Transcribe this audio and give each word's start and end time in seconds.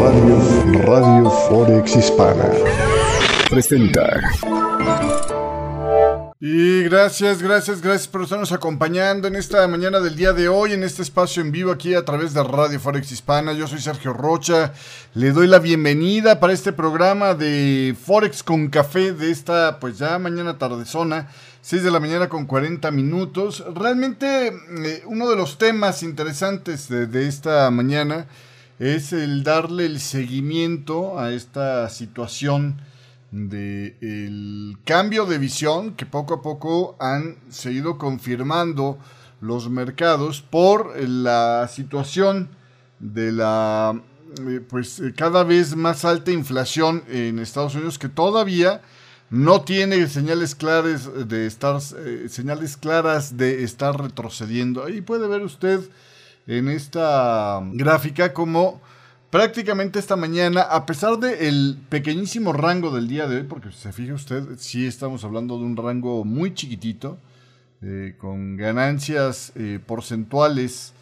Radio, 0.00 0.36
Radio 0.82 1.30
Forex 1.30 1.96
Hispana 1.96 2.50
presenta. 3.48 4.20
Y 6.46 6.82
gracias, 6.82 7.42
gracias, 7.42 7.80
gracias 7.80 8.06
por 8.06 8.22
estarnos 8.22 8.52
acompañando 8.52 9.28
en 9.28 9.36
esta 9.36 9.66
mañana 9.66 10.00
del 10.00 10.14
día 10.14 10.34
de 10.34 10.48
hoy, 10.48 10.72
en 10.72 10.82
este 10.82 11.00
espacio 11.00 11.40
en 11.40 11.52
vivo 11.52 11.72
aquí 11.72 11.94
a 11.94 12.04
través 12.04 12.34
de 12.34 12.42
Radio 12.42 12.78
Forex 12.78 13.10
Hispana. 13.12 13.54
Yo 13.54 13.66
soy 13.66 13.80
Sergio 13.80 14.12
Rocha, 14.12 14.74
le 15.14 15.32
doy 15.32 15.46
la 15.46 15.58
bienvenida 15.58 16.40
para 16.40 16.52
este 16.52 16.74
programa 16.74 17.32
de 17.32 17.96
Forex 17.98 18.42
con 18.42 18.68
café 18.68 19.12
de 19.12 19.30
esta, 19.30 19.80
pues 19.80 19.96
ya 19.96 20.18
mañana 20.18 20.58
tardezona. 20.58 21.28
6 21.64 21.82
de 21.82 21.90
la 21.90 21.98
mañana 21.98 22.28
con 22.28 22.44
40 22.44 22.90
minutos. 22.90 23.64
Realmente 23.74 24.48
eh, 24.48 25.02
uno 25.06 25.30
de 25.30 25.34
los 25.34 25.56
temas 25.56 26.02
interesantes 26.02 26.90
de, 26.90 27.26
esta 27.26 27.70
mañana 27.70 28.26
es 28.78 29.14
el 29.14 29.42
darle 29.44 29.86
el 29.86 29.98
seguimiento 29.98 31.18
a 31.18 31.32
esta 31.32 31.88
situación 31.88 32.82
de 33.30 33.96
el 34.02 34.76
cambio 34.84 35.24
de 35.24 35.38
visión 35.38 35.94
que 35.94 36.04
poco 36.04 36.34
a 36.34 36.42
poco 36.42 36.96
han 37.00 37.36
seguido 37.48 37.96
confirmando 37.96 38.98
los 39.40 39.70
mercados 39.70 40.42
por 40.42 40.94
la 41.00 41.66
situación 41.72 42.50
de 42.98 43.32
la 43.32 43.98
eh, 44.38 44.60
pues 44.68 45.02
cada 45.16 45.44
vez 45.44 45.74
más 45.76 46.04
alta 46.04 46.30
inflación 46.30 47.04
en 47.08 47.38
Estados 47.38 47.74
Unidos 47.74 47.98
que 47.98 48.10
todavía 48.10 48.82
no 49.34 49.62
tiene 49.62 50.06
señales 50.06 50.54
claras 50.54 51.10
de 51.28 51.46
estar 51.46 51.80
eh, 51.98 52.26
señales 52.28 52.76
claras 52.76 53.36
de 53.36 53.64
estar 53.64 54.00
retrocediendo. 54.00 54.84
Ahí 54.84 55.00
puede 55.00 55.26
ver 55.26 55.42
usted 55.42 55.80
en 56.46 56.68
esta 56.68 57.60
gráfica 57.72 58.32
como 58.32 58.80
prácticamente 59.30 59.98
esta 59.98 60.14
mañana, 60.14 60.60
a 60.62 60.86
pesar 60.86 61.18
del 61.18 61.78
pequeñísimo 61.88 62.52
rango 62.52 62.92
del 62.92 63.08
día 63.08 63.26
de 63.26 63.38
hoy, 63.38 63.42
porque 63.42 63.72
se 63.72 63.92
fija 63.92 64.14
usted, 64.14 64.44
sí 64.56 64.86
estamos 64.86 65.24
hablando 65.24 65.58
de 65.58 65.64
un 65.64 65.76
rango 65.76 66.24
muy 66.24 66.54
chiquitito, 66.54 67.18
eh, 67.82 68.14
con 68.16 68.56
ganancias 68.56 69.50
eh, 69.56 69.80
porcentuales 69.84 70.92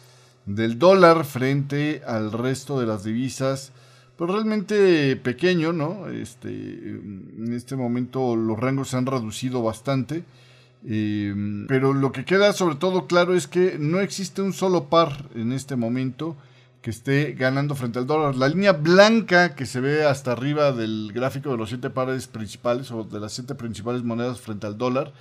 del 0.47 0.79
dólar 0.79 1.23
frente 1.23 2.01
al 2.07 2.31
resto 2.31 2.79
de 2.79 2.87
las 2.87 3.03
divisas 3.03 3.71
pues 4.15 4.31
realmente 4.31 5.15
pequeño, 5.15 5.73
¿no? 5.73 6.09
Este, 6.09 6.49
en 6.49 7.53
este 7.53 7.75
momento 7.75 8.35
los 8.35 8.59
rangos 8.59 8.89
se 8.89 8.97
han 8.97 9.05
reducido 9.05 9.63
bastante. 9.63 10.23
Em, 10.85 11.65
pero 11.67 11.93
lo 11.93 12.11
que 12.11 12.25
queda 12.25 12.51
sobre 12.51 12.75
todo 12.75 13.07
claro 13.07 13.35
es 13.35 13.47
que 13.47 13.77
no 13.79 14.01
existe 14.01 14.41
un 14.41 14.51
solo 14.53 14.85
par 14.85 15.29
en 15.33 15.53
este 15.53 15.75
momento 15.77 16.35
que 16.81 16.89
esté 16.89 17.33
ganando 17.33 17.75
frente 17.75 17.99
al 17.99 18.07
dólar. 18.07 18.35
La 18.35 18.49
línea 18.49 18.73
blanca 18.73 19.55
que 19.55 19.65
se 19.65 19.79
ve 19.79 20.05
hasta 20.05 20.33
arriba 20.33 20.73
del 20.73 21.11
gráfico 21.13 21.51
de 21.51 21.57
los 21.57 21.69
siete 21.69 21.89
pares 21.89 22.27
principales 22.27 22.91
o 22.91 23.05
de 23.05 23.19
las 23.19 23.31
siete 23.31 23.55
principales 23.55 24.03
monedas 24.03 24.41
frente 24.41 24.67
al 24.67 24.77
dólar 24.77 25.13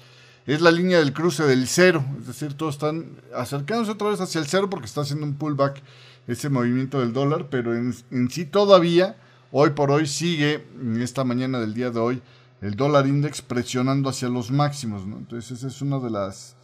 es 0.47 0.61
la 0.61 0.71
línea 0.71 0.99
del 0.99 1.13
cruce 1.13 1.45
del 1.45 1.67
cero. 1.67 2.05
Es 2.19 2.27
decir, 2.27 2.55
todos 2.55 2.75
están 2.75 3.07
acercándose 3.35 3.93
otra 3.93 4.09
vez 4.09 4.21
hacia 4.21 4.41
el 4.41 4.47
cero 4.47 4.69
porque 4.69 4.87
está 4.87 5.03
haciendo 5.03 5.27
un 5.27 5.35
pullback 5.35 5.83
ese 6.27 6.49
movimiento 6.49 7.01
del 7.01 7.13
dólar, 7.13 7.49
pero 7.51 7.75
en, 7.75 7.95
sí 8.31 8.45
todavía, 8.45 9.17
hoy 9.51 9.71
por 9.71 9.91
hoy, 9.91 10.07
sigue, 10.07 10.65
en 10.81 11.01
esta 11.03 11.25
mañana 11.25 11.61
del 11.61 11.75
día 11.75 11.91
de 11.91 11.99
hoy, 11.99 12.23
el 12.61 12.77
dólar 12.77 13.07
index 13.07 13.43
presionando 13.43 14.09
hacia 14.09 14.29
los 14.29 14.51
máximos, 14.51 15.05
¿no? 15.05 15.17
Entonces 15.17 15.59
esa 15.59 15.67
es 15.67 15.83
una 15.83 15.99
de 15.99 16.11
las, 16.11 16.55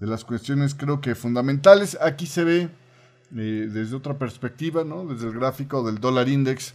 de 0.00 0.08
las 0.08 0.24
cuestiones 0.24 0.74
creo 0.74 1.00
que 1.00 1.14
fundamentales. 1.14 1.96
Aquí 2.00 2.26
se 2.26 2.42
ve 2.42 2.68
eh, 3.36 3.68
desde 3.72 3.94
otra 3.94 4.18
perspectiva, 4.18 4.82
¿no? 4.82 5.04
Desde 5.04 5.28
el 5.28 5.34
gráfico 5.34 5.86
del 5.86 6.00
dólar 6.00 6.28
index 6.28 6.74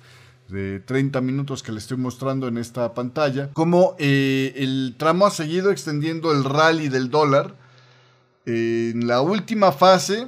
de 0.52 0.80
30 0.80 1.22
minutos 1.22 1.64
que 1.64 1.72
le 1.72 1.80
estoy 1.80 1.98
mostrando 1.98 2.48
en 2.48 2.58
esta 2.58 2.94
pantalla, 2.94 3.50
como 3.54 3.96
eh, 3.98 4.54
el 4.58 4.96
tramo 4.98 5.26
ha 5.26 5.32
seguido 5.32 5.72
extendiendo 5.72 6.32
el 6.32 6.44
rally 6.44 6.90
del 6.90 7.10
dólar. 7.10 7.56
en 8.46 9.08
la 9.08 9.22
última 9.22 9.72
fase 9.72 10.28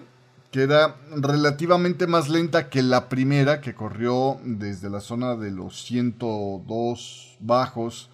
que 0.53 0.61
era 0.61 0.97
relativamente 1.15 2.05
más 2.05 2.29
lenta 2.29 2.69
que 2.69 2.83
la 2.83 3.09
primera, 3.09 3.59
que 3.59 3.73
corrió 3.73 4.37
desde 4.43 4.87
la 4.87 4.99
zona 4.99 5.35
de 5.35 5.49
los 5.49 5.81
102 5.81 7.37
bajos 7.39 8.11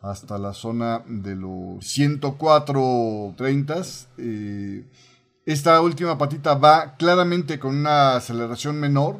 hasta 0.00 0.38
la 0.38 0.52
zona 0.54 1.02
de 1.08 1.34
los 1.34 1.84
104 1.84 3.34
30. 3.36 3.82
Eh, 4.18 4.84
esta 5.44 5.80
última 5.80 6.16
patita 6.16 6.54
va 6.54 6.94
claramente 6.96 7.58
con 7.58 7.74
una 7.74 8.14
aceleración 8.14 8.78
menor, 8.78 9.16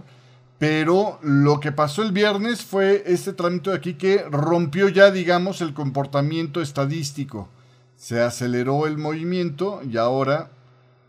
pero 0.61 1.19
lo 1.23 1.59
que 1.59 1.73
pasó 1.73 2.03
el 2.03 2.13
viernes 2.13 2.61
fue 2.61 3.03
este 3.07 3.33
trámite 3.33 3.71
de 3.71 3.77
aquí 3.77 3.95
que 3.95 4.27
rompió 4.31 4.91
ya, 4.91 5.11
digamos, 5.11 5.63
el 5.63 5.73
comportamiento 5.73 6.61
estadístico. 6.61 7.49
Se 7.97 8.21
aceleró 8.21 8.87
el 8.87 8.99
movimiento 8.99 9.81
y 9.91 9.97
ahora 9.97 10.51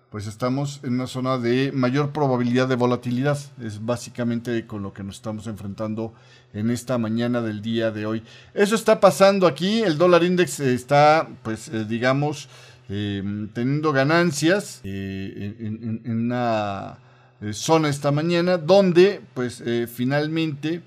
pues 0.10 0.26
estamos 0.26 0.80
en 0.84 0.94
una 0.94 1.08
zona 1.08 1.38
de 1.38 1.74
mayor 1.74 2.14
probabilidad 2.14 2.70
de 2.70 2.76
volatilidad. 2.76 3.38
Es 3.62 3.86
básicamente 3.86 4.66
con 4.66 4.84
lo 4.84 4.94
que 4.94 5.04
nos 5.04 5.18
estamos 5.18 5.48
enfrentando 5.48 6.14
en 6.54 6.70
esta 6.70 6.98
mañana 6.98 7.42
del 7.42 7.62
día 7.62 7.92
de 7.92 8.06
hoy. 8.06 8.24
Eso 8.54 8.76
está 8.76 9.02
pasando 9.02 9.48
aquí. 9.48 9.82
El 9.82 9.98
dólar 9.98 10.24
index 10.24 10.62
está, 10.62 11.28
pues, 11.44 11.68
eh, 11.68 11.84
digamos, 11.84 12.48
em, 12.88 13.50
teniendo 13.50 13.92
ganancias 13.92 14.80
eh, 14.86 15.56
en, 15.60 16.10
una 16.10 16.98
eh, 17.00 17.11
zona 17.54 17.90
esta 17.90 18.12
mañana 18.12 18.58
donde, 18.58 19.22
pues, 19.34 19.64
finalmente 19.92 20.82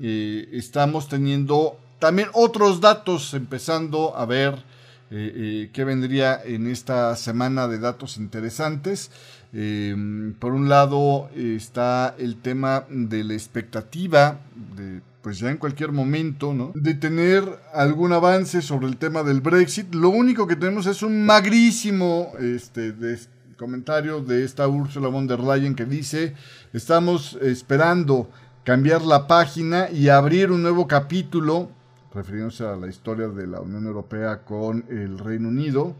estamos 0.00 1.08
teniendo 1.08 1.78
también 1.98 2.28
otros 2.34 2.82
datos 2.82 3.32
empezando 3.32 4.14
a 4.16 4.26
ver 4.26 4.62
eh, 5.10 5.32
eh, 5.36 5.70
que 5.72 5.84
vendría 5.84 6.40
en 6.44 6.66
esta 6.66 7.14
semana 7.16 7.68
de 7.68 7.78
datos 7.78 8.16
interesantes. 8.16 9.10
Em, 9.52 10.34
por 10.34 10.52
un 10.52 10.68
lado 10.68 11.30
está 11.34 12.14
el 12.18 12.36
tema 12.36 12.84
de 12.90 13.22
la 13.24 13.34
expectativa 13.34 14.40
de 14.76 15.00
pues 15.22 15.38
ya 15.38 15.48
en 15.50 15.56
cualquier 15.56 15.92
momento, 15.92 16.52
¿no? 16.52 16.72
De 16.74 16.92
tener 16.92 17.44
algún 17.72 18.12
avance 18.12 18.60
sobre 18.60 18.88
el 18.88 18.98
tema 18.98 19.22
del 19.22 19.40
Brexit. 19.40 19.94
Lo 19.94 20.10
único 20.10 20.46
que 20.46 20.56
tenemos 20.56 20.86
es 20.86 21.02
un 21.02 21.24
magrísimo 21.24 22.32
este, 22.38 22.92
comentario 23.56 24.20
de 24.20 24.44
esta 24.44 24.68
Ursula 24.68 25.08
von 25.08 25.26
der 25.26 25.40
Leyen 25.40 25.74
que 25.74 25.84
dice, 25.84 26.34
estamos 26.72 27.38
esperando 27.40 28.28
cambiar 28.64 29.02
la 29.02 29.26
página 29.26 29.90
y 29.90 30.08
abrir 30.08 30.50
un 30.50 30.62
nuevo 30.62 30.86
capítulo 30.88 31.68
refiriéndose 32.14 32.64
a 32.64 32.76
la 32.76 32.88
historia 32.88 33.28
de 33.28 33.46
la 33.46 33.60
Unión 33.60 33.86
Europea 33.86 34.42
con 34.44 34.84
el 34.88 35.18
Reino 35.18 35.48
Unido, 35.48 35.94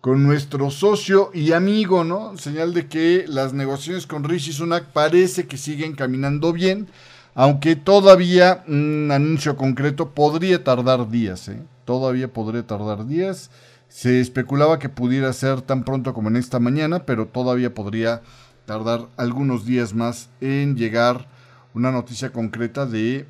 con 0.00 0.22
nuestro 0.22 0.70
socio 0.70 1.30
y 1.34 1.52
amigo, 1.52 2.04
¿no? 2.04 2.36
Señal 2.38 2.72
de 2.74 2.86
que 2.86 3.24
las 3.28 3.52
negociaciones 3.52 4.06
con 4.06 4.24
Rishi 4.24 4.52
Sunak 4.52 4.86
parece 4.86 5.46
que 5.46 5.56
siguen 5.56 5.94
caminando 5.94 6.52
bien, 6.52 6.88
aunque 7.34 7.76
todavía 7.76 8.64
un 8.68 9.10
anuncio 9.12 9.56
concreto 9.56 10.10
podría 10.10 10.62
tardar 10.62 11.10
días, 11.10 11.48
¿eh? 11.48 11.62
Todavía 11.84 12.32
podría 12.32 12.64
tardar 12.64 13.06
días. 13.06 13.50
Se 13.92 14.22
especulaba 14.22 14.78
que 14.78 14.88
pudiera 14.88 15.30
ser 15.34 15.60
tan 15.60 15.84
pronto 15.84 16.14
como 16.14 16.30
en 16.30 16.36
esta 16.36 16.58
mañana, 16.58 17.04
pero 17.04 17.26
todavía 17.26 17.74
podría 17.74 18.22
tardar 18.64 19.08
algunos 19.18 19.66
días 19.66 19.92
más 19.92 20.30
en 20.40 20.76
llegar 20.76 21.28
una 21.74 21.92
noticia 21.92 22.32
concreta 22.32 22.86
de 22.86 23.26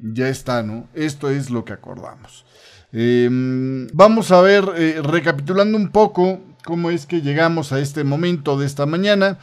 ya 0.00 0.28
está, 0.28 0.64
¿no? 0.64 0.88
Esto 0.94 1.30
es 1.30 1.48
lo 1.48 1.64
que 1.64 1.74
acordamos. 1.74 2.44
Em, 2.92 3.86
vamos 3.92 4.32
a 4.32 4.40
ver, 4.40 4.64
eh, 4.76 5.00
recapitulando 5.00 5.78
un 5.78 5.90
poco 5.90 6.40
cómo 6.64 6.90
es 6.90 7.06
que 7.06 7.22
llegamos 7.22 7.72
a 7.72 7.78
este 7.78 8.02
momento 8.02 8.58
de 8.58 8.66
esta 8.66 8.86
mañana. 8.86 9.38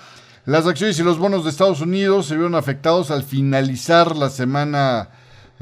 Las 0.46 0.68
acciones 0.68 1.00
y 1.00 1.04
los 1.04 1.18
bonos 1.18 1.46
de 1.46 1.50
Estados 1.50 1.80
Unidos 1.80 2.26
se 2.26 2.36
vieron 2.36 2.56
afectados 2.56 3.10
al 3.10 3.24
finalizar 3.24 4.18
la 4.18 4.30
semana 4.30 5.12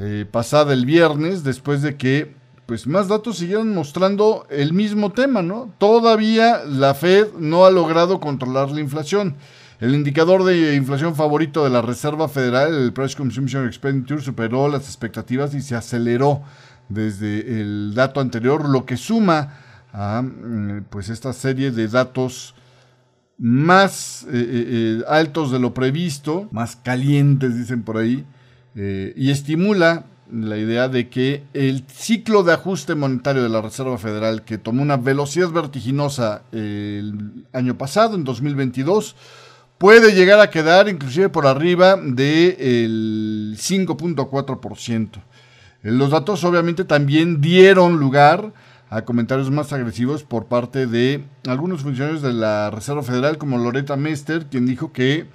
eh, 0.00 0.26
pasada 0.28 0.72
el 0.72 0.84
viernes, 0.84 1.44
después 1.44 1.80
de 1.80 1.96
que 1.96 2.34
pues 2.66 2.86
más 2.86 3.08
datos 3.08 3.38
siguieron 3.38 3.72
mostrando 3.72 4.46
el 4.50 4.72
mismo 4.72 5.12
tema, 5.12 5.40
¿no? 5.40 5.72
Todavía 5.78 6.64
la 6.64 6.94
Fed 6.94 7.28
no 7.38 7.64
ha 7.64 7.70
logrado 7.70 8.18
controlar 8.20 8.70
la 8.70 8.80
inflación. 8.80 9.36
El 9.78 9.94
indicador 9.94 10.42
de 10.44 10.74
inflación 10.74 11.14
favorito 11.14 11.62
de 11.62 11.70
la 11.70 11.82
Reserva 11.82 12.28
Federal, 12.28 12.74
el 12.74 12.92
Price 12.92 13.16
Consumption 13.16 13.66
Expenditure, 13.66 14.20
superó 14.20 14.68
las 14.68 14.86
expectativas 14.86 15.54
y 15.54 15.62
se 15.62 15.76
aceleró 15.76 16.42
desde 16.88 17.60
el 17.60 17.94
dato 17.94 18.20
anterior, 18.20 18.68
lo 18.68 18.84
que 18.84 18.96
suma 18.96 19.60
a 19.92 20.22
mm, 20.22 20.86
pues 20.90 21.08
esta 21.08 21.32
serie 21.32 21.70
de 21.70 21.88
datos 21.88 22.54
más 23.38 24.24
eh, 24.24 24.28
eh, 24.32 24.66
eh, 24.68 25.02
altos 25.08 25.50
de 25.50 25.58
lo 25.58 25.74
previsto, 25.74 26.48
más 26.52 26.76
calientes, 26.76 27.56
dicen 27.56 27.82
por 27.82 27.98
ahí, 27.98 28.24
y 28.74 29.30
estimula 29.30 30.04
la 30.30 30.56
idea 30.56 30.88
de 30.88 31.08
que 31.08 31.44
el 31.54 31.84
ciclo 31.88 32.42
de 32.42 32.52
ajuste 32.52 32.94
monetario 32.94 33.42
de 33.42 33.48
la 33.48 33.62
Reserva 33.62 33.98
Federal, 33.98 34.44
que 34.44 34.58
tomó 34.58 34.82
una 34.82 34.96
velocidad 34.96 35.50
vertiginosa 35.50 36.42
el 36.52 37.44
año 37.52 37.78
pasado, 37.78 38.16
en 38.16 38.24
2022, 38.24 39.16
puede 39.78 40.12
llegar 40.12 40.40
a 40.40 40.50
quedar 40.50 40.88
inclusive 40.88 41.28
por 41.28 41.46
arriba 41.46 41.96
del 41.96 43.56
5.4%. 43.58 45.10
Los 45.82 46.10
datos 46.10 46.42
obviamente 46.44 46.84
también 46.84 47.40
dieron 47.40 47.98
lugar 47.98 48.52
a 48.88 49.02
comentarios 49.02 49.50
más 49.50 49.72
agresivos 49.72 50.22
por 50.22 50.46
parte 50.46 50.86
de 50.86 51.24
algunos 51.46 51.82
funcionarios 51.82 52.22
de 52.22 52.32
la 52.32 52.70
Reserva 52.70 53.02
Federal 53.02 53.38
como 53.38 53.58
Loretta 53.58 53.96
Mester, 53.96 54.46
quien 54.46 54.66
dijo 54.66 54.92
que 54.92 55.26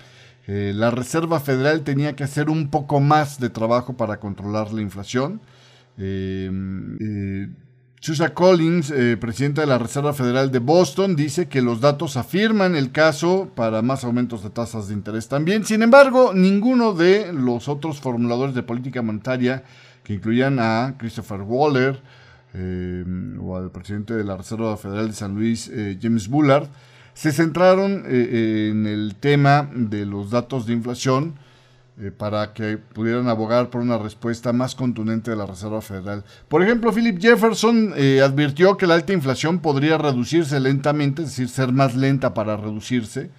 eh, 0.47 0.73
la 0.75 0.91
Reserva 0.91 1.39
Federal 1.39 1.81
tenía 1.83 2.15
que 2.15 2.23
hacer 2.23 2.49
un 2.49 2.69
poco 2.69 2.99
más 2.99 3.39
de 3.39 3.49
trabajo 3.49 3.95
para 3.95 4.19
controlar 4.19 4.73
la 4.73 4.81
inflación. 4.81 5.41
Eh, 5.97 6.49
eh, 6.99 7.49
Collins, 8.33 8.89
eh, 8.89 9.17
presidenta 9.17 9.61
de 9.61 9.67
la 9.67 9.77
Reserva 9.77 10.13
Federal 10.13 10.51
de 10.51 10.57
Boston, 10.57 11.15
dice 11.15 11.47
que 11.47 11.61
los 11.61 11.79
datos 11.81 12.17
afirman 12.17 12.75
el 12.75 12.91
caso 12.91 13.51
para 13.53 13.83
más 13.83 14.03
aumentos 14.03 14.41
de 14.41 14.49
tasas 14.49 14.87
de 14.87 14.95
interés 14.95 15.27
también. 15.27 15.63
Sin 15.65 15.83
embargo, 15.83 16.33
ninguno 16.33 16.93
de 16.93 17.31
los 17.31 17.67
otros 17.67 17.99
formuladores 17.99 18.55
de 18.55 18.63
política 18.63 19.03
monetaria, 19.03 19.63
que 20.03 20.15
incluían 20.15 20.57
a 20.59 20.95
Christopher 20.97 21.41
Waller 21.41 22.01
o 23.39 23.55
al 23.55 23.71
presidente 23.71 24.15
de 24.15 24.23
la 24.23 24.35
Reserva 24.35 24.75
Federal 24.75 25.07
de 25.07 25.13
San 25.13 25.35
Luis, 25.35 25.71
James 26.01 26.27
Bullard, 26.27 26.67
se 27.13 27.31
centraron 27.31 28.03
eh, 28.07 28.69
en 28.71 28.87
el 28.87 29.15
tema 29.15 29.69
de 29.73 30.05
los 30.05 30.29
datos 30.31 30.65
de 30.65 30.73
inflación 30.73 31.35
eh, 31.99 32.09
para 32.09 32.53
que 32.53 32.77
pudieran 32.77 33.27
abogar 33.27 33.69
por 33.69 33.81
una 33.81 33.97
respuesta 33.97 34.53
más 34.53 34.73
contundente 34.73 35.29
de 35.29 35.37
la 35.37 35.45
Reserva 35.45 35.81
Federal. 35.81 36.23
Por 36.47 36.63
ejemplo, 36.63 36.91
Philip 36.91 37.19
Jefferson 37.19 37.93
eh, 37.95 38.21
advirtió 38.21 38.77
que 38.77 38.87
la 38.87 38.95
alta 38.95 39.13
inflación 39.13 39.59
podría 39.59 39.97
reducirse 39.97 40.59
lentamente, 40.59 41.21
es 41.21 41.27
decir, 41.27 41.49
ser 41.49 41.73
más 41.73 41.95
lenta 41.95 42.33
para 42.33 42.57
reducirse, 42.57 43.29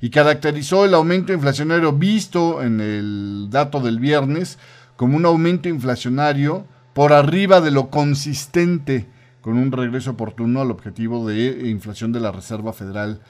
y 0.00 0.10
caracterizó 0.10 0.84
el 0.84 0.94
aumento 0.94 1.32
inflacionario 1.32 1.92
visto 1.92 2.62
en 2.62 2.80
el 2.80 3.48
dato 3.50 3.80
del 3.80 3.98
viernes 3.98 4.58
como 4.96 5.16
un 5.16 5.24
aumento 5.24 5.68
inflacionario 5.68 6.66
por 6.92 7.12
arriba 7.12 7.60
de 7.60 7.70
lo 7.70 7.88
consistente 7.88 9.08
con 9.42 9.58
un 9.58 9.70
regreso 9.72 10.12
oportuno 10.12 10.62
al 10.62 10.70
objetivo 10.70 11.28
de 11.28 11.68
inflación 11.68 12.12
de 12.12 12.20
la 12.20 12.32
Reserva 12.32 12.72
Federal. 12.72 13.20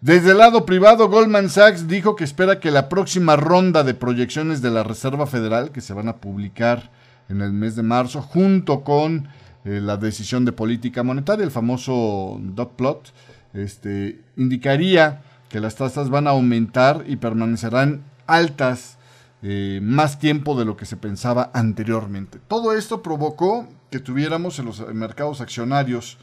Desde 0.00 0.32
el 0.32 0.38
lado 0.38 0.66
privado, 0.66 1.08
Goldman 1.08 1.48
Sachs 1.48 1.86
dijo 1.86 2.16
que 2.16 2.24
espera 2.24 2.58
que 2.58 2.72
la 2.72 2.88
próxima 2.88 3.36
ronda 3.36 3.84
de 3.84 3.94
proyecciones 3.94 4.60
de 4.60 4.72
la 4.72 4.82
Reserva 4.82 5.26
Federal, 5.28 5.70
que 5.70 5.80
se 5.80 5.94
van 5.94 6.08
a 6.08 6.16
publicar 6.16 6.90
en 7.28 7.40
el 7.40 7.52
mes 7.52 7.76
de 7.76 7.84
marzo, 7.84 8.20
junto 8.20 8.82
con 8.82 9.28
eh, 9.64 9.80
la 9.80 9.96
decisión 9.96 10.44
de 10.44 10.50
política 10.50 11.04
monetaria, 11.04 11.44
el 11.44 11.52
famoso 11.52 12.40
dot 12.40 12.74
plot, 12.74 13.12
este, 13.54 14.20
indicaría 14.36 15.22
que 15.48 15.60
las 15.60 15.76
tasas 15.76 16.10
van 16.10 16.26
a 16.26 16.30
aumentar 16.30 17.04
y 17.06 17.16
permanecerán 17.16 18.02
altas 18.26 18.98
eh, 19.42 19.80
más 19.82 20.18
tiempo 20.18 20.56
de 20.56 20.64
lo 20.64 20.76
que 20.76 20.86
se 20.86 20.96
pensaba 20.96 21.50
anteriormente. 21.52 22.38
Todo 22.46 22.74
esto 22.74 23.02
provocó 23.02 23.68
que 23.90 23.98
tuviéramos 23.98 24.58
en 24.58 24.66
los 24.66 24.86
mercados 24.94 25.40
accionarios 25.40 26.18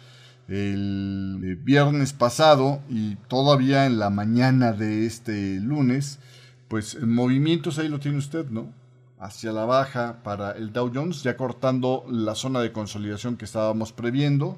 el 0.50 1.42
eh, 1.44 1.58
viernes 1.62 2.14
pasado 2.14 2.82
y 2.90 3.16
todavía 3.28 3.86
en 3.86 4.00
la 4.00 4.10
mañana 4.10 4.72
de 4.72 5.06
este 5.06 5.60
lunes, 5.60 6.20
pues 6.68 7.02
movimientos 7.02 7.78
ahí 7.78 7.88
lo 7.88 8.00
tiene 8.00 8.18
usted, 8.18 8.50
¿no? 8.50 8.74
Hacia 9.20 9.52
la 9.52 9.66
baja 9.66 10.24
para 10.24 10.52
el 10.54 10.72
Dow 10.72 10.92
Jones, 10.94 11.22
ya 11.22 11.38
cortando 11.38 12.06
la 12.10 12.36
zona 12.36 12.62
de 12.62 12.72
consolidación 12.72 13.38
que 13.38 13.46
estábamos 13.46 13.92
previendo. 13.92 14.58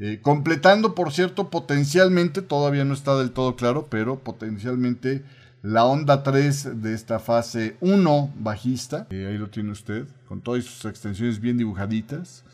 Eh, 0.00 0.20
completando, 0.20 0.94
por 0.94 1.12
cierto, 1.12 1.48
potencialmente, 1.48 2.42
todavía 2.42 2.84
no 2.84 2.92
está 2.92 3.16
del 3.16 3.30
todo 3.30 3.56
claro, 3.56 3.86
pero 3.88 4.18
potencialmente 4.18 5.24
la 5.62 5.84
onda 5.84 6.22
3 6.22 6.82
de 6.82 6.94
esta 6.94 7.18
fase 7.18 7.76
1 7.80 8.34
bajista. 8.38 9.06
Eh, 9.10 9.26
ahí 9.28 9.38
lo 9.38 9.48
tiene 9.48 9.70
usted, 9.72 10.06
con 10.26 10.40
todas 10.40 10.64
sus 10.64 10.84
extensiones 10.84 11.40
bien 11.40 11.58
dibujaditas. 11.58 12.44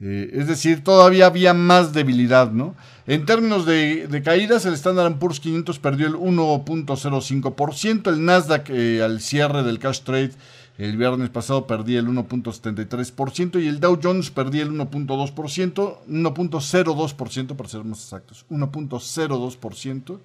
Eh, 0.00 0.30
es 0.32 0.48
decir, 0.48 0.82
todavía 0.82 1.26
había 1.26 1.54
más 1.54 1.92
debilidad, 1.92 2.50
¿no? 2.50 2.74
En 3.06 3.24
términos 3.24 3.66
de, 3.66 4.22
caídas, 4.24 4.66
el 4.66 4.74
Standard 4.74 5.16
Poor's 5.18 5.38
500 5.38 5.78
perdió 5.78 6.08
el 6.08 6.14
1.05%, 6.14 8.08
el 8.08 8.24
Nasdaq 8.24 8.70
eh, 8.70 9.02
al 9.02 9.20
cierre 9.20 9.62
del 9.62 9.78
cash 9.78 10.00
trade 10.00 10.32
el 10.78 10.96
viernes 10.96 11.28
pasado 11.30 11.66
perdía 11.66 12.00
el 12.00 12.08
1.73% 12.08 13.62
y 13.62 13.68
el 13.68 13.78
Dow 13.78 13.98
Jones 14.02 14.30
perdía 14.30 14.62
el 14.62 14.70
1.2%, 14.70 15.98
1.02% 16.08 17.56
para 17.56 17.68
ser 17.68 17.84
más 17.84 18.02
exactos, 18.02 18.46
1.02%. 18.50 20.18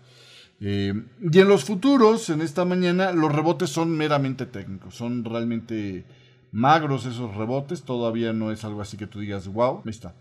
Eh, 0.59 1.04
y 1.21 1.39
en 1.39 1.48
los 1.48 1.63
futuros, 1.63 2.30
en 2.30 2.42
esta 2.42 2.65
mañana, 2.65 3.12
los 3.12 3.33
rebotes 3.33 3.69
son 3.69 3.95
meramente 3.95 4.48
técnicos, 4.48 4.95
son 4.95 5.24
realmente 5.24 6.06
magros 6.51 7.06
esos 7.06 7.36
rebotes, 7.36 7.83
todavía 7.83 8.33
no 8.33 8.51
es 8.51 8.63
algo 8.63 8.81
así 8.81 8.98
que 8.98 9.06
tú 9.07 9.19
digas, 9.19 9.48
wow, 9.48 9.81
ahí 9.86 9.92
está. 9.92 10.15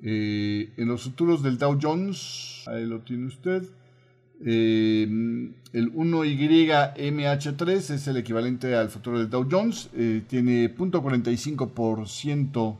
Eh, 0.00 0.72
en 0.76 0.88
los 0.88 1.02
futuros 1.02 1.42
del 1.42 1.58
Dow 1.58 1.78
Jones, 1.80 2.62
ahí 2.66 2.86
lo 2.86 3.00
tiene 3.00 3.26
usted, 3.26 3.64
eh, 4.44 5.06
el 5.72 5.92
1YMH3 5.92 7.90
es 7.90 8.08
el 8.08 8.16
equivalente 8.16 8.74
al 8.74 8.88
futuro 8.88 9.18
del 9.18 9.30
Dow 9.30 9.46
Jones, 9.50 9.90
tiene 10.28 10.74
0.45% 10.74 12.78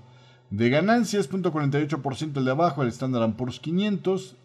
de 0.51 0.71
ganancias, 0.71 1.31
0.48% 1.31 2.39
el 2.39 2.45
de 2.45 2.51
abajo, 2.51 2.83
el 2.83 2.89
Standard 2.89 3.35
Poor's 3.35 3.61
500, 3.61 4.37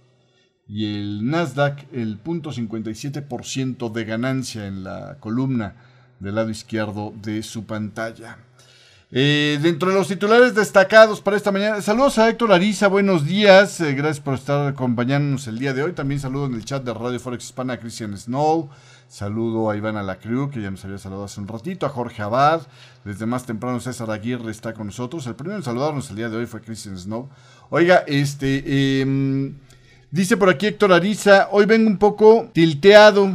y 0.69 0.85
el 0.85 1.27
Nasdaq 1.27 1.87
el 1.91 2.23
0.57% 2.23 3.91
de 3.91 4.05
ganancia 4.05 4.67
en 4.67 4.83
la 4.83 5.17
columna 5.19 5.75
del 6.19 6.35
lado 6.35 6.51
izquierdo 6.51 7.11
de 7.21 7.41
su 7.41 7.65
pantalla. 7.65 8.37
Eh, 9.11 9.57
dentro 9.63 9.89
de 9.89 9.95
los 9.95 10.07
titulares 10.07 10.53
destacados 10.53 11.19
para 11.19 11.35
esta 11.35 11.51
mañana, 11.51 11.81
saludos 11.81 12.19
a 12.19 12.29
Héctor 12.29 12.53
Ariza, 12.53 12.87
buenos 12.87 13.25
días, 13.25 13.81
eh, 13.81 13.95
gracias 13.95 14.19
por 14.19 14.35
estar 14.35 14.67
acompañándonos 14.67 15.47
el 15.47 15.57
día 15.57 15.73
de 15.73 15.81
hoy. 15.81 15.93
También 15.93 16.19
saludo 16.19 16.45
en 16.45 16.53
el 16.53 16.63
chat 16.63 16.83
de 16.83 16.93
Radio 16.93 17.19
Forex 17.19 17.45
Hispana 17.45 17.73
a 17.73 17.79
Christian 17.79 18.15
Snow, 18.15 18.69
saludo 19.07 19.71
a 19.71 19.75
Iván 19.75 19.97
Alacru, 19.97 20.51
que 20.51 20.61
ya 20.61 20.69
nos 20.69 20.85
había 20.85 20.99
saludado 20.99 21.25
hace 21.25 21.41
un 21.41 21.47
ratito, 21.47 21.87
a 21.87 21.89
Jorge 21.89 22.21
Abad, 22.21 22.61
desde 23.03 23.25
más 23.25 23.47
temprano 23.47 23.79
César 23.79 24.11
Aguirre 24.11 24.51
está 24.51 24.75
con 24.75 24.85
nosotros. 24.85 25.25
El 25.25 25.33
primero 25.33 25.57
en 25.57 25.63
saludarnos 25.63 26.11
el 26.11 26.15
día 26.15 26.29
de 26.29 26.37
hoy 26.37 26.45
fue 26.45 26.61
Christian 26.61 26.95
Snow. 26.95 27.27
Oiga, 27.71 28.03
este... 28.05 28.63
Eh, 28.67 29.53
Dice 30.11 30.37
por 30.37 30.49
aquí 30.49 30.65
Héctor 30.65 30.91
Ariza, 30.91 31.49
hoy 31.51 31.65
vengo 31.65 31.87
un 31.87 31.99
poco 31.99 32.49
tilteado. 32.51 33.31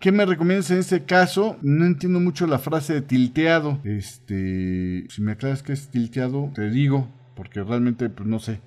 ¿Qué 0.00 0.12
me 0.12 0.24
recomiendas 0.24 0.70
en 0.70 0.78
este 0.78 1.04
caso? 1.04 1.58
No 1.60 1.84
entiendo 1.84 2.20
mucho 2.20 2.46
la 2.46 2.58
frase 2.58 2.94
de 2.94 3.02
tilteado. 3.02 3.78
Este, 3.84 5.04
si 5.10 5.20
me 5.20 5.32
aclaras 5.32 5.62
que 5.62 5.74
es 5.74 5.88
tilteado, 5.88 6.50
te 6.54 6.70
digo, 6.70 7.06
porque 7.36 7.62
realmente 7.62 8.08
pues 8.08 8.26
no 8.26 8.38
sé. 8.38 8.60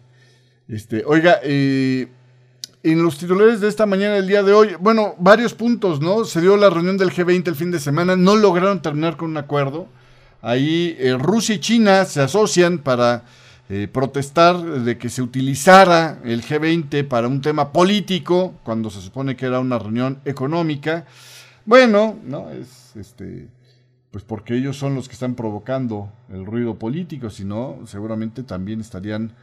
Este, 0.67 1.03
oiga, 1.07 1.39
eh, 1.41 2.07
en 2.83 3.01
los 3.01 3.17
titulares 3.17 3.61
de 3.61 3.67
esta 3.67 3.87
mañana, 3.87 4.17
el 4.17 4.27
día 4.27 4.43
de 4.43 4.53
hoy, 4.53 4.75
bueno, 4.79 5.15
varios 5.17 5.55
puntos, 5.55 5.99
¿no? 5.99 6.23
Se 6.23 6.39
dio 6.39 6.55
la 6.55 6.69
reunión 6.69 6.97
del 6.97 7.09
G20 7.09 7.47
el 7.47 7.55
fin 7.55 7.71
de 7.71 7.79
semana, 7.79 8.15
no 8.15 8.35
lograron 8.35 8.83
terminar 8.83 9.17
con 9.17 9.31
un 9.31 9.37
acuerdo. 9.37 9.87
Ahí 10.43 10.95
eh, 10.99 11.17
Rusia 11.17 11.55
y 11.55 11.59
China 11.59 12.05
se 12.05 12.21
asocian 12.21 12.77
para 12.77 13.23
eh, 13.69 13.89
protestar 13.91 14.61
de 14.61 14.97
que 14.97 15.09
se 15.09 15.21
utilizara 15.21 16.19
el 16.23 16.41
G20 16.41 17.07
para 17.07 17.27
un 17.27 17.41
tema 17.41 17.73
político, 17.73 18.53
cuando 18.63 18.89
se 18.89 19.01
supone 19.01 19.35
que 19.35 19.45
era 19.45 19.59
una 19.59 19.77
reunión 19.77 20.19
económica. 20.23 21.05
Bueno, 21.65 22.17
no, 22.23 22.49
es 22.49 22.95
este, 22.95 23.49
pues 24.11 24.23
porque 24.23 24.55
ellos 24.55 24.77
son 24.77 24.95
los 24.95 25.07
que 25.07 25.13
están 25.13 25.35
provocando 25.35 26.11
el 26.29 26.45
ruido 26.45 26.75
político, 26.75 27.29
si 27.29 27.43
no, 27.43 27.79
seguramente 27.85 28.43
también 28.43 28.79
estarían 28.79 29.33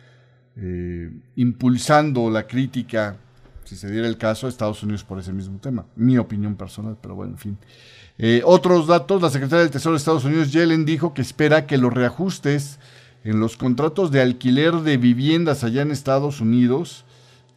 eh, 0.56 1.10
impulsando 1.36 2.30
la 2.30 2.46
crítica, 2.46 3.16
si 3.64 3.76
se 3.76 3.90
diera 3.90 4.08
el 4.08 4.16
caso, 4.16 4.46
a 4.46 4.48
Estados 4.48 4.82
Unidos 4.82 5.04
por 5.04 5.18
ese 5.18 5.32
mismo 5.32 5.58
tema. 5.58 5.84
Mi 5.96 6.16
opinión 6.16 6.56
personal, 6.56 6.96
pero 7.00 7.14
bueno, 7.14 7.32
en 7.32 7.38
fin. 7.38 7.58
Eh, 8.16 8.42
otros 8.44 8.86
datos, 8.86 9.20
la 9.20 9.30
secretaria 9.30 9.64
del 9.64 9.70
Tesoro 9.70 9.94
de 9.94 9.98
Estados 9.98 10.24
Unidos, 10.24 10.52
Yellen, 10.52 10.84
dijo 10.84 11.12
que 11.12 11.22
espera 11.22 11.66
que 11.66 11.76
los 11.76 11.92
reajustes 11.92 12.78
en 13.24 13.40
los 13.40 13.56
contratos 13.56 14.10
de 14.10 14.20
alquiler 14.20 14.74
de 14.76 14.98
viviendas 14.98 15.64
allá 15.64 15.82
en 15.82 15.90
Estados 15.90 16.40
Unidos, 16.40 17.04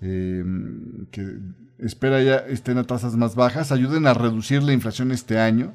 em, 0.02 1.06
que 1.12 1.40
espera 1.78 2.24
ya 2.24 2.38
estén 2.38 2.78
a 2.78 2.86
tasas 2.86 3.16
más 3.18 3.36
bajas, 3.36 3.72
ayuden 3.72 4.08
a 4.08 4.14
reducir 4.14 4.64
la 4.64 4.74
inflación 4.74 5.12
este 5.12 5.40
año. 5.40 5.74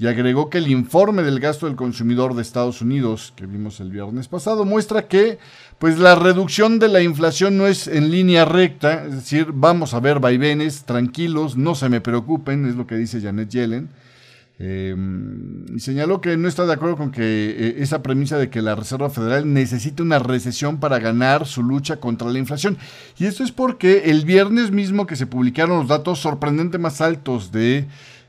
Y 0.00 0.06
agregó 0.06 0.48
que 0.48 0.58
el 0.58 0.68
informe 0.68 1.24
del 1.24 1.40
gasto 1.40 1.66
del 1.66 1.74
consumidor 1.74 2.34
de 2.36 2.42
Estados 2.42 2.82
Unidos, 2.82 3.32
que 3.34 3.46
vimos 3.46 3.80
el 3.80 3.90
viernes 3.90 4.28
pasado, 4.28 4.64
muestra 4.64 5.08
que 5.08 5.38
pues 5.78 5.98
la 5.98 6.14
reducción 6.14 6.78
de 6.78 6.86
la 6.86 7.02
inflación 7.02 7.58
no 7.58 7.66
es 7.66 7.88
en 7.88 8.12
línea 8.12 8.44
recta, 8.44 9.06
es 9.06 9.14
decir, 9.14 9.48
vamos 9.52 9.94
a 9.94 10.00
ver 10.00 10.20
vaivenes, 10.20 10.84
tranquilos, 10.84 11.56
no 11.56 11.74
se 11.74 11.88
me 11.88 12.00
preocupen, 12.00 12.66
es 12.66 12.76
lo 12.76 12.86
que 12.86 12.94
dice 12.94 13.20
Janet 13.20 13.48
Yellen. 13.48 13.88
Em, 14.60 15.66
y 15.76 15.78
señaló 15.78 16.20
que 16.20 16.36
no 16.36 16.48
está 16.48 16.66
de 16.66 16.72
acuerdo 16.72 16.96
con 16.96 17.12
que 17.12 17.22
eh, 17.22 17.76
esa 17.78 18.02
premisa 18.02 18.38
de 18.38 18.50
que 18.50 18.60
la 18.60 18.74
Reserva 18.74 19.08
Federal 19.08 19.52
necesita 19.52 20.02
una 20.02 20.18
recesión 20.18 20.80
para 20.80 20.98
ganar 20.98 21.46
su 21.46 21.62
lucha 21.62 21.98
contra 21.98 22.28
la 22.28 22.40
inflación. 22.40 22.76
Y 23.18 23.26
esto 23.26 23.44
es 23.44 23.52
porque 23.52 24.10
el 24.10 24.24
viernes 24.24 24.72
mismo 24.72 25.06
que 25.06 25.14
se 25.14 25.26
publicaron 25.26 25.78
los 25.78 25.88
datos 25.88 26.18
sorprendentes 26.18 26.80
más 26.80 27.00
altos 27.00 27.52
de 27.52 27.86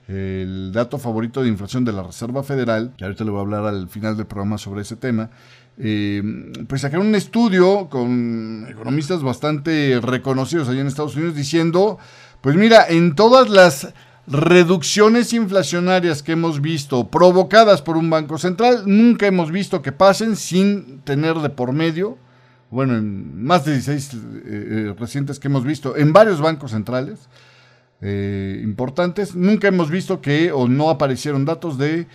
el 0.07 0.71
dato 0.71 0.97
favorito 0.97 1.43
de 1.43 1.49
inflación 1.49 1.85
de 1.85 1.93
la 1.93 2.01
Reserva 2.01 2.41
Federal, 2.41 2.93
que 2.97 3.03
ahorita 3.05 3.23
le 3.23 3.29
voy 3.29 3.39
a 3.39 3.41
hablar 3.41 3.65
al 3.65 3.87
final 3.89 4.17
del 4.17 4.25
programa 4.25 4.57
sobre 4.57 4.81
ese 4.81 4.95
tema, 4.95 5.29
eh, 5.77 6.23
pues 6.67 6.81
sacaron 6.81 7.07
un 7.07 7.15
estudio 7.15 7.89
con 7.89 8.65
economistas 8.67 9.21
bastante 9.21 9.99
reconocidos 10.01 10.67
allá 10.67 10.81
en 10.81 10.87
Estados 10.87 11.15
Unidos 11.15 11.35
diciendo, 11.35 11.99
pues 12.41 12.55
mira, 12.55 12.87
en 12.89 13.13
todas 13.13 13.49
las 13.49 13.93
reducciones 14.29 15.33
inflacionarias 15.33 16.21
que 16.21 16.33
hemos 16.33 16.61
visto 16.61 17.09
provocadas 17.09 17.81
por 17.81 17.97
un 17.97 18.09
banco 18.09 18.37
central, 18.37 18.83
nunca 18.85 19.25
hemos 19.25 19.51
visto 19.51 19.81
que 19.81 19.91
pasen 19.91 20.35
sin 20.35 20.99
tener 21.01 21.35
de 21.37 21.49
por 21.49 21.73
medio, 21.73 22.17
bueno, 22.69 22.95
en 22.95 23.43
más 23.43 23.65
de 23.65 23.73
16 23.73 24.13
eh, 24.13 24.17
eh, 24.45 24.95
recientes 24.97 25.39
que 25.39 25.47
hemos 25.47 25.63
visto 25.63 25.97
en 25.97 26.13
varios 26.13 26.39
bancos 26.39 26.71
centrales 26.71 27.27
eh, 28.01 28.61
importantes, 28.63 29.35
nunca 29.35 29.67
hemos 29.67 29.89
visto 29.89 30.21
que 30.21 30.51
o 30.51 30.67
no 30.67 30.91
aparecieron 30.91 31.45
datos 31.45 31.77
de 31.77 32.07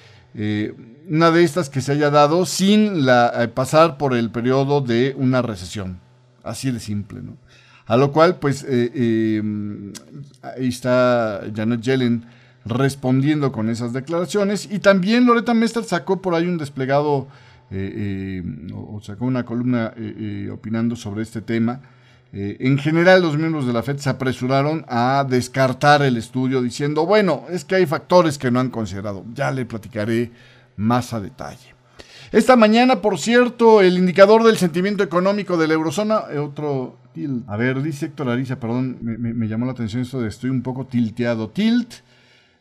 una 1.08 1.30
de 1.30 1.44
estas 1.44 1.68
que 1.68 1.80
se 1.80 1.92
haya 1.92 2.10
dado 2.10 2.46
sin 2.46 3.06
la, 3.06 3.50
pasar 3.54 3.98
por 3.98 4.14
el 4.14 4.30
periodo 4.30 4.80
de 4.80 5.14
una 5.16 5.42
recesión. 5.42 6.00
Así 6.42 6.70
de 6.72 6.80
simple, 6.80 7.22
¿no? 7.22 7.36
A 7.86 7.96
lo 7.96 8.12
cual, 8.12 8.36
pues, 8.38 8.64
eh, 8.68 9.38
em, 9.38 9.92
ahí 10.42 10.68
está 10.68 11.42
Janet 11.54 11.80
Yellen 11.80 12.24
respondiendo 12.64 13.52
con 13.52 13.68
esas 13.68 13.92
declaraciones. 13.92 14.68
Y 14.70 14.78
también 14.78 15.26
Loretta 15.26 15.52
Mester 15.54 15.84
sacó 15.84 16.22
por 16.22 16.34
ahí 16.34 16.46
un 16.46 16.56
desplegado, 16.56 17.28
eh, 17.70 18.42
eh, 18.42 18.72
o 18.74 19.00
sacó 19.02 19.26
una 19.26 19.44
columna 19.44 19.92
opinando 20.52 20.96
sobre 20.96 21.22
este 21.22 21.42
tema. 21.42 21.80
en 22.36 22.78
general, 22.78 23.22
los 23.22 23.38
miembros 23.38 23.64
de 23.64 23.72
la 23.72 23.84
FED 23.84 23.98
se 23.98 24.10
apresuraron 24.10 24.84
a 24.88 25.24
descartar 25.28 26.02
el 26.02 26.16
estudio 26.16 26.62
diciendo, 26.62 27.06
bueno, 27.06 27.44
es 27.48 27.64
que 27.64 27.76
hay 27.76 27.86
factores 27.86 28.38
que 28.38 28.50
no 28.50 28.58
han 28.58 28.70
considerado. 28.70 29.24
Ya 29.34 29.52
le 29.52 29.64
platicaré 29.66 30.32
más 30.76 31.12
a 31.12 31.20
detalle. 31.20 31.74
Esta 32.34 32.56
mañana, 32.56 33.00
por 33.00 33.20
cierto, 33.20 33.80
el 33.80 33.96
indicador 33.96 34.42
del 34.42 34.56
sentimiento 34.56 35.04
económico 35.04 35.56
de 35.56 35.68
la 35.68 35.74
eurozona, 35.74 36.22
eh, 36.32 36.38
otro 36.38 36.96
A 37.46 37.56
ver, 37.56 37.82
dice 37.82 38.06
Héctor 38.06 38.28
Ariza, 38.28 38.58
perdón, 38.58 38.98
me, 39.00 39.46
llamó 39.46 39.66
la 39.66 39.72
atención 39.72 40.02
esto 40.02 40.20
de 40.20 40.28
estoy 40.28 40.50
un 40.50 40.62
poco 40.62 40.86
tilteado. 40.86 41.48
Tilt 41.48 41.94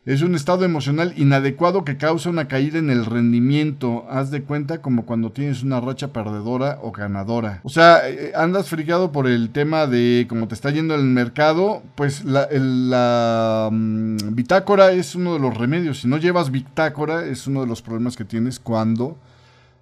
es 0.06 0.22
un 0.22 0.34
estado 0.34 0.64
emocional 0.64 1.14
inadecuado 1.16 1.84
que 1.84 1.96
causa 1.96 2.30
una 2.30 2.46
caída 2.46 2.78
en 2.78 2.90
el 2.90 3.04
rendimiento. 3.04 4.06
Haz 4.08 4.30
de 4.30 4.42
cuenta 4.42 4.80
como 4.80 5.06
cuando 5.06 5.32
tienes 5.32 5.62
una 5.62 5.80
racha 5.80 6.12
perdedora 6.12 6.78
o 6.82 6.92
ganadora. 6.92 7.60
O 7.64 7.68
sea, 7.68 8.08
eh, 8.08 8.32
andas 8.36 8.68
fricado 8.68 9.12
por 9.12 9.26
el 9.26 9.50
tema 9.50 9.86
de 9.86 10.26
cómo 10.28 10.46
te 10.46 10.54
está 10.54 10.70
yendo 10.70 10.94
el 10.94 11.04
mercado. 11.04 11.82
Pues 11.94 12.24
la, 12.24 12.46
la 12.52 13.70
mm, 13.72 14.34
bitácora 14.34 14.92
es 14.92 15.14
uno 15.14 15.32
de 15.32 15.40
los 15.40 15.56
remedios. 15.56 16.00
Si 16.02 16.08
no 16.08 16.18
llevas 16.18 16.50
bitácora, 16.50 17.24
es 17.24 17.46
uno 17.46 17.62
de 17.62 17.66
los 17.66 17.82
problemas 17.82 18.14
que 18.14 18.24
tienes 18.24 18.60
cuando 18.60 19.18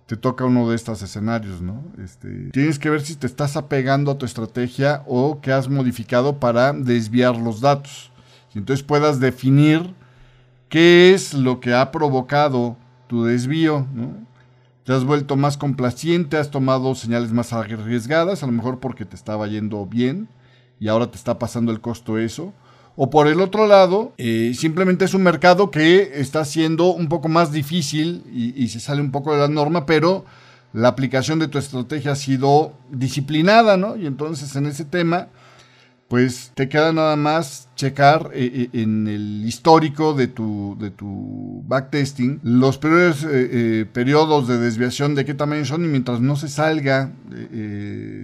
te 0.06 0.16
toca 0.16 0.44
uno 0.44 0.68
de 0.68 0.76
estos 0.76 1.02
escenarios, 1.02 1.60
¿no? 1.60 1.82
Este, 2.02 2.50
tienes 2.50 2.78
que 2.78 2.90
ver 2.90 3.00
si 3.00 3.14
te 3.14 3.26
estás 3.26 3.56
apegando 3.56 4.10
a 4.10 4.18
tu 4.18 4.26
estrategia 4.26 5.02
o 5.06 5.40
que 5.40 5.52
has 5.52 5.68
modificado 5.68 6.38
para 6.38 6.72
desviar 6.72 7.36
los 7.36 7.60
datos. 7.60 8.10
Y 8.54 8.58
entonces 8.58 8.84
puedas 8.84 9.20
definir 9.20 9.94
qué 10.68 11.14
es 11.14 11.34
lo 11.34 11.60
que 11.60 11.74
ha 11.74 11.90
provocado 11.90 12.76
tu 13.06 13.24
desvío. 13.24 13.86
Te 14.84 14.92
has 14.92 15.04
vuelto 15.04 15.36
más 15.36 15.56
complaciente, 15.56 16.36
has 16.36 16.50
tomado 16.50 16.94
señales 16.94 17.32
más 17.32 17.52
arriesgadas, 17.52 18.42
a 18.42 18.46
lo 18.46 18.52
mejor 18.52 18.80
porque 18.80 19.04
te 19.04 19.14
estaba 19.16 19.46
yendo 19.46 19.86
bien 19.86 20.28
y 20.80 20.88
ahora 20.88 21.10
te 21.10 21.16
está 21.16 21.38
pasando 21.38 21.70
el 21.70 21.80
costo 21.80 22.18
eso 22.18 22.52
o 22.96 23.10
por 23.10 23.26
el 23.26 23.40
otro 23.40 23.66
lado, 23.66 24.12
eh, 24.18 24.52
simplemente 24.54 25.04
es 25.04 25.14
un 25.14 25.22
mercado 25.22 25.70
que 25.70 26.12
está 26.20 26.44
siendo 26.44 26.92
un 26.92 27.08
poco 27.08 27.28
más 27.28 27.50
difícil 27.50 28.22
y, 28.32 28.68
se 28.68 28.80
sale 28.80 29.00
un 29.00 29.10
poco 29.10 29.32
de 29.32 29.40
la 29.40 29.48
norma, 29.48 29.86
pero 29.86 30.24
la 30.72 30.88
aplicación 30.88 31.38
de 31.38 31.48
tu 31.48 31.58
estrategia 31.58 32.12
ha 32.12 32.16
sido 32.16 32.72
disciplinada, 32.90 33.76
¿no? 33.76 33.96
Y 33.96 34.06
entonces 34.06 34.54
en 34.56 34.66
ese 34.66 34.84
tema 34.84 35.28
pues 36.12 36.52
te 36.54 36.68
queda 36.68 36.92
nada 36.92 37.16
más 37.16 37.70
checar 37.74 38.32
eh, 38.34 38.68
eh, 38.74 38.82
en 38.82 39.08
el 39.08 39.46
histórico 39.46 40.12
de 40.12 40.26
tu, 40.26 40.76
de 40.78 40.90
tu 40.90 41.62
backtesting 41.66 42.38
los 42.42 42.76
peores 42.76 43.26
eh, 43.26 43.86
periodos 43.90 44.46
de 44.46 44.58
desviación 44.58 45.14
de 45.14 45.24
qué 45.24 45.32
tamaño 45.32 45.64
son 45.64 45.86
y 45.86 45.88
mientras 45.88 46.20
no 46.20 46.36
se 46.36 46.48
salga 46.48 47.12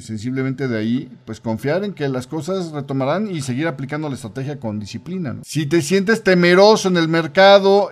sensiblemente 0.00 0.68
de 0.68 0.76
ahí, 0.76 1.10
pues 1.24 1.40
confiar 1.40 1.82
en 1.82 1.94
que 1.94 2.10
las 2.10 2.26
cosas 2.26 2.72
retomarán 2.72 3.34
y 3.34 3.40
seguir 3.40 3.66
aplicando 3.66 4.10
la 4.10 4.16
estrategia 4.16 4.60
con 4.60 4.78
disciplina. 4.78 5.36
Si 5.42 5.64
te 5.64 5.80
sientes 5.80 6.22
temeroso 6.22 6.88
en 6.88 6.98
el 6.98 7.08
mercado, 7.08 7.88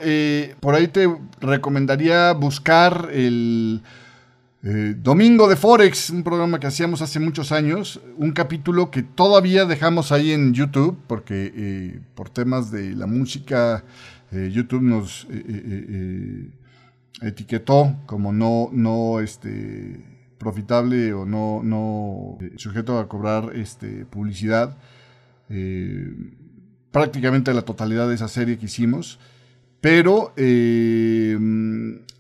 por 0.61 0.75
ahí 0.75 0.89
te 0.89 1.09
recomendaría 1.41 2.33
buscar 2.33 3.09
el 3.11 3.81
eh, 4.69 4.97
Domingo 5.01 5.49
de 5.49 5.55
Forex, 5.55 6.11
un 6.11 6.25
programa 6.25 6.59
que 6.59 6.67
hacíamos 6.67 7.01
hace 7.01 7.21
muchos 7.21 7.53
años, 7.53 8.01
un 8.17 8.33
capítulo 8.33 8.91
que 8.91 9.05
todavía 9.05 9.65
dejamos 9.65 10.11
ahí 10.11 10.33
en 10.33 10.55
YouTube, 10.55 10.99
porque 11.07 11.53
eh, 11.55 12.01
por 12.17 12.31
temas 12.31 12.73
de 12.73 12.97
la 12.97 13.07
música, 13.07 13.85
eh, 14.33 14.51
YouTube 14.53 14.83
nos 14.83 15.29
etiquetó 17.23 17.95
como 18.07 18.33
no, 18.33 18.69
no 18.73 19.21
este, 19.21 20.05
profitable 20.37 21.13
o 21.13 21.25
no, 21.25 21.61
no 21.63 22.37
sujeto 22.57 22.99
a 22.99 23.07
cobrar 23.07 23.53
este, 23.55 24.05
publicidad. 24.05 24.77
prácticamente 26.91 27.55
la 27.55 27.63
totalidad 27.63 28.09
de 28.09 28.17
esa 28.17 28.27
serie 28.27 28.59
que 28.59 28.67
hicimos. 28.67 29.21
Pero 29.81 30.33
eh, 30.37 31.39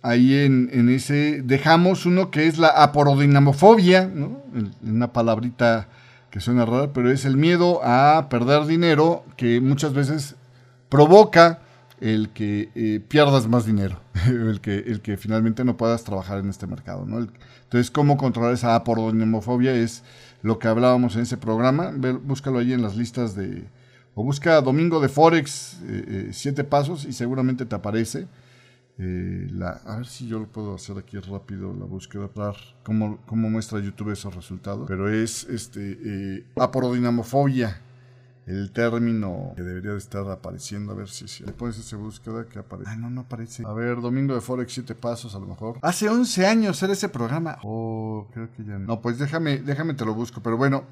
ahí 0.02 0.34
en, 0.34 0.88
ese 0.88 1.42
dejamos 1.42 2.06
uno 2.06 2.30
que 2.30 2.46
es 2.46 2.58
la 2.58 2.68
aporodinamofobia, 2.68 4.06
¿no? 4.06 4.42
una 4.82 5.12
palabrita 5.12 5.88
que 6.30 6.40
suena 6.40 6.64
rara, 6.64 6.92
pero 6.92 7.10
es 7.10 7.24
el 7.24 7.36
miedo 7.36 7.80
a 7.82 8.28
perder 8.28 8.66
dinero 8.66 9.24
que 9.36 9.60
muchas 9.60 9.94
veces 9.94 10.36
provoca 10.88 11.60
el 12.00 12.28
que 12.28 12.70
eh, 12.74 13.00
pierdas 13.00 13.48
más 13.48 13.64
dinero, 13.64 14.00
el, 14.26 14.60
que, 14.60 14.76
el 14.76 15.00
que 15.00 15.16
finalmente 15.16 15.64
no 15.64 15.76
puedas 15.76 16.04
trabajar 16.04 16.38
en 16.38 16.50
este 16.50 16.66
mercado. 16.66 17.04
¿no? 17.06 17.26
entonces, 17.64 17.90
cómo 17.90 18.16
controlar 18.16 18.52
esa 18.52 18.74
aporodinamofobia 18.74 19.72
es 19.72 20.02
lo 20.42 20.58
que 20.58 20.68
hablábamos 20.68 21.16
en 21.16 21.22
ese 21.22 21.36
programa. 21.36 21.92
búscalo 22.22 22.58
ahí 22.58 22.72
en 22.72 22.82
las 22.82 22.96
listas 22.96 23.34
de, 23.34 23.64
o 24.18 24.24
busca 24.24 24.62
Domingo 24.62 24.98
de 24.98 25.10
Forex, 25.10 25.74
eh, 25.82 26.04
eh, 26.08 26.28
siete 26.32 26.64
pasos, 26.64 27.04
y 27.04 27.12
seguramente 27.12 27.66
te 27.66 27.74
aparece. 27.74 28.26
Eh, 28.98 29.46
a 29.60 29.96
ver 29.96 30.06
si 30.06 30.26
yo 30.26 30.38
lo 30.38 30.46
puedo 30.46 30.74
hacer 30.74 30.96
aquí 30.96 31.18
rápido, 31.18 31.74
la 31.74 31.84
búsqueda, 31.84 32.26
para 32.26 32.54
cómo, 32.82 33.18
cómo 33.26 33.50
muestra 33.50 33.78
YouTube 33.78 34.12
esos 34.12 34.34
resultados. 34.34 34.88
Pero 34.88 35.12
es 35.12 35.44
este 35.44 36.46
aporodinamofobia, 36.56 37.82
el 38.46 38.72
término 38.72 39.52
que 39.54 39.62
debería 39.62 39.90
de 39.90 39.98
estar 39.98 40.26
apareciendo. 40.30 40.92
A 40.92 40.94
ver 40.94 41.08
si, 41.10 41.44
le 41.44 41.52
pones 41.52 41.76
esa 41.76 41.98
búsqueda 41.98 42.46
que 42.46 42.58
aparece. 42.58 42.90
Ah, 42.90 42.96
no, 42.96 43.10
no 43.10 43.20
aparece. 43.20 43.64
A 43.66 43.74
ver, 43.74 44.00
Domingo 44.00 44.34
de 44.34 44.40
Forex, 44.40 44.72
siete 44.72 44.94
pasos 44.94 45.34
a 45.34 45.38
lo 45.38 45.46
mejor. 45.46 45.78
Hace 45.82 46.08
11 46.08 46.46
años 46.46 46.82
era 46.82 46.94
ese 46.94 47.10
programa. 47.10 47.58
Oh, 47.64 48.28
creo 48.32 48.50
que 48.50 48.64
ya 48.64 48.78
no. 48.78 48.86
No, 48.86 49.02
pues 49.02 49.18
déjame, 49.18 49.58
déjame 49.58 49.92
te 49.92 50.06
lo 50.06 50.14
busco. 50.14 50.42
Pero 50.42 50.56
bueno, 50.56 50.84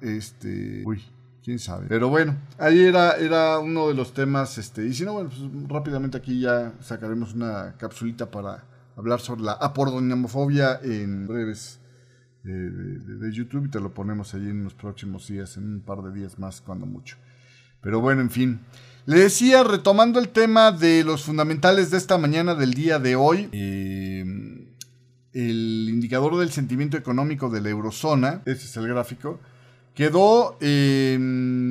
este... 0.00 0.82
Uy 0.84 1.00
quién 1.42 1.58
sabe. 1.58 1.86
Pero 1.88 2.08
bueno, 2.08 2.36
ahí 2.58 2.80
era, 2.80 3.12
era 3.12 3.58
uno 3.58 3.88
de 3.88 3.94
los 3.94 4.14
temas, 4.14 4.58
este, 4.58 4.86
y 4.86 4.94
si 4.94 5.04
no, 5.04 5.14
bueno, 5.14 5.30
pues 5.30 5.68
rápidamente 5.68 6.16
aquí 6.16 6.40
ya 6.40 6.72
sacaremos 6.80 7.34
una 7.34 7.74
capsulita 7.78 8.30
para 8.30 8.64
hablar 8.96 9.20
sobre 9.20 9.42
la 9.42 9.52
apordonamofobia 9.52 10.80
en 10.82 11.26
breves 11.26 11.80
eh, 12.44 12.48
de, 12.48 13.32
YouTube 13.32 13.66
y 13.66 13.70
te 13.70 13.80
lo 13.80 13.94
ponemos 13.94 14.34
ahí 14.34 14.48
en 14.48 14.64
los 14.64 14.74
próximos 14.74 15.28
días, 15.28 15.56
en 15.56 15.74
un 15.74 15.80
par 15.80 16.02
de 16.02 16.12
días 16.12 16.38
más, 16.38 16.60
cuando 16.60 16.86
mucho. 16.86 17.16
Pero 17.80 18.00
bueno, 18.00 18.20
en 18.20 18.30
fin. 18.30 18.60
Le 19.06 19.18
decía, 19.18 19.64
retomando 19.64 20.20
el 20.20 20.28
tema 20.28 20.70
de 20.70 21.02
los 21.02 21.24
fundamentales 21.24 21.90
de 21.90 21.98
esta 21.98 22.18
mañana 22.18 22.54
del 22.54 22.74
día 22.74 22.98
de 23.00 23.16
hoy, 23.16 23.48
eh, 23.52 24.24
el 25.32 25.88
indicador 25.88 26.38
del 26.38 26.50
sentimiento 26.50 26.96
económico 26.96 27.48
de 27.48 27.60
la 27.60 27.70
eurozona, 27.70 28.42
ese 28.44 28.66
es 28.66 28.76
el 28.76 28.86
gráfico, 28.86 29.40
Quedó 29.94 30.56
en 30.60 31.68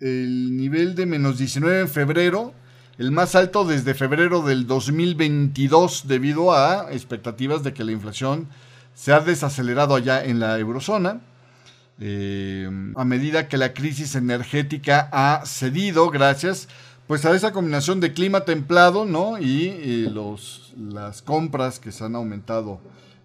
el 0.00 0.56
nivel 0.56 0.94
de 0.96 1.06
menos 1.06 1.38
19 1.38 1.80
en 1.82 1.88
febrero, 1.88 2.52
el 2.98 3.12
más 3.12 3.34
alto 3.34 3.64
desde 3.64 3.94
febrero 3.94 4.42
del 4.42 4.66
2022 4.66 6.08
debido 6.08 6.52
a 6.52 6.92
expectativas 6.92 7.62
de 7.62 7.72
que 7.72 7.84
la 7.84 7.92
inflación 7.92 8.48
se 8.94 9.12
ha 9.12 9.20
desacelerado 9.20 9.94
allá 9.94 10.24
en 10.24 10.40
la 10.40 10.58
eurozona. 10.58 11.20
Eh, 12.00 12.68
a 12.96 13.04
medida 13.04 13.46
que 13.48 13.56
la 13.58 13.72
crisis 13.72 14.16
energética 14.16 15.08
ha 15.12 15.46
cedido, 15.46 16.10
gracias 16.10 16.68
pues 17.06 17.24
a 17.24 17.34
esa 17.34 17.52
combinación 17.52 18.00
de 18.00 18.12
clima 18.12 18.44
templado, 18.44 19.04
¿no? 19.04 19.38
Y, 19.38 20.08
los, 20.08 20.72
las 20.78 21.20
compras 21.22 21.78
que 21.78 21.92
se 21.92 22.04
han 22.04 22.14
aumentado 22.14 22.80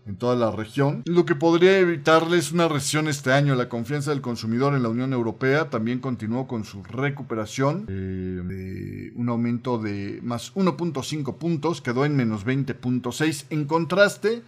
en 0.07 0.15
toda 0.15 0.35
la 0.35 0.51
región, 0.51 1.03
lo 1.05 1.25
que 1.25 1.35
podría 1.35 1.77
evitarles 1.77 2.51
una 2.51 2.67
recesión 2.67 3.07
este 3.07 3.33
año. 3.33 3.55
La 3.55 3.69
confianza 3.69 4.11
del 4.11 4.21
consumidor 4.21 4.73
en 4.73 4.83
la 4.83 4.89
Unión 4.89 5.13
Europea 5.13 5.69
también 5.69 5.99
continuó 5.99 6.47
con 6.47 6.63
su 6.63 6.81
recuperación, 6.83 7.85
eh, 7.89 9.11
un 9.15 9.29
aumento 9.29 9.77
de 9.77 10.19
más 10.23 10.53
1.5 10.55 11.37
puntos, 11.37 11.81
quedó 11.81 12.05
en 12.05 12.15
menos 12.15 12.45
20.6. 12.45 13.45
En 13.49 13.65
contraste, 13.65 14.43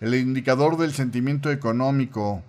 el 0.00 0.14
indicador 0.14 0.76
del 0.76 0.92
sentimiento 0.92 1.50
económico 1.50 2.42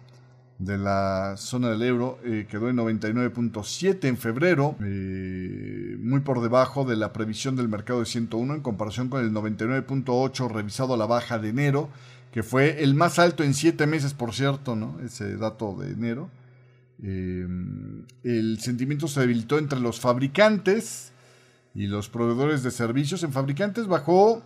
de 0.59 0.77
la 0.77 1.35
zona 1.37 1.69
del 1.69 1.81
euro 1.83 2.19
eh, 2.25 2.45
quedó 2.49 2.69
en 2.69 2.75
99.7 2.75 4.05
en 4.09 4.17
febrero, 4.17 4.75
eh, 4.83 5.97
muy 6.01 6.19
por 6.19 6.41
debajo 6.41 6.83
de 6.83 6.97
la 6.97 7.13
previsión 7.13 7.55
del 7.55 7.69
mercado 7.69 8.01
de 8.01 8.05
101 8.05 8.55
en 8.55 8.61
comparación 8.61 9.07
con 9.07 9.23
el 9.23 9.31
99.8 9.31 10.49
revisado 10.49 10.93
a 10.93 10.97
la 10.97 11.05
baja 11.05 11.39
de 11.39 11.49
enero, 11.49 11.89
que 12.31 12.43
fue 12.43 12.83
el 12.83 12.93
más 12.93 13.19
alto 13.19 13.43
en 13.43 13.53
7 13.53 13.87
meses, 13.87 14.13
por 14.13 14.33
cierto, 14.33 14.75
¿no? 14.75 14.99
ese 15.03 15.35
dato 15.37 15.75
de 15.75 15.91
enero. 15.91 16.29
Eh, 17.01 17.47
el 18.23 18.59
sentimiento 18.59 19.07
se 19.07 19.21
debilitó 19.21 19.57
entre 19.57 19.79
los 19.79 19.99
fabricantes 19.99 21.11
y 21.73 21.87
los 21.87 22.09
proveedores 22.09 22.61
de 22.61 22.71
servicios. 22.71 23.23
En 23.23 23.31
fabricantes 23.31 23.87
bajó 23.87 24.43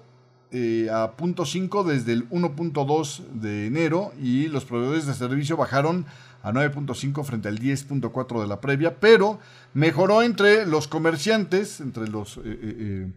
eh, 0.51 0.87
a 0.91 1.17
0.5 1.17 1.83
desde 1.83 2.13
el 2.13 2.29
1.2 2.29 3.25
de 3.33 3.65
enero 3.65 4.13
y 4.21 4.47
los 4.47 4.65
proveedores 4.65 5.05
de 5.05 5.13
servicio 5.13 5.57
bajaron 5.57 6.05
a 6.41 6.51
9.5 6.51 7.23
frente 7.23 7.47
al 7.47 7.59
10.4 7.59 8.41
de 8.41 8.47
la 8.47 8.61
previa, 8.61 8.99
pero 8.99 9.39
mejoró 9.73 10.21
entre 10.21 10.65
los 10.65 10.87
comerciantes, 10.87 11.79
entre 11.79 12.07
los 12.07 12.39
eh, 12.43 13.07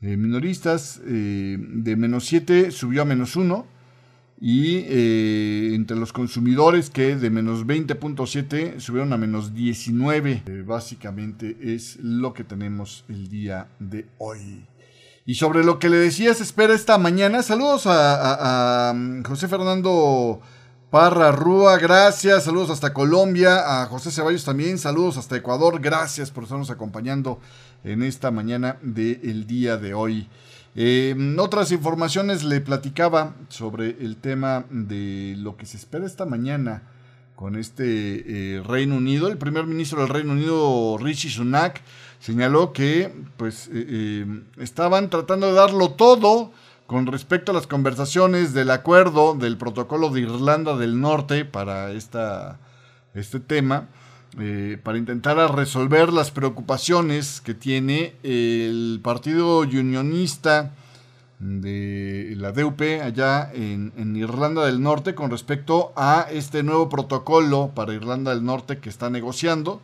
eh, 0.00 0.16
minoristas, 0.16 1.00
de 1.04 1.96
menos 1.96 2.24
7 2.24 2.70
subió 2.70 3.02
a 3.02 3.04
menos 3.04 3.36
1 3.36 3.71
y 4.44 5.72
entre 5.72 5.96
los 5.96 6.12
consumidores 6.12 6.90
que 6.90 7.14
de 7.14 7.30
menos 7.30 7.64
20.7 7.64 8.80
subieron 8.80 9.12
a 9.12 9.16
menos 9.16 9.54
19. 9.54 10.64
básicamente 10.66 11.56
es 11.62 12.00
lo 12.02 12.34
que 12.34 12.42
tenemos 12.42 13.04
el 13.08 13.28
día 13.28 13.68
de 13.78 14.08
hoy. 14.18 14.66
Y 15.24 15.36
sobre 15.36 15.62
lo 15.62 15.78
que 15.78 15.88
le 15.88 15.98
decía 15.98 16.34
se 16.34 16.42
espera 16.42 16.74
esta 16.74 16.98
mañana, 16.98 17.44
saludos 17.44 17.84
a, 17.86 18.92
mm, 18.92 19.22
José 19.22 19.46
Fernando 19.46 20.40
Parra 20.90 21.30
Rúa, 21.30 21.78
gracias, 21.78 22.42
saludos 22.42 22.70
hasta 22.70 22.92
Colombia, 22.92 23.82
a 23.82 23.86
José 23.86 24.10
Ceballos 24.10 24.44
también, 24.44 24.76
saludos 24.76 25.18
hasta 25.18 25.36
Ecuador, 25.36 25.80
gracias 25.80 26.32
por 26.32 26.42
estarnos 26.42 26.70
acompañando 26.70 27.38
en 27.84 28.02
esta 28.02 28.32
mañana 28.32 28.76
del 28.82 29.46
día 29.46 29.76
de 29.76 29.94
hoy. 29.94 30.28
Eh, 30.74 31.14
otras 31.38 31.70
informaciones 31.72 32.44
le 32.44 32.60
platicaba 32.60 33.34
sobre 33.48 33.90
el 34.00 34.16
tema 34.16 34.64
de 34.70 35.34
lo 35.38 35.56
que 35.56 35.66
se 35.66 35.76
espera 35.76 36.06
esta 36.06 36.24
mañana 36.24 36.82
con 37.42 37.56
este 37.56 38.56
eh, 38.56 38.62
Reino 38.62 38.96
Unido. 38.96 39.28
El 39.28 39.36
primer 39.36 39.66
ministro 39.66 40.00
del 40.00 40.08
Reino 40.08 40.32
Unido, 40.32 40.96
Rishi 40.98 41.28
Sunak, 41.28 41.80
señaló 42.20 42.72
que 42.72 43.12
pues, 43.36 43.66
eh, 43.66 43.72
eh, 43.74 44.42
estaban 44.58 45.10
tratando 45.10 45.48
de 45.48 45.54
darlo 45.54 45.90
todo 45.90 46.52
con 46.86 47.06
respecto 47.06 47.50
a 47.50 47.54
las 47.54 47.66
conversaciones 47.66 48.54
del 48.54 48.70
acuerdo 48.70 49.34
del 49.34 49.56
protocolo 49.56 50.10
de 50.10 50.20
Irlanda 50.20 50.76
del 50.76 51.00
Norte 51.00 51.44
para 51.44 51.90
esta, 51.90 52.60
este 53.12 53.40
tema, 53.40 53.88
para 54.82 54.96
intentar 54.96 55.36
resolver 55.54 56.12
las 56.12 56.30
preocupaciones 56.30 57.40
que 57.42 57.52
tiene 57.52 58.14
el 58.22 59.00
Partido 59.02 59.60
Unionista 59.60 60.72
de 61.38 62.34
la 62.38 62.52
DUP 62.52 62.80
allá 63.02 63.50
en, 63.52 64.16
Irlanda 64.16 64.64
del 64.64 64.80
Norte 64.80 65.14
con 65.14 65.30
respecto 65.30 65.92
a 65.96 66.26
este 66.30 66.62
nuevo 66.62 66.88
protocolo 66.88 67.72
para 67.74 67.92
Irlanda 67.92 68.34
del 68.34 68.44
Norte 68.44 68.78
que 68.78 68.88
está 68.88 69.10
negociando. 69.10 69.82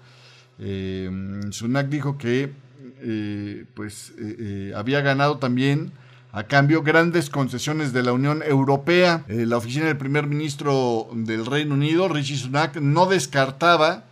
Eh, 0.59 1.11
Sunak 1.50 1.88
dijo 1.88 2.17
que 2.17 2.52
eh, 3.00 3.64
pues 3.75 4.12
eh, 4.19 4.37
eh, 4.38 4.73
había 4.75 5.00
ganado 5.02 5.38
también 5.38 5.93
a 6.33 6.45
cambio 6.45 6.83
grandes 6.83 7.31
concesiones 7.31 7.93
de 7.93 8.02
la 8.02 8.12
Unión 8.12 8.43
Europea. 8.45 9.25
la 9.28 9.56
oficina 9.56 9.87
del 9.87 9.97
primer 9.97 10.26
ministro 10.26 11.08
del 11.13 11.47
Reino 11.47 11.75
Unido, 11.75 12.08
Rishi 12.08 12.37
Sunak, 12.37 12.76
no 12.76 13.06
descartaba 13.06 14.04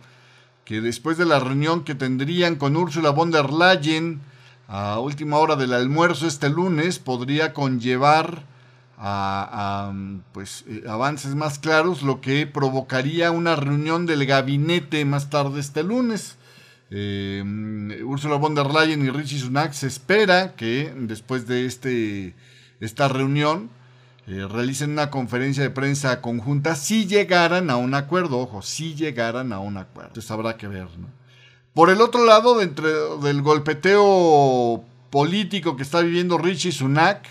que 0.67 0.81
después 0.81 1.17
de 1.17 1.23
la 1.23 1.39
reunión 1.39 1.85
que 1.85 1.95
tendrían 1.95 2.57
con 2.57 2.75
Ursula 2.75 3.11
von 3.11 3.31
der 3.31 3.53
Leyen, 3.53 4.19
a 4.67 4.99
última 4.99 5.37
hora 5.37 5.55
del 5.55 5.71
almuerzo 5.71 6.27
este 6.27 6.49
lunes 6.49 6.99
podría 6.99 7.53
conllevar 7.53 8.43
a, 8.97 9.93
pues, 10.33 10.65
eh, 10.67 10.83
avances 10.89 11.35
más 11.35 11.57
claros, 11.57 12.03
lo 12.03 12.19
que 12.19 12.47
provocaría 12.47 13.31
una 13.31 13.55
reunión 13.55 14.05
del 14.05 14.25
gabinete 14.25 15.05
más 15.05 15.29
tarde 15.29 15.61
este 15.61 15.83
lunes. 15.83 16.35
Eh, 16.89 17.41
Ursula 18.03 18.35
von 18.35 18.53
der 18.53 18.67
Leyen 18.67 19.05
y 19.05 19.09
Richie 19.09 19.39
Sunak 19.39 19.71
se 19.71 19.87
espera 19.87 20.53
que 20.55 20.93
después 20.97 21.47
de 21.47 21.65
este, 21.65 22.35
esta 22.81 23.07
reunión 23.07 23.69
eh, 24.27 24.45
realicen 24.49 24.91
una 24.91 25.09
conferencia 25.09 25.63
de 25.63 25.69
prensa 25.69 26.21
conjunta 26.21 26.75
si 26.75 27.07
llegaran 27.07 27.69
a 27.69 27.77
un 27.77 27.93
acuerdo, 27.93 28.39
ojo, 28.39 28.61
si 28.61 28.93
llegaran 28.93 29.53
a 29.53 29.59
un 29.59 29.77
acuerdo. 29.77 30.09
Entonces 30.09 30.31
habrá 30.31 30.57
que 30.57 30.67
ver, 30.67 30.87
¿no? 30.97 31.07
Por 31.73 31.91
el 31.91 32.01
otro 32.01 32.25
lado, 32.25 32.57
dentro 32.57 33.19
del 33.19 33.41
golpeteo 33.41 34.83
político 35.11 35.77
que 35.77 35.83
está 35.83 36.01
viviendo 36.01 36.37
Richie 36.37 36.71
Sunak, 36.71 37.27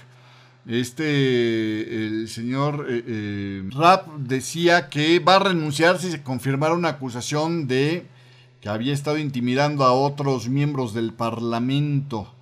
este, 0.69 2.07
el 2.07 2.29
señor 2.29 2.87
eh, 2.89 3.05
eh, 3.07 3.69
Rapp 3.73 4.09
decía 4.19 4.89
que 4.89 5.19
va 5.19 5.37
a 5.37 5.41
renunciar 5.41 5.99
si 5.99 6.11
se 6.11 6.23
confirmara 6.23 6.75
una 6.75 6.91
acusación 6.91 7.67
de 7.67 8.07
que 8.61 8.69
había 8.69 8.95
estado 8.95 9.19
intimidando 9.19 9.85
a 9.85 9.93
otros 9.93 10.49
miembros 10.49 10.95
del 10.95 11.13
Parlamento, 11.13 12.33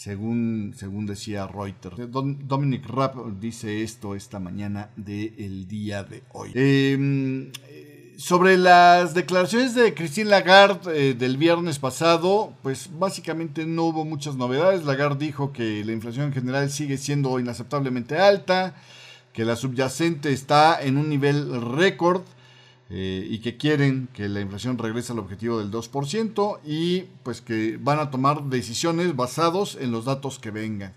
según, 0.00 0.72
según 0.78 1.04
decía 1.04 1.46
Reuters. 1.46 1.96
Dominic 2.10 2.86
Rapp 2.86 3.16
dice 3.38 3.82
esto 3.82 4.14
esta 4.14 4.40
mañana 4.40 4.88
del 4.96 5.68
día 5.68 6.04
de 6.04 6.22
hoy. 6.32 6.52
Eh, 6.54 8.14
sobre 8.16 8.56
las 8.56 9.12
declaraciones 9.12 9.74
de 9.74 9.92
Christine 9.92 10.30
Lagarde 10.30 11.10
eh, 11.10 11.14
del 11.14 11.36
viernes 11.36 11.78
pasado, 11.78 12.54
pues 12.62 12.88
básicamente 12.98 13.66
no 13.66 13.84
hubo 13.84 14.06
muchas 14.06 14.36
novedades. 14.36 14.86
Lagarde 14.86 15.26
dijo 15.26 15.52
que 15.52 15.84
la 15.84 15.92
inflación 15.92 16.28
en 16.28 16.32
general 16.32 16.70
sigue 16.70 16.96
siendo 16.96 17.38
inaceptablemente 17.38 18.16
alta, 18.16 18.74
que 19.34 19.44
la 19.44 19.54
subyacente 19.54 20.32
está 20.32 20.80
en 20.82 20.96
un 20.96 21.10
nivel 21.10 21.60
récord 21.76 22.22
eh, 22.90 23.26
y 23.28 23.38
que 23.38 23.56
quieren 23.56 24.08
que 24.12 24.28
la 24.28 24.40
inflación 24.40 24.76
regrese 24.76 25.12
al 25.12 25.20
objetivo 25.20 25.58
del 25.58 25.70
2% 25.70 26.58
y 26.64 27.02
pues 27.22 27.40
que 27.40 27.78
van 27.80 27.98
a 27.98 28.10
tomar 28.10 28.44
decisiones 28.44 29.14
basados 29.14 29.78
en 29.80 29.92
los 29.92 30.04
datos 30.04 30.38
que 30.38 30.50
vengan. 30.50 30.92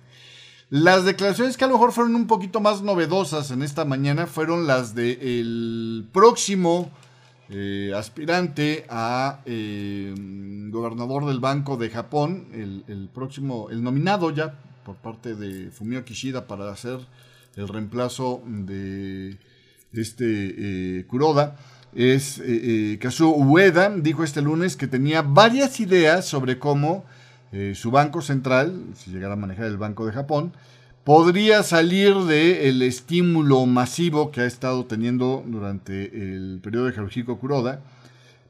Las 0.69 1.06
declaraciones 1.06 1.56
que 1.56 1.65
a 1.65 1.67
lo 1.67 1.75
mejor 1.75 1.91
fueron 1.91 2.15
un 2.15 2.25
poquito 2.25 2.60
más 2.60 2.82
novedosas 2.82 3.51
en 3.51 3.62
esta 3.62 3.86
mañana 3.86 4.25
fueron 4.25 4.65
las 4.65 4.95
del 4.95 6.08
próximo 6.12 6.89
eh, 7.49 7.91
aspirante 7.95 8.86
a 8.89 9.41
eh, 9.45 10.15
gobernador 10.71 11.25
del 11.25 11.39
Banco 11.39 11.77
de 11.77 11.91
Japón, 11.91 12.47
el, 12.53 13.10
próximo, 13.13 13.69
el 13.69 13.84
nominado 13.84 14.32
ya 14.32 14.60
por 14.84 14.95
parte 14.95 15.36
de 15.36 15.69
Fumio 15.69 16.03
Kishida 16.03 16.47
para 16.47 16.71
hacer 16.71 16.99
el 17.56 17.67
reemplazo 17.67 18.41
de 18.47 19.38
este 19.91 20.97
eh, 20.97 21.06
Kuroda, 21.06 21.56
es 21.95 22.41
Kazuo 22.99 23.36
Ueda, 23.38 23.89
dijo 23.89 24.23
este 24.23 24.41
lunes 24.41 24.75
que 24.75 24.88
tenía 24.88 25.21
varias 25.21 25.79
ideas 25.79 26.25
sobre 26.25 26.60
cómo 26.60 27.06
su 27.73 27.91
banco 27.91 28.21
central, 28.21 28.82
si 28.95 29.12
llegara 29.12 29.34
a 29.34 29.38
manejar 29.38 29.65
el 29.65 29.77
Banco 29.77 30.06
de 30.06 30.12
Japón, 30.12 30.53
podría 31.03 31.63
salir 31.63 32.15
del 32.15 32.82
estímulo 32.82 33.65
masivo 33.65 34.32
que 34.32 34.41
ha 34.41 34.45
estado 34.45 34.86
teniendo 34.86 35.43
durante 35.45 36.06
el 36.06 36.60
periodo 36.63 36.86
de 36.86 36.93
Haruhiko 36.93 37.38
Kuroda, 37.38 37.82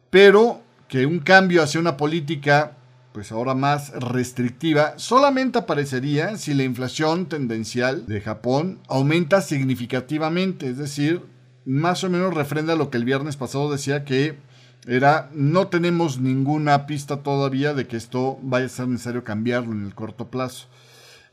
pero 0.10 0.62
que 0.88 1.06
un 1.06 1.20
cambio 1.20 1.64
hacia 1.64 1.80
una 1.80 1.98
política 1.98 2.78
pues 3.12 3.32
ahora 3.32 3.54
más 3.54 3.92
restrictiva, 3.92 4.94
solamente 4.98 5.60
aparecería 5.60 6.36
si 6.38 6.56
la 6.56 6.64
inflación 6.64 7.28
tendencial 7.28 8.08
de 8.08 8.22
Japón 8.22 8.80
aumenta 8.88 9.42
significativamente, 9.42 10.70
es 10.70 10.78
decir, 10.78 11.22
más 11.66 12.04
o 12.04 12.10
menos 12.10 12.34
refrenda 12.34 12.76
lo 12.76 12.90
que 12.90 12.98
el 12.98 13.06
viernes 13.06 13.38
pasado 13.38 13.72
decía 13.72 14.06
que 14.06 14.38
era 14.88 15.30
no 15.34 15.68
tenemos 15.68 16.20
ninguna 16.20 16.86
pista 16.86 17.18
todavía 17.18 17.74
de 17.74 17.88
que 17.88 17.98
esto 17.98 18.38
vaya 18.42 18.66
a 18.66 18.70
ser 18.70 18.88
necesario 18.88 19.24
cambiarlo 19.24 19.72
en 19.72 19.86
el 19.86 19.96
corto 19.96 20.28
plazo. 20.28 20.68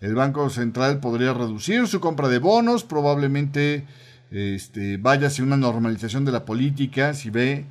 El 0.00 0.14
Banco 0.14 0.48
Central 0.50 1.00
podría 1.00 1.34
reducir 1.34 1.86
su 1.86 2.00
compra 2.00 2.28
de 2.28 2.38
bonos, 2.38 2.84
probablemente 2.84 3.86
este, 4.30 4.96
vaya 4.96 5.26
hacia 5.26 5.44
una 5.44 5.56
normalización 5.56 6.24
de 6.24 6.32
la 6.32 6.44
política 6.44 7.12
si 7.14 7.30
ve 7.30 7.66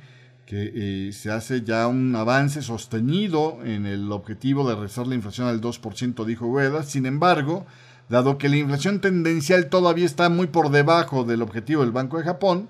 que 0.46 0.72
eh, 1.08 1.12
se 1.12 1.30
hace 1.30 1.62
ya 1.62 1.86
un 1.86 2.14
avance 2.16 2.60
sostenido 2.60 3.60
en 3.64 3.86
el 3.86 4.10
objetivo 4.10 4.68
de 4.68 4.74
rezar 4.74 5.06
la 5.06 5.14
inflación 5.14 5.46
al 5.46 5.60
2%, 5.60 6.24
dijo 6.24 6.46
Ueda. 6.46 6.82
Sin 6.82 7.06
embargo, 7.06 7.66
dado 8.10 8.38
que 8.38 8.48
la 8.48 8.56
inflación 8.56 9.00
tendencial 9.00 9.68
todavía 9.68 10.04
está 10.04 10.28
muy 10.28 10.48
por 10.48 10.70
debajo 10.70 11.24
del 11.24 11.42
objetivo 11.42 11.82
del 11.82 11.92
Banco 11.92 12.18
de 12.18 12.24
Japón, 12.24 12.68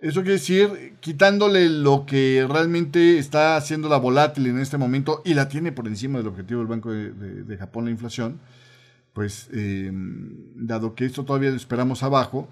eso 0.00 0.20
quiere 0.20 0.34
decir, 0.34 0.94
quitándole 1.00 1.68
lo 1.68 2.06
que 2.06 2.46
realmente 2.48 3.18
está 3.18 3.56
haciendo 3.56 3.88
la 3.88 3.96
volátil 3.96 4.46
en 4.46 4.58
este 4.58 4.78
momento 4.78 5.22
y 5.24 5.34
la 5.34 5.48
tiene 5.48 5.72
por 5.72 5.86
encima 5.86 6.18
del 6.18 6.28
objetivo 6.28 6.60
del 6.60 6.68
Banco 6.68 6.90
de, 6.90 7.56
Japón, 7.58 7.86
la 7.86 7.90
inflación, 7.90 8.38
pues 9.14 9.48
eh, 9.52 9.90
dado 9.92 10.94
que 10.94 11.06
esto 11.06 11.24
todavía 11.24 11.50
lo 11.50 11.56
esperamos 11.56 12.02
abajo, 12.02 12.48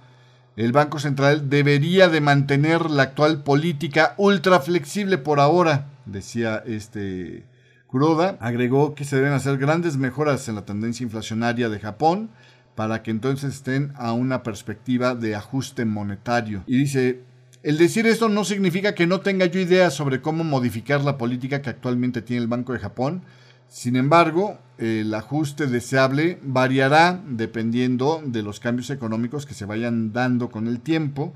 el 0.56 0.72
Banco 0.72 0.98
Central 0.98 1.48
debería 1.48 2.08
de 2.08 2.20
mantener 2.20 2.90
la 2.90 3.04
actual 3.04 3.42
política 3.44 4.14
ultra 4.16 4.60
flexible 4.60 5.18
por 5.18 5.40
ahora, 5.40 5.90
decía 6.06 6.62
este 6.66 7.44
Kuroda. 7.88 8.38
Agregó 8.40 8.94
que 8.94 9.04
se 9.04 9.16
deben 9.16 9.32
hacer 9.32 9.58
grandes 9.58 9.96
mejoras 9.96 10.48
en 10.48 10.54
la 10.54 10.64
tendencia 10.64 11.02
inflacionaria 11.02 11.68
de 11.68 11.80
Japón 11.80 12.30
para 12.76 13.02
que 13.02 13.10
entonces 13.10 13.54
estén 13.54 13.92
a 13.96 14.12
una 14.12 14.44
perspectiva 14.44 15.16
de 15.16 15.34
ajuste 15.34 15.84
monetario. 15.84 16.62
Y 16.68 16.78
dice, 16.78 17.22
el 17.64 17.76
decir 17.76 18.06
esto 18.06 18.28
no 18.28 18.44
significa 18.44 18.94
que 18.94 19.08
no 19.08 19.20
tenga 19.20 19.46
yo 19.46 19.58
ideas 19.58 19.94
sobre 19.94 20.20
cómo 20.20 20.44
modificar 20.44 21.02
la 21.02 21.18
política 21.18 21.60
que 21.60 21.70
actualmente 21.70 22.22
tiene 22.22 22.42
el 22.42 22.48
Banco 22.48 22.72
de 22.72 22.78
Japón, 22.78 23.24
sin 23.68 23.96
embargo, 23.96 24.58
el 24.78 25.12
ajuste 25.12 25.66
deseable 25.66 26.38
variará 26.42 27.20
dependiendo 27.26 28.22
de 28.24 28.42
los 28.42 28.60
cambios 28.60 28.88
económicos 28.90 29.44
que 29.44 29.54
se 29.54 29.66
vayan 29.66 30.12
dando 30.12 30.48
con 30.48 30.68
el 30.68 30.80
tiempo 30.80 31.34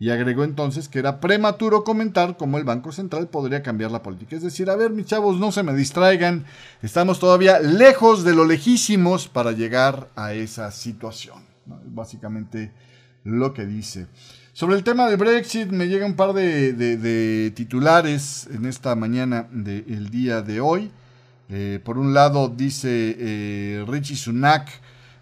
y 0.00 0.10
agregó 0.10 0.44
entonces 0.44 0.88
que 0.88 0.98
era 0.98 1.20
prematuro 1.20 1.84
comentar 1.84 2.36
cómo 2.36 2.58
el 2.58 2.64
Banco 2.64 2.92
Central 2.92 3.28
podría 3.28 3.62
cambiar 3.62 3.90
la 3.90 4.02
política. 4.02 4.36
Es 4.36 4.42
decir, 4.42 4.68
a 4.68 4.76
ver, 4.76 4.90
mis 4.90 5.06
chavos, 5.06 5.38
no 5.38 5.52
se 5.52 5.62
me 5.62 5.74
distraigan, 5.74 6.44
estamos 6.82 7.20
todavía 7.20 7.60
lejos 7.60 8.24
de 8.24 8.34
lo 8.34 8.44
lejísimos 8.44 9.28
para 9.28 9.52
llegar 9.52 10.10
a 10.16 10.32
esa 10.32 10.70
situación. 10.72 11.44
Básicamente 11.66 12.72
lo 13.22 13.54
que 13.54 13.64
dice. 13.66 14.06
Sobre 14.52 14.76
el 14.76 14.84
tema 14.84 15.08
de 15.08 15.16
Brexit, 15.16 15.70
me 15.70 15.88
llega 15.88 16.06
un 16.06 16.14
par 16.14 16.32
de, 16.32 17.52
titulares 17.56 18.48
en 18.52 18.66
esta 18.66 18.94
mañana 18.94 19.48
del 19.50 20.10
día 20.10 20.42
de 20.42 20.60
hoy. 20.60 20.90
Eh, 21.48 21.80
por 21.84 21.98
un 21.98 22.14
lado 22.14 22.48
dice 22.48 23.16
eh, 23.18 23.84
Richie 23.86 24.16
Sunak, 24.16 24.68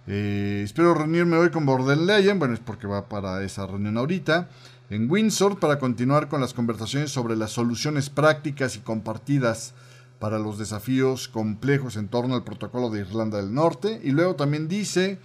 eh, 0.06 0.62
espero 0.64 0.94
reunirme 0.94 1.36
hoy 1.36 1.50
con 1.50 1.66
Leyen, 2.06 2.38
bueno 2.38 2.54
es 2.54 2.60
porque 2.60 2.86
va 2.86 3.08
para 3.08 3.42
esa 3.44 3.66
reunión 3.66 3.96
ahorita, 3.96 4.48
en 4.90 5.10
Windsor 5.10 5.58
para 5.58 5.78
continuar 5.78 6.28
con 6.28 6.40
las 6.40 6.54
conversaciones 6.54 7.10
sobre 7.10 7.36
las 7.36 7.52
soluciones 7.52 8.10
prácticas 8.10 8.76
y 8.76 8.80
compartidas 8.80 9.74
para 10.18 10.38
los 10.38 10.58
desafíos 10.58 11.28
complejos 11.28 11.96
en 11.96 12.08
torno 12.08 12.34
al 12.34 12.44
protocolo 12.44 12.90
de 12.90 13.00
Irlanda 13.00 13.38
del 13.38 13.54
Norte. 13.54 14.00
Y 14.04 14.10
luego 14.10 14.36
también 14.36 14.68
dice, 14.68 15.18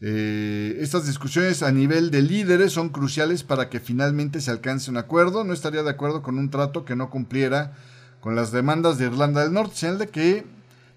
estas 0.00 1.06
discusiones 1.06 1.62
a 1.62 1.70
nivel 1.70 2.10
de 2.10 2.22
líderes 2.22 2.72
son 2.72 2.88
cruciales 2.88 3.44
para 3.44 3.68
que 3.68 3.78
finalmente 3.78 4.40
se 4.40 4.50
alcance 4.50 4.90
un 4.90 4.96
acuerdo. 4.96 5.44
No 5.44 5.52
estaría 5.52 5.82
de 5.82 5.90
acuerdo 5.90 6.22
con 6.22 6.38
un 6.38 6.50
trato 6.50 6.84
que 6.84 6.96
no 6.96 7.08
cumpliera 7.08 7.74
con 8.20 8.34
las 8.34 8.50
demandas 8.50 8.98
de 8.98 9.06
Irlanda 9.06 9.42
del 9.42 9.52
Norte, 9.52 9.76
señal 9.76 9.98
de 9.98 10.08
que 10.08 10.44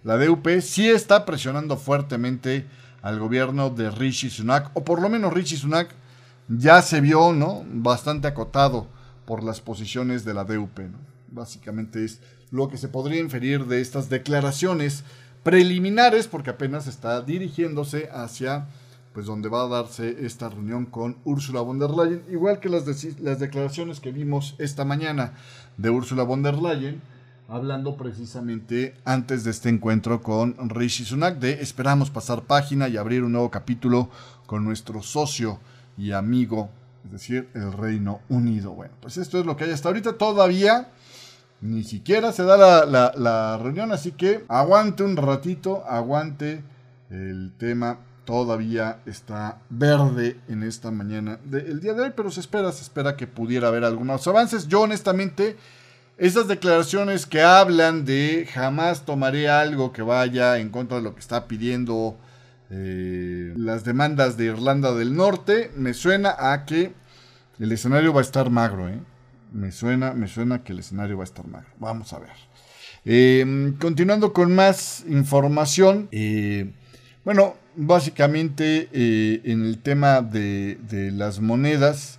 la 0.03 0.17
DUP 0.17 0.47
sí 0.61 0.89
está 0.89 1.25
presionando 1.25 1.77
fuertemente 1.77 2.65
al 3.01 3.19
gobierno 3.19 3.69
de 3.69 3.91
Rishi 3.91 4.29
Sunak, 4.29 4.71
o 4.73 4.83
por 4.83 5.01
lo 5.01 5.09
menos 5.09 5.33
Rishi 5.33 5.57
Sunak 5.57 5.89
ya 6.47 6.81
se 6.81 7.01
vio 7.01 7.33
¿no? 7.33 7.63
bastante 7.67 8.27
acotado 8.27 8.87
por 9.25 9.43
las 9.43 9.61
posiciones 9.61 10.25
de 10.25 10.33
la 10.33 10.43
DUP. 10.43 10.79
Básicamente 11.31 12.03
es 12.03 12.21
lo 12.51 12.67
que 12.67 12.77
se 12.77 12.87
podría 12.87 13.19
inferir 13.19 13.65
de 13.65 13.81
estas 13.81 14.09
declaraciones 14.09 15.03
preliminares, 15.43 16.27
porque 16.27 16.49
apenas 16.49 16.87
está 16.87 17.21
dirigiéndose 17.21 18.09
hacia 18.11 18.67
pues 19.13 19.25
donde 19.25 19.49
va 19.49 19.63
a 19.63 19.67
darse 19.67 20.25
esta 20.25 20.49
reunión 20.49 20.85
con 20.85 21.17
Ursula 21.25 21.61
von 21.61 21.79
der 21.79 21.89
Leyen, 21.89 22.23
igual 22.29 22.59
que 22.59 22.69
las, 22.69 22.85
las 23.19 23.39
declaraciones 23.39 23.99
que 23.99 24.11
vimos 24.11 24.55
esta 24.59 24.85
mañana 24.85 25.33
de 25.77 25.89
Ursula 25.89 26.23
von 26.23 26.43
der 26.43 26.55
Leyen, 26.55 27.01
hablando 27.49 27.97
precisamente 27.97 28.95
antes 29.05 29.43
de 29.43 29.51
este 29.51 29.69
encuentro 29.69 30.21
con 30.21 30.55
Rishi 30.69 31.03
Sunak 31.03 31.39
de 31.39 31.61
esperamos 31.61 32.11
pasar 32.11 32.43
página 32.43 32.87
y 32.87 32.97
abrir 32.97 33.23
un 33.23 33.31
nuevo 33.31 33.49
capítulo 33.49 34.09
con 34.45 34.63
nuestro 34.63 35.01
socio 35.01 35.59
y 35.97 36.11
amigo, 36.11 36.69
es 37.05 37.11
decir, 37.11 37.49
el 37.55 37.73
Reino 37.73 38.21
Unido. 38.29 38.71
Bueno, 38.71 38.93
pues 39.01 39.17
esto 39.17 39.39
es 39.39 39.45
lo 39.45 39.57
que 39.57 39.65
hay 39.65 39.71
hasta 39.71 39.89
ahorita. 39.89 40.17
Todavía 40.17 40.89
ni 41.61 41.83
siquiera 41.83 42.31
se 42.31 42.43
da 42.43 42.85
la, 42.85 43.57
reunión, 43.57 43.91
así 43.91 44.11
que 44.11 44.45
aguante 44.47 45.03
un 45.03 45.17
ratito, 45.17 45.83
aguante 45.87 46.63
el 47.09 47.51
tema. 47.57 47.99
Todavía 48.25 48.99
está 49.07 49.57
verde 49.71 50.39
en 50.47 50.61
esta 50.61 50.91
mañana 50.91 51.39
del 51.45 51.79
día 51.79 51.95
de 51.95 52.03
hoy, 52.03 52.13
pero 52.15 52.29
se 52.29 52.41
espera, 52.41 52.71
se 52.71 52.83
espera 52.83 53.17
que 53.17 53.25
pudiera 53.25 53.69
haber 53.69 53.83
algunos 53.83 54.27
avances. 54.27 54.67
Yo 54.67 54.81
honestamente 54.81 55.57
esas 56.19 56.49
declaraciones 56.49 57.25
que 57.25 57.41
hablan 57.41 58.03
de 58.03 58.45
jamás 58.51 59.05
tomaré 59.05 59.47
algo 59.47 59.93
que 59.93 60.01
vaya 60.01 60.57
en 60.57 60.69
contra 60.69 60.97
de 60.97 61.03
lo 61.03 61.13
que 61.13 61.21
está 61.21 61.47
pidiendo 61.47 62.17
eh, 62.69 63.53
las 63.55 63.85
demandas 63.85 64.35
de 64.35 64.45
Irlanda 64.45 64.93
del 64.93 65.15
Norte, 65.15 65.71
me 65.77 65.93
suena 65.93 66.35
a 66.37 66.65
que 66.65 66.91
el 67.57 67.71
escenario 67.71 68.13
va 68.13 68.19
a 68.19 68.23
estar 68.23 68.49
magro, 68.49 68.89
¿eh? 68.89 68.99
Me 69.53 69.71
suena, 69.71 70.13
me 70.13 70.27
suena 70.27 70.61
que 70.61 70.73
el 70.73 70.79
escenario 70.79 71.17
va 71.17 71.23
a 71.23 71.25
estar 71.25 71.47
magro. 71.47 71.69
Vamos 71.79 72.11
a 72.11 72.19
ver. 72.19 72.35
Em, 73.05 73.77
continuando 73.77 74.33
con 74.33 74.53
más 74.53 75.05
información. 75.07 76.09
Eh, 76.11 76.71
bueno, 77.23 77.55
básicamente 77.75 78.89
en 78.91 79.65
el 79.65 79.79
tema 79.79 80.21
de 80.21 81.11
las 81.13 81.39
monedas. 81.39 82.18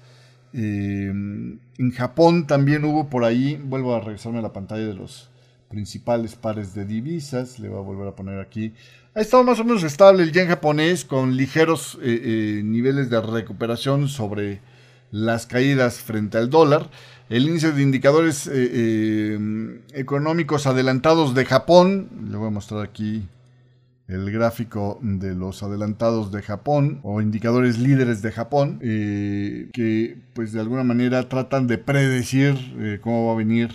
En 0.52 1.60
Japón 1.94 2.46
también 2.46 2.84
hubo 2.84 3.08
por 3.08 3.24
ahí, 3.24 3.60
vuelvo 3.62 3.94
a 3.94 4.00
regresarme 4.00 4.38
a 4.38 4.42
la 4.42 4.52
pantalla 4.52 4.86
de 4.86 4.94
los 4.94 5.30
principales 5.70 6.34
pares 6.34 6.74
de 6.74 6.84
divisas, 6.84 7.60
le 7.60 7.68
voy 7.68 7.78
a 7.78 7.82
volver 7.82 8.08
a 8.08 8.16
poner 8.16 8.40
aquí. 8.40 8.74
Ha 9.14 9.20
estado 9.20 9.44
más 9.44 9.60
o 9.60 9.64
menos 9.64 9.84
estable 9.84 10.24
el 10.24 10.32
yen 10.32 10.48
japonés 10.48 11.04
con 11.04 11.36
ligeros 11.36 11.98
eh, 12.02 12.20
eh, 12.22 12.62
niveles 12.64 13.08
de 13.08 13.20
recuperación 13.20 14.08
sobre 14.08 14.60
las 15.12 15.46
caídas 15.46 15.98
frente 15.98 16.38
al 16.38 16.50
dólar. 16.50 16.90
El 17.28 17.46
índice 17.46 17.70
de 17.70 17.82
indicadores 17.82 18.50
eh, 18.52 19.38
económicos 19.94 20.66
adelantados 20.66 21.34
de 21.34 21.44
Japón, 21.44 22.08
le 22.28 22.36
voy 22.36 22.48
a 22.48 22.50
mostrar 22.50 22.82
aquí 22.82 23.28
el 24.10 24.30
gráfico 24.32 24.98
de 25.02 25.34
los 25.36 25.62
adelantados 25.62 26.32
de 26.32 26.42
Japón 26.42 26.98
o 27.04 27.22
indicadores 27.22 27.78
líderes 27.78 28.22
de 28.22 28.32
Japón 28.32 28.80
eh, 28.82 29.68
que 29.72 30.16
pues 30.32 30.52
de 30.52 30.60
alguna 30.60 30.82
manera 30.82 31.28
tratan 31.28 31.68
de 31.68 31.78
predecir 31.78 32.56
eh, 32.78 32.98
cómo 33.00 33.26
va 33.26 33.32
a 33.34 33.36
venir 33.36 33.70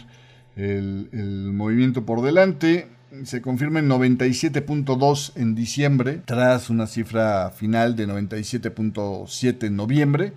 el, 0.58 1.52
movimiento 1.54 2.06
por 2.06 2.22
delante. 2.22 2.90
Se 3.24 3.42
confirma 3.42 3.80
en 3.80 3.90
97.2 3.90 5.32
en 5.36 5.56
diciembre 5.56 6.22
tras 6.26 6.70
una 6.70 6.88
cifra 6.88 7.50
final 7.52 7.96
de 7.96 8.08
97.7 8.08 9.68
en 9.68 9.76
noviembre. 9.78 10.34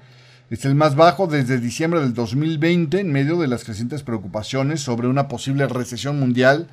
Es 0.49 0.65
el 0.65 0.77
más 0.77 0.95
bajo 0.95 1.27
desde 1.27 1.59
diciembre 1.59 2.01
del 2.01 2.15
2020 2.15 3.01
en 3.01 3.13
medio 3.13 3.37
de 3.37 3.49
las 3.49 3.65
crecientes 3.65 4.05
preocupaciones 4.05 4.81
sobre 4.81 5.09
una 5.09 5.27
posible 5.27 5.67
recesión 5.67 6.21
mundial 6.21 6.69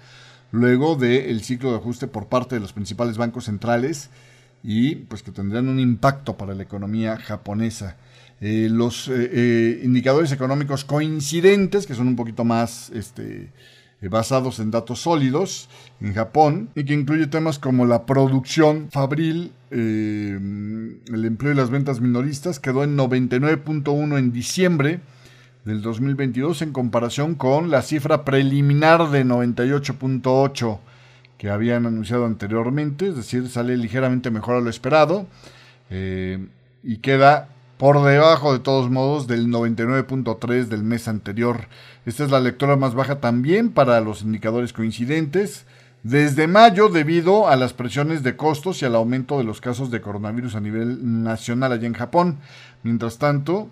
luego 0.55 0.95
del 0.95 1.41
ciclo 1.41 1.71
de 1.71 1.77
ajuste 1.77 2.07
por 2.07 2.27
parte 2.27 2.55
de 2.55 2.61
los 2.61 2.73
principales 2.73 3.17
bancos 3.17 3.45
centrales 3.45 4.09
y 4.63 4.95
pues 4.95 5.21
que 5.21 5.31
tendrán 5.31 5.69
un 5.69 5.79
impacto 5.79 6.37
para 6.37 6.55
la 6.55 6.63
economía 6.63 7.17
japonesa. 7.17 7.97
Eh, 8.41 8.67
los 8.69 9.07
eh, 9.07 9.29
eh, 9.31 9.81
indicadores 9.83 10.31
económicos 10.31 10.83
coincidentes, 10.83 11.85
que 11.85 11.93
son 11.93 12.07
un 12.07 12.15
poquito 12.15 12.43
más 12.43 12.89
este, 12.89 13.51
basados 14.01 14.59
en 14.59 14.71
datos 14.71 15.01
sólidos 15.01 15.69
en 16.01 16.13
Japón, 16.13 16.69
y 16.75 16.83
que 16.83 16.93
incluye 16.93 17.27
temas 17.27 17.59
como 17.59 17.85
la 17.85 18.05
producción 18.05 18.89
fabril, 18.91 19.51
el 19.71 21.25
empleo 21.25 21.51
y 21.51 21.55
las 21.55 21.69
ventas 21.69 22.01
minoristas, 22.01 22.59
quedó 22.59 22.83
en 22.83 22.97
99.1 22.97 24.17
en 24.17 24.31
diciembre, 24.31 24.99
del 25.65 25.81
2022 25.81 26.61
en 26.61 26.71
comparación 26.71 27.35
con 27.35 27.71
la 27.71 27.81
cifra 27.81 28.23
preliminar 28.23 29.09
de 29.09 29.25
98.8 29.25 30.79
que 31.37 31.49
habían 31.49 31.85
anunciado 31.85 32.25
anteriormente, 32.25 33.09
es 33.09 33.15
decir, 33.15 33.49
sale 33.49 33.75
ligeramente 33.75 34.31
mejor 34.31 34.55
a 34.55 34.61
lo 34.61 34.69
esperado 34.69 35.25
eh, 35.89 36.47
y 36.83 36.97
queda 36.97 37.49
por 37.77 38.01
debajo 38.03 38.53
de 38.53 38.59
todos 38.59 38.89
modos 38.89 39.27
del 39.27 39.47
99.3 39.47 40.65
del 40.65 40.83
mes 40.83 41.07
anterior. 41.07 41.67
Esta 42.05 42.23
es 42.23 42.31
la 42.31 42.39
lectura 42.39 42.77
más 42.77 42.93
baja 42.93 43.19
también 43.19 43.71
para 43.71 43.99
los 43.99 44.21
indicadores 44.21 44.71
coincidentes 44.71 45.65
desde 46.03 46.45
mayo 46.47 46.89
debido 46.89 47.49
a 47.49 47.55
las 47.55 47.73
presiones 47.73 48.21
de 48.21 48.35
costos 48.35 48.81
y 48.81 48.85
al 48.85 48.95
aumento 48.95 49.39
de 49.39 49.43
los 49.43 49.59
casos 49.59 49.89
de 49.89 50.01
coronavirus 50.01 50.53
a 50.53 50.61
nivel 50.61 51.23
nacional 51.23 51.71
allá 51.71 51.87
en 51.87 51.95
Japón. 51.95 52.37
Mientras 52.83 53.17
tanto, 53.17 53.69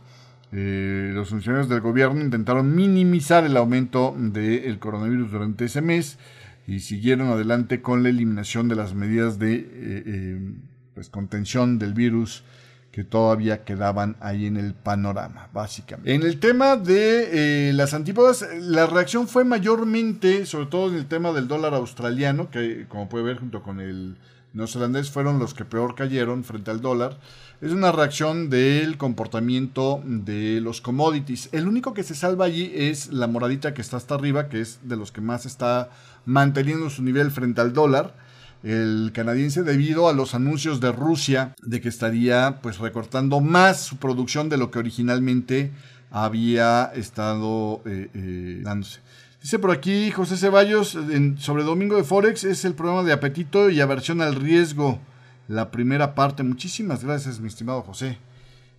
Eh, 0.56 1.12
los 1.16 1.30
funcionarios 1.30 1.68
del 1.68 1.82
gobierno 1.82 2.22
intentaron 2.22 2.76
minimizar 2.76 3.44
el 3.44 3.58
aumento 3.58 4.16
del 4.16 4.78
coronavirus 4.78 5.32
durante 5.32 5.66
ese 5.66 5.82
mes 5.82 6.20
y 6.68 6.82
siguieron 6.82 7.30
adelante 7.30 7.82
con 7.82 8.04
la 8.04 8.10
eliminación 8.10 8.70
de 8.70 8.76
las 8.76 8.94
medidas 8.94 9.40
de 9.40 9.56
eh, 9.56 9.68
eh, 9.74 10.54
pues, 10.94 11.10
contención 11.10 11.80
del 11.80 11.96
virus 11.96 12.44
que 12.92 13.04
todavía 13.04 13.64
quedaban 13.64 14.16
ahí 14.20 14.46
en 14.46 14.56
el 14.58 14.76
panorama, 14.76 15.50
básicamente. 15.52 16.14
En 16.14 16.22
el 16.22 16.40
tema 16.40 16.76
de 16.76 17.72
las 17.74 17.96
antípodas, 17.96 18.48
la 18.60 18.86
reacción 18.86 19.28
fue 19.28 19.46
mayormente, 19.46 20.46
sobre 20.46 20.68
todo 20.68 20.92
en 20.92 20.98
el 20.98 21.08
tema 21.08 21.34
del 21.34 21.48
dólar 21.48 21.74
australiano, 21.74 22.52
que 22.52 22.86
como 22.88 23.10
puede 23.10 23.24
ver 23.24 23.40
junto 23.40 23.64
con 23.64 23.80
el 23.80 24.18
neozelandés 24.54 25.10
fueron 25.10 25.40
los 25.40 25.56
que 25.56 25.66
peor 25.66 25.96
cayeron 25.96 26.44
frente 26.44 26.70
al 26.70 26.82
dólar 26.82 27.18
es 27.64 27.72
una 27.72 27.94
reacción 27.94 28.50
del 28.50 28.98
comportamiento 28.98 30.04
de 30.06 30.60
los 30.60 30.82
commodities. 30.82 31.48
El 31.54 31.66
único 31.66 31.94
que 31.94 32.04
se 32.04 32.14
salva 32.14 32.44
allí 32.44 32.70
es 32.76 33.14
la 33.14 33.28
moradita 33.28 33.74
que 33.74 33.82
está 33.82 33.96
hasta 33.96 34.16
arriba, 34.16 34.50
que 34.50 34.60
es 34.60 34.80
de 34.84 34.98
los 34.98 35.14
que 35.14 35.22
más 35.22 35.46
está 35.46 35.90
manteniendo 36.26 36.90
su 36.90 37.04
nivel 37.04 37.32
frente 37.32 37.62
al 37.62 37.72
dólar. 37.72 38.16
El 38.64 39.12
canadiense 39.14 39.64
debido 39.64 40.10
a 40.10 40.14
los 40.14 40.36
anuncios 40.36 40.82
de 40.82 40.92
Rusia 40.92 41.56
de 41.62 41.80
que 41.80 41.88
estaría 41.88 42.60
pues 42.62 42.80
recortando 42.80 43.40
más 43.40 43.80
su 43.80 43.96
producción 43.96 44.50
de 44.50 44.58
lo 44.58 44.70
que 44.70 44.80
originalmente 44.80 45.72
había 46.12 46.92
estado 46.96 47.82
eh, 47.86 48.10
eh, 48.14 48.60
dándose. 48.62 49.00
Dice 49.42 49.58
por 49.58 49.72
aquí 49.72 50.12
José 50.12 50.36
Ceballos 50.36 50.98
sobre 51.38 51.64
Domingo 51.64 51.96
de 51.96 52.04
Forex 52.04 52.44
es 52.44 52.66
el 52.66 52.74
programa 52.74 53.04
de 53.04 53.14
apetito 53.14 53.70
y 53.70 53.80
aversión 53.80 54.22
al 54.22 54.36
riesgo 54.36 55.00
la 55.48 55.72
primera 55.72 56.16
parte. 56.16 56.44
Muchísimas 56.44 57.04
gracias, 57.04 57.40
mi 57.40 57.48
estimado 57.48 57.82
José. 57.82 58.18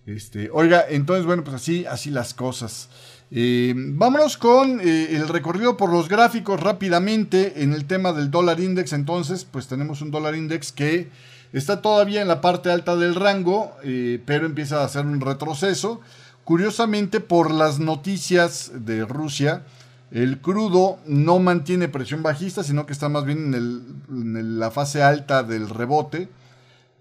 Este, 0.05 0.49
oiga, 0.51 0.85
entonces, 0.87 1.25
bueno, 1.25 1.43
pues 1.43 1.55
así, 1.55 1.85
así 1.85 2.11
las 2.11 2.33
cosas. 2.33 2.89
Eh, 3.31 3.73
vámonos 3.75 4.37
con 4.37 4.79
eh, 4.79 5.15
el 5.15 5.27
recorrido 5.27 5.77
por 5.77 5.91
los 5.91 6.07
gráficos 6.07 6.59
rápidamente 6.59 7.63
en 7.63 7.73
el 7.73 7.85
tema 7.85 8.13
del 8.13 8.29
dólar 8.29 8.59
index. 8.59 8.93
Entonces, 8.93 9.45
pues 9.45 9.67
tenemos 9.67 10.01
un 10.01 10.11
dólar 10.11 10.35
index 10.35 10.71
que 10.71 11.09
está 11.53 11.81
todavía 11.81 12.21
en 12.21 12.27
la 12.27 12.41
parte 12.41 12.71
alta 12.71 12.95
del 12.95 13.15
rango, 13.15 13.75
eh, 13.83 14.21
pero 14.25 14.45
empieza 14.45 14.81
a 14.81 14.85
hacer 14.85 15.05
un 15.05 15.21
retroceso. 15.21 16.01
Curiosamente, 16.43 17.19
por 17.19 17.49
las 17.49 17.79
noticias 17.79 18.71
de 18.85 19.05
Rusia, 19.05 19.63
el 20.11 20.39
crudo 20.39 20.99
no 21.07 21.39
mantiene 21.39 21.87
presión 21.87 22.21
bajista, 22.21 22.63
sino 22.63 22.85
que 22.85 22.93
está 22.93 23.09
más 23.09 23.25
bien 23.25 23.55
en 23.55 24.59
la 24.59 24.69
fase 24.69 25.01
alta 25.01 25.41
del 25.41 25.67
rebote. 25.67 26.29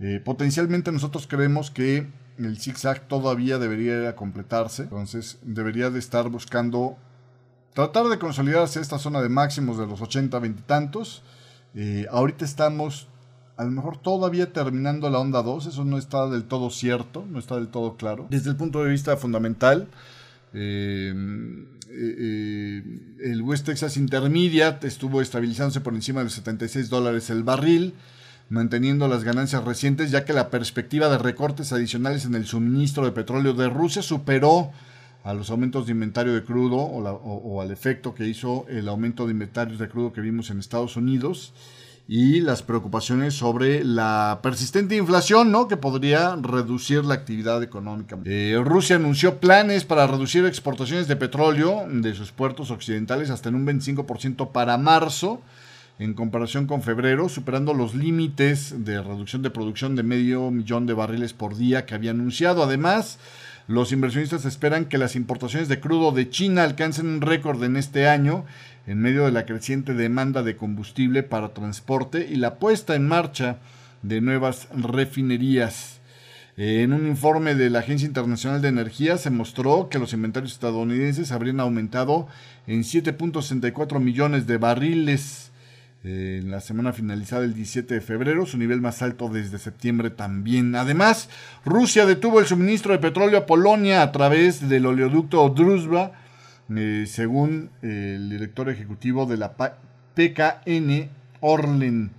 Eh, 0.01 0.21
potencialmente 0.25 0.91
nosotros 0.91 1.27
creemos 1.27 1.71
que 1.71 2.07
el 2.39 2.59
zigzag 2.59 3.07
todavía 3.07 3.59
debería 3.59 4.17
completarse, 4.17 4.85
entonces 4.85 5.39
debería 5.43 5.91
de 5.91 6.01
estar 6.01 6.29
buscando 6.29 6.97
tratar 7.75 8.07
de 8.07 8.19
consolidarse 8.19 8.81
esta 8.81 8.99
zona 8.99 9.21
de 9.23 9.29
máximos 9.29 9.79
de 9.79 9.87
los 9.87 10.01
80, 10.01 10.39
20 10.39 10.61
y 10.61 10.65
tantos. 10.65 11.23
Eh, 11.75 12.07
ahorita 12.11 12.45
estamos 12.45 13.09
a 13.57 13.65
lo 13.65 13.71
mejor 13.71 13.99
todavía 13.99 14.53
terminando 14.53 15.09
la 15.11 15.21
onda 15.21 15.43
2, 15.43 15.67
eso 15.67 15.85
no 15.85 15.97
está 15.97 16.29
del 16.29 16.45
todo 16.45 16.71
cierto, 16.71 17.25
no 17.29 17.39
está 17.39 17.55
del 17.55 17.69
todo 17.69 17.97
claro. 17.97 18.27
Desde 18.31 18.51
el 18.51 18.57
punto 18.57 18.83
de 18.83 18.91
vista 18.91 19.17
fundamental, 19.17 19.87
eh, 20.53 21.15
el 21.91 23.43
West 23.43 23.67
Texas 23.67 23.97
Intermediate 23.97 24.89
estuvo 24.89 25.21
estabilizándose 25.21 25.81
por 25.81 25.95
encima 25.95 26.21
de 26.21 26.25
los 26.25 26.33
76 26.33 26.91
dólares 26.91 27.31
el 27.31 27.45
barril 27.45 27.95
manteniendo 28.49 29.09
las 29.09 29.25
ganancias 29.25 29.65
recientes, 29.65 30.11
ya 30.11 30.25
que 30.25 30.33
la 30.33 30.51
perspectiva 30.51 31.09
de 31.09 31.19
recortes 31.19 31.73
adicionales 31.73 32.25
en 32.25 32.35
el 32.35 32.47
suministro 32.47 33.05
de 33.05 33.13
petróleo 33.13 33.55
de 33.55 33.69
Rusia 33.69 34.03
superó 34.03 34.71
a 35.25 35.33
los 35.33 35.51
aumentos 35.51 35.87
de 35.87 35.93
inventario 35.93 36.35
de 36.35 36.45
crudo 36.45 36.77
o, 36.77 37.63
al 37.63 37.71
efecto 37.71 38.15
que 38.15 38.29
hizo 38.29 38.67
el 38.69 38.89
aumento 38.89 39.25
de 39.25 39.33
inventarios 39.33 39.79
de 39.79 39.89
crudo 39.89 40.13
que 40.13 40.21
vimos 40.21 40.51
en 40.51 40.59
Estados 40.59 40.97
Unidos 40.97 41.55
y 42.07 42.43
las 42.43 42.63
preocupaciones 42.63 43.33
sobre 43.33 43.83
la 43.83 44.41
persistente 44.43 44.95
inflación, 44.95 45.51
¿no? 45.51 45.67
Que 45.67 45.79
podría 45.79 46.37
reducir 46.37 47.03
la 47.07 47.15
actividad 47.15 47.63
económica. 47.63 48.19
Eh, 48.27 48.61
Rusia 48.63 48.97
anunció 48.97 49.41
planes 49.41 49.85
para 49.85 50.07
reducir 50.07 50.45
exportaciones 50.45 51.09
de 51.09 51.17
petróleo 51.17 51.87
de 51.89 52.13
sus 52.13 52.31
puertos 52.31 52.71
occidentales 52.71 53.31
hasta 53.31 53.49
en 53.49 53.55
un 53.55 53.67
25% 53.67 54.53
para 54.53 54.77
marzo 54.77 55.41
en 55.99 56.15
comparación 56.15 56.67
con 56.67 56.83
febrero, 56.83 57.29
superando 57.29 57.73
los 57.73 57.95
límites 57.95 58.85
de 58.85 59.01
reducción 59.01 59.43
de 59.43 59.51
producción 59.51 59.95
de 59.95 60.03
medio 60.03 60.51
millón 60.51 60.87
de 60.87 60.95
barriles 60.95 61.33
por 61.33 61.57
día 61.57 61.87
que 61.87 61.95
había 61.95 62.11
anunciado. 62.11 62.63
Además, 62.63 63.19
los 63.69 63.93
inversionistas 63.93 64.45
esperan 64.45 64.87
que 64.87 64.99
las 64.99 65.17
importaciones 65.17 65.69
de 65.69 65.81
crudo 65.81 66.13
de 66.13 66.29
China 66.29 66.65
alcancen 66.65 67.07
un 67.07 67.21
récord 67.21 67.63
en 67.63 67.77
este 67.77 68.09
año 68.09 68.45
en 68.87 69.01
medio 69.01 69.25
de 69.25 69.33
la 69.33 69.47
creciente 69.47 69.95
demanda 69.95 70.43
de 70.43 70.57
combustible 70.57 71.23
para 71.23 71.55
transporte 71.55 72.29
y 72.31 72.37
la 72.37 72.57
puesta 72.57 72.95
en 72.95 73.09
marcha 73.09 73.59
de 74.03 74.21
nuevas 74.21 74.69
refinerías. 74.75 76.01
En 76.57 76.93
un 76.93 77.07
informe 77.07 77.55
de 77.55 77.71
la 77.71 77.81
Agencia 77.81 78.07
Internacional 78.07 78.61
de 78.61 78.69
Energía 78.69 79.17
se 79.17 79.31
mostró 79.31 79.89
que 79.89 79.99
los 79.99 80.13
inventarios 80.13 80.53
estadounidenses 80.53 81.33
habrían 81.33 81.59
aumentado 81.59 82.29
en 82.67 82.83
7.64 82.83 83.99
millones 83.99 84.47
de 84.47 84.59
barriles 84.59 85.51
en 86.05 86.51
la 86.51 86.61
semana 86.61 86.93
finalizada 86.93 87.45
el 87.45 87.55
17 87.55 87.95
de 87.95 88.01
febrero, 88.03 88.45
su 88.45 88.59
nivel 88.59 88.83
más 88.83 89.01
alto 89.01 89.31
desde 89.31 89.59
septiembre 89.59 90.11
también. 90.11 90.75
Además, 90.75 91.31
Rusia 91.65 92.05
detuvo 92.05 92.41
el 92.41 92.47
suministro 92.47 92.93
de 92.93 92.99
petróleo 92.99 93.39
a 93.39 93.47
Polonia 93.47 94.03
a 94.03 94.13
través 94.13 94.69
del 94.69 94.85
oleoducto 94.85 95.49
Druzhba, 95.49 96.13
eh, 96.77 97.07
según 97.09 97.71
el 97.81 98.29
director 98.29 98.69
ejecutivo 98.69 99.25
de 99.25 99.39
la 99.39 99.55
PKN 99.57 101.09
Orlen. 101.41 102.11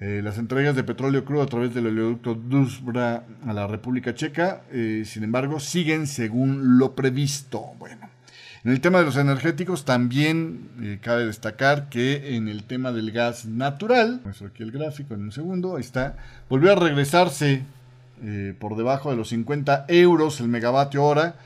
Eh, 0.00 0.22
las 0.24 0.38
entregas 0.38 0.74
de 0.74 0.82
petróleo 0.82 1.24
crudo 1.24 1.42
a 1.42 1.46
través 1.46 1.72
del 1.72 1.86
oleoducto 1.86 2.34
Druzhba 2.34 3.22
a 3.46 3.52
la 3.52 3.68
República 3.68 4.12
Checa, 4.12 4.62
eh, 4.72 5.04
sin 5.06 5.22
embargo, 5.22 5.60
siguen 5.60 6.08
según 6.08 6.78
lo 6.78 6.96
previsto. 6.96 7.74
Bueno. 7.78 8.09
En 8.62 8.72
el 8.72 8.82
tema 8.82 8.98
de 8.98 9.06
los 9.06 9.16
energéticos 9.16 9.86
también 9.86 10.68
eh, 10.82 10.98
cabe 11.00 11.24
destacar 11.24 11.88
que 11.88 12.36
en 12.36 12.46
el 12.46 12.64
tema 12.64 12.92
del 12.92 13.10
gas 13.10 13.46
natural, 13.46 14.20
muestro 14.22 14.48
aquí 14.48 14.62
el 14.62 14.70
gráfico 14.70 15.14
en 15.14 15.22
un 15.22 15.32
segundo, 15.32 15.76
ahí 15.76 15.80
está, 15.80 16.18
volvió 16.50 16.72
a 16.72 16.74
regresarse 16.74 17.62
eh, 18.22 18.54
por 18.58 18.76
debajo 18.76 19.10
de 19.10 19.16
los 19.16 19.30
50 19.30 19.86
euros 19.88 20.40
el 20.40 20.48
megavatio 20.48 21.02
hora 21.02 21.36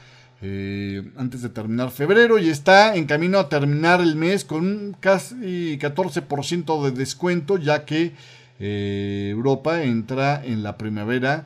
eh, 0.43 1.09
antes 1.17 1.41
de 1.41 1.51
terminar 1.51 1.93
febrero 1.93 2.41
y 2.41 2.49
está 2.49 2.97
en 2.97 3.07
camino 3.07 3.39
a 3.39 3.49
terminar 3.49 4.01
el 4.01 4.17
mes 4.17 4.45
con 4.45 4.97
casi 4.99 5.79
14% 5.79 6.85
de 6.85 6.91
descuento 6.91 7.59
ya 7.59 7.85
que 7.85 8.13
Europa 8.59 9.83
entra 9.85 10.45
en 10.45 10.65
la 10.65 10.77
primavera 10.77 11.45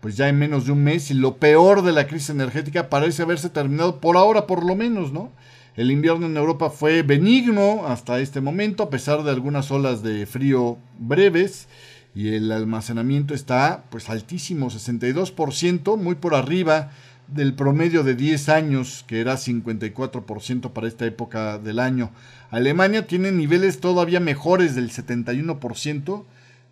pues 0.00 0.16
ya 0.16 0.28
en 0.28 0.38
menos 0.38 0.66
de 0.66 0.72
un 0.72 0.84
mes 0.84 1.10
y 1.10 1.14
lo 1.14 1.36
peor 1.38 1.82
de 1.82 1.92
la 1.92 2.06
crisis 2.06 2.30
energética 2.30 2.88
parece 2.88 3.22
haberse 3.22 3.50
terminado 3.50 4.00
por 4.00 4.16
ahora 4.16 4.46
por 4.46 4.64
lo 4.64 4.76
menos, 4.76 5.12
¿no? 5.12 5.32
El 5.76 5.90
invierno 5.90 6.26
en 6.26 6.36
Europa 6.36 6.70
fue 6.70 7.02
benigno 7.02 7.86
hasta 7.86 8.18
este 8.18 8.40
momento, 8.40 8.82
a 8.82 8.90
pesar 8.90 9.22
de 9.22 9.30
algunas 9.30 9.70
olas 9.70 10.02
de 10.02 10.26
frío 10.26 10.78
breves, 10.98 11.68
y 12.14 12.34
el 12.34 12.50
almacenamiento 12.50 13.32
está 13.32 13.84
pues 13.90 14.10
altísimo, 14.10 14.70
62%, 14.70 15.96
muy 15.96 16.16
por 16.16 16.34
arriba 16.34 16.90
del 17.28 17.54
promedio 17.54 18.02
de 18.02 18.14
10 18.16 18.48
años, 18.48 19.04
que 19.06 19.20
era 19.20 19.34
54% 19.34 20.72
para 20.72 20.88
esta 20.88 21.06
época 21.06 21.58
del 21.58 21.78
año. 21.78 22.10
Alemania 22.50 23.06
tiene 23.06 23.30
niveles 23.30 23.78
todavía 23.78 24.18
mejores 24.18 24.74
del 24.74 24.90
71%, 24.90 26.24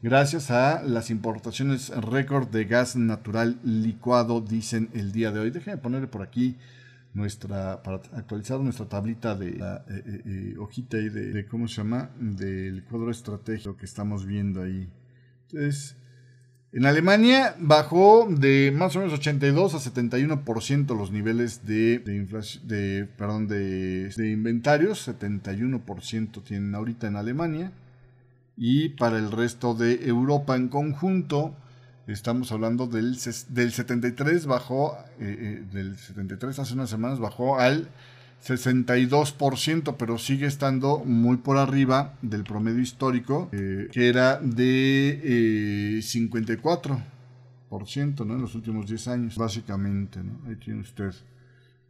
gracias 0.02 0.50
a 0.50 0.82
las 0.82 1.10
importaciones 1.10 1.90
récord 1.90 2.48
de 2.48 2.64
gas 2.64 2.96
natural 2.96 3.58
licuado, 3.64 4.40
dicen 4.40 4.90
el 4.94 5.12
día 5.12 5.30
de 5.32 5.40
hoy. 5.40 5.50
Déjenme 5.50 5.78
ponerle 5.78 6.06
por 6.06 6.22
aquí 6.22 6.56
nuestra, 7.14 7.82
para 7.82 7.96
actualizar 8.12 8.60
nuestra 8.60 8.86
tablita 8.86 9.34
de 9.34 9.48
eh, 9.48 9.60
eh, 9.88 10.22
eh, 10.26 10.54
hojita 10.58 10.98
ahí 10.98 11.08
de, 11.08 11.46
¿cómo 11.46 11.66
se 11.66 11.76
llama? 11.76 12.10
Del 12.20 12.84
cuadro 12.84 13.10
estratégico 13.10 13.76
que 13.76 13.86
estamos 13.86 14.26
viendo 14.26 14.62
ahí. 14.62 14.88
Entonces, 15.48 15.96
en 16.72 16.84
Alemania 16.84 17.56
bajó 17.58 18.28
de 18.28 18.70
más 18.76 18.94
o 18.96 18.98
menos 18.98 19.14
82 19.14 19.74
a 19.74 19.78
71% 19.78 20.96
los 20.96 21.10
niveles 21.10 21.64
de, 21.64 21.98
de, 22.00 22.44
de, 22.64 23.06
perdón, 23.16 23.48
de, 23.48 24.10
de 24.10 24.30
inventarios, 24.30 25.08
71% 25.08 26.42
tienen 26.44 26.74
ahorita 26.74 27.06
en 27.06 27.16
Alemania 27.16 27.72
y 28.56 28.90
para 28.90 29.18
el 29.18 29.30
resto 29.30 29.74
de 29.74 30.06
Europa 30.06 30.56
en 30.56 30.68
conjunto 30.68 31.54
estamos 32.06 32.52
hablando 32.52 32.86
del, 32.86 33.18
del 33.48 33.72
73 33.72 34.46
bajó 34.46 34.96
eh, 35.20 35.36
eh, 35.38 35.64
del 35.72 35.96
73 35.96 36.58
hace 36.58 36.74
unas 36.74 36.88
semanas 36.88 37.18
bajó 37.18 37.58
al 37.58 37.88
62%, 38.44 39.96
pero 39.98 40.18
sigue 40.18 40.46
estando 40.46 41.02
muy 41.04 41.38
por 41.38 41.58
arriba 41.58 42.14
del 42.22 42.44
promedio 42.44 42.80
histórico, 42.80 43.48
eh, 43.52 43.88
que 43.90 44.08
era 44.08 44.38
de 44.38 45.98
54%, 46.00 48.24
¿no? 48.24 48.34
En 48.34 48.40
los 48.40 48.54
últimos 48.54 48.86
10 48.86 49.08
años, 49.08 49.36
básicamente. 49.36 50.20
Ahí 50.46 50.54
tiene 50.56 50.82
usted 50.82 51.12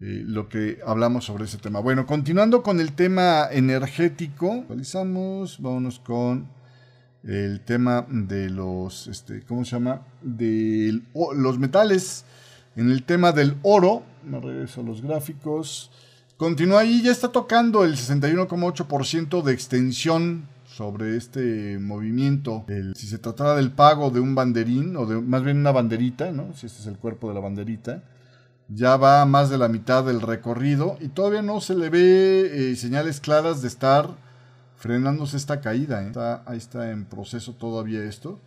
eh, 0.01 0.23
lo 0.27 0.49
que 0.49 0.79
hablamos 0.87 1.25
sobre 1.25 1.45
ese 1.45 1.59
tema. 1.59 1.81
Bueno, 1.81 2.07
continuando 2.07 2.63
con 2.63 2.81
el 2.81 2.93
tema 2.93 3.49
energético, 3.51 4.53
actualizamos, 4.53 5.61
vámonos 5.61 5.99
con 5.99 6.49
el 7.25 7.61
tema 7.61 8.07
de 8.09 8.51
los, 8.51 9.07
este, 9.09 9.43
¿cómo 9.43 9.65
se 9.65 9.73
llama? 9.73 10.03
De 10.23 11.01
los 11.35 11.59
metales. 11.59 12.25
En 12.77 12.91
el 12.91 13.05
tema 13.05 13.33
del 13.33 13.57
oro, 13.63 14.03
me 14.25 14.41
regreso 14.41 14.81
a 14.83 14.85
los 14.85 15.03
gráficos. 15.03 15.91
Continúa 16.37 16.81
ahí, 16.81 17.03
ya 17.03 17.11
está 17.11 17.33
tocando 17.33 17.85
el 17.85 17.97
61,8% 17.97 19.43
de 19.43 19.53
extensión 19.53 20.49
sobre 20.67 21.17
este 21.17 21.79
movimiento. 21.79 22.67
si 22.95 23.07
se 23.07 23.19
tratara 23.19 23.55
del 23.55 23.73
pago 23.73 24.11
de 24.11 24.21
un 24.21 24.35
banderín, 24.35 24.95
o 24.97 25.07
de 25.07 25.21
más 25.21 25.43
bien 25.43 25.57
una 25.57 25.73
banderita, 25.73 26.31
¿no? 26.33 26.53
si 26.55 26.67
este 26.67 26.81
es 26.81 26.87
el 26.87 26.99
cuerpo 26.99 27.29
de 27.29 27.35
la 27.35 27.41
banderita, 27.41 28.03
ya 28.69 28.97
va 28.97 29.25
más 29.25 29.49
de 29.49 29.59
la 29.59 29.69
mitad 29.69 30.05
del 30.05 30.21
recorrido 30.21 30.99
y 31.01 31.09
todavía 31.09 31.41
no 31.41 31.61
se 31.61 31.75
le 31.75 31.89
ve 31.89 32.73
eh, 32.73 32.77
señales 32.77 33.21
claras 33.21 33.63
de 33.63 33.69
estar 33.69 34.26
frenándose 34.77 35.37
esta 35.37 35.61
caída. 35.61 36.03
¿eh? 36.03 36.13
ahí 36.47 36.59
está 36.59 36.91
en 36.91 37.05
proceso 37.05 37.55
todavía 37.55 38.03
esto. 38.05 38.39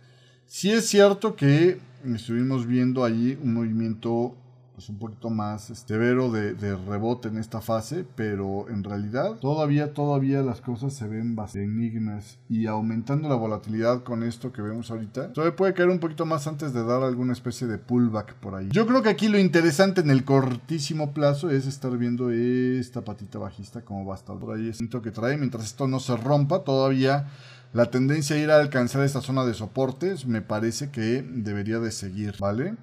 Sí 0.46 0.70
es 0.70 0.86
cierto 0.86 1.36
que 1.36 1.78
estuvimos 2.04 2.66
viendo 2.66 3.04
ahí 3.04 3.38
un 3.42 3.54
movimiento 3.54 4.34
pues, 4.80 4.88
un 4.88 4.98
poquito 4.98 5.28
más 5.28 5.70
severo 5.86 6.30
de, 6.30 6.54
rebote 6.74 7.28
en 7.28 7.36
esta 7.36 7.60
fase, 7.60 8.06
pero 8.16 8.66
en 8.70 8.82
realidad 8.82 9.34
todavía, 9.34 9.92
todavía 9.92 10.40
las 10.40 10.62
cosas 10.62 10.94
se 10.94 11.06
ven 11.06 11.36
bastante 11.36 11.66
benignas 11.66 12.38
y 12.48 12.66
aumentando 12.66 13.28
la 13.28 13.34
volatilidad 13.34 14.02
con 14.04 14.22
esto 14.22 14.52
que 14.52 14.62
vemos 14.62 14.90
ahorita, 14.90 15.34
todavía 15.34 15.54
puede 15.54 15.74
caer 15.74 15.90
un 15.90 15.98
poquito 15.98 16.24
más 16.24 16.46
antes 16.46 16.72
de 16.72 16.82
dar 16.82 17.02
alguna 17.02 17.34
especie 17.34 17.66
de 17.66 17.76
pullback 17.76 18.36
por 18.36 18.54
ahí. 18.54 18.68
Yo 18.70 18.86
creo 18.86 19.02
que 19.02 19.10
aquí 19.10 19.28
lo 19.28 19.38
interesante 19.38 20.00
en 20.00 20.10
el 20.10 20.24
cortísimo 20.24 21.12
plazo 21.12 21.50
es 21.50 21.66
estar 21.66 21.98
viendo 21.98 22.30
esta 22.30 23.02
patita 23.02 23.38
bajista 23.38 23.82
como 23.82 24.06
va 24.06 24.14
a 24.14 24.18
estar 24.18 24.38
por 24.38 24.56
ahí, 24.56 24.72
siento 24.72 25.02
que 25.02 25.10
trae, 25.10 25.36
mientras 25.36 25.64
esto 25.64 25.88
no 25.88 26.00
se 26.00 26.16
rompa, 26.16 26.64
todavía 26.64 27.26
la 27.74 27.90
tendencia 27.90 28.36
a 28.36 28.38
ir 28.38 28.50
a 28.50 28.56
alcanzar 28.56 29.04
esta 29.04 29.20
zona 29.20 29.44
de 29.44 29.52
soportes 29.52 30.24
me 30.24 30.40
parece 30.40 30.90
que 30.90 31.22
debería 31.22 31.80
de 31.80 31.90
seguir, 31.90 32.36
¿vale? 32.40 32.76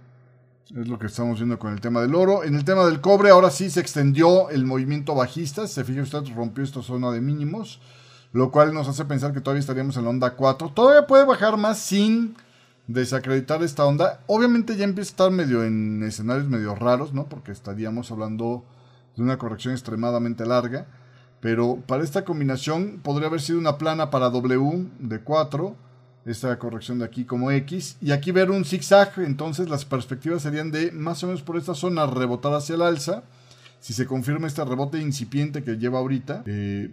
Es 0.75 0.89
lo 0.89 0.99
que 0.99 1.07
estamos 1.07 1.39
viendo 1.39 1.57
con 1.57 1.71
el 1.71 1.79
tema 1.79 2.01
del 2.01 2.13
oro. 2.13 2.43
En 2.43 2.55
el 2.55 2.65
tema 2.65 2.85
del 2.85 2.99
cobre, 2.99 3.29
ahora 3.29 3.49
sí 3.49 3.69
se 3.69 3.79
extendió 3.79 4.49
el 4.49 4.65
movimiento 4.65 5.15
bajista. 5.15 5.65
Se 5.65 5.85
fija 5.85 6.01
usted, 6.01 6.23
rompió 6.35 6.63
esta 6.63 6.81
zona 6.81 7.09
de 7.11 7.21
mínimos. 7.21 7.79
Lo 8.33 8.51
cual 8.51 8.73
nos 8.73 8.89
hace 8.89 9.05
pensar 9.05 9.31
que 9.33 9.39
todavía 9.39 9.61
estaríamos 9.61 9.95
en 9.95 10.03
la 10.03 10.09
onda 10.09 10.35
4. 10.35 10.71
Todavía 10.73 11.07
puede 11.07 11.25
bajar 11.25 11.55
más 11.55 11.79
sin 11.79 12.35
desacreditar 12.87 13.63
esta 13.63 13.85
onda. 13.85 14.19
Obviamente 14.27 14.75
ya 14.75 14.83
empieza 14.83 15.09
a 15.09 15.13
estar 15.13 15.31
medio 15.31 15.63
en 15.63 16.03
escenarios 16.03 16.49
medio 16.49 16.75
raros, 16.75 17.13
¿no? 17.13 17.27
Porque 17.29 17.53
estaríamos 17.53 18.11
hablando 18.11 18.65
de 19.15 19.23
una 19.23 19.37
corrección 19.37 19.73
extremadamente 19.73 20.45
larga. 20.45 20.87
Pero 21.39 21.77
para 21.87 22.03
esta 22.03 22.25
combinación 22.25 22.99
podría 23.01 23.29
haber 23.29 23.39
sido 23.39 23.57
una 23.57 23.77
plana 23.77 24.09
para 24.09 24.29
W 24.29 24.89
de 24.99 25.21
4 25.21 25.86
esta 26.27 26.57
corrección 26.59 26.99
de 26.99 27.05
aquí 27.05 27.25
como 27.25 27.51
X. 27.51 27.97
Y 28.01 28.11
aquí 28.11 28.31
ver 28.31 28.51
un 28.51 28.65
zigzag, 28.65 29.13
entonces 29.17 29.69
las 29.69 29.85
perspectivas 29.85 30.41
serían 30.41 30.71
de 30.71 30.91
más 30.91 31.23
o 31.23 31.27
menos 31.27 31.41
por 31.41 31.57
esta 31.57 31.73
zona 31.73 32.05
rebotar 32.05 32.53
hacia 32.53 32.75
el 32.75 32.81
alza. 32.81 33.23
Si 33.79 33.93
se 33.93 34.05
confirma 34.05 34.47
este 34.47 34.63
rebote 34.65 34.99
incipiente 34.99 35.63
que 35.63 35.77
lleva 35.77 35.99
ahorita, 35.99 36.43
eh, 36.45 36.89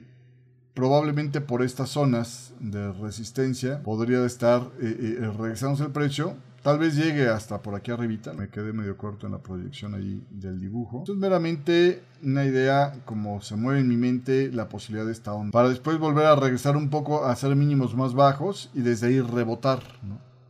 probablemente 0.75 1.41
por 1.41 1.63
estas 1.63 1.91
zonas 1.91 2.53
de 2.61 2.93
resistencia 2.93 3.83
podría 3.83 4.25
estar 4.25 4.71
eh, 4.81 5.19
eh, 5.21 5.33
regresándose 5.37 5.85
el 5.85 5.93
precio 5.93 6.37
Tal 6.65 6.79
vez 6.79 6.97
llegue 6.97 7.29
hasta 7.29 7.61
por 7.61 7.75
aquí 7.75 7.91
arribita. 7.91 8.33
Me 8.33 8.49
quedé 8.49 8.73
medio 8.73 8.97
corto 8.97 9.27
en 9.27 9.33
la 9.33 9.39
proyección 9.39 9.95
ahí 9.95 10.25
del 10.31 10.59
dibujo. 10.59 11.01
Esto 11.01 11.13
es 11.13 11.19
meramente 11.19 12.03
una 12.23 12.47
idea 12.47 12.95
como 13.05 13.43
se 13.43 13.55
mueve 13.55 13.81
en 13.81 13.89
mi 13.89 13.99
mente 13.99 14.51
la 14.51 14.67
posibilidad 14.67 15.05
de 15.05 15.13
esta 15.13 15.35
onda. 15.35 15.51
Para 15.51 15.69
después 15.69 15.99
volver 15.99 16.25
a 16.25 16.35
regresar 16.37 16.79
un 16.79 16.89
poco 16.89 17.27
a 17.27 17.33
hacer 17.33 17.55
mínimos 17.55 17.95
más 17.95 18.15
bajos 18.15 18.71
y 18.73 18.81
desde 18.81 19.09
ahí 19.09 19.21
rebotar. 19.21 19.83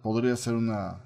Podría 0.02 0.36
ser 0.36 0.54
una, 0.54 1.00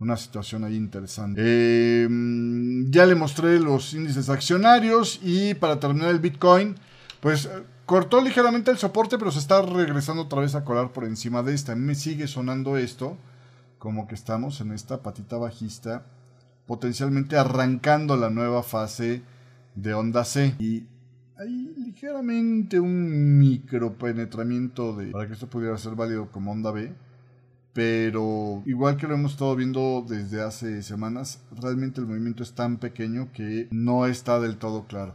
una 0.00 0.18
situación 0.18 0.64
ahí 0.64 0.76
interesante. 0.76 2.04
Em, 2.04 2.90
ya 2.90 3.06
le 3.06 3.14
mostré 3.14 3.58
los 3.58 3.94
índices 3.94 4.28
accionarios 4.28 5.18
y 5.22 5.54
para 5.54 5.80
terminar 5.80 6.10
el 6.10 6.20
Bitcoin, 6.20 6.74
pues 7.20 7.48
cortó 7.86 8.20
ligeramente 8.20 8.70
el 8.70 8.76
soporte, 8.76 9.16
pero 9.16 9.30
se 9.30 9.38
está 9.38 9.62
regresando 9.62 10.24
otra 10.24 10.42
vez 10.42 10.54
a 10.54 10.62
colar 10.62 10.92
por 10.92 11.06
encima 11.06 11.42
de 11.42 11.54
esta. 11.54 11.72
A 11.72 11.74
mí 11.74 11.86
me 11.86 11.94
sigue 11.94 12.26
sonando 12.26 12.76
esto 12.76 13.16
como 13.78 14.06
que 14.06 14.14
estamos 14.14 14.60
en 14.60 14.72
esta 14.72 15.02
patita 15.02 15.36
bajista, 15.36 16.06
potencialmente 16.66 17.36
arrancando 17.36 18.16
la 18.16 18.30
nueva 18.30 18.62
fase 18.62 19.22
de 19.74 19.94
onda 19.94 20.24
C. 20.24 20.54
Y 20.58 20.86
hay 21.36 21.74
ligeramente 21.76 22.80
un 22.80 23.38
micropenetramiento 23.38 24.96
de, 24.96 25.12
para 25.12 25.26
que 25.26 25.34
esto 25.34 25.48
pudiera 25.48 25.76
ser 25.78 25.94
válido 25.94 26.30
como 26.30 26.52
onda 26.52 26.72
B. 26.72 26.92
Pero 27.72 28.62
igual 28.64 28.96
que 28.96 29.06
lo 29.06 29.14
hemos 29.14 29.32
estado 29.32 29.54
viendo 29.54 30.02
desde 30.08 30.40
hace 30.40 30.82
semanas, 30.82 31.42
realmente 31.60 32.00
el 32.00 32.06
movimiento 32.06 32.42
es 32.42 32.54
tan 32.54 32.78
pequeño 32.78 33.30
que 33.34 33.68
no 33.70 34.06
está 34.06 34.40
del 34.40 34.56
todo 34.56 34.86
claro. 34.86 35.14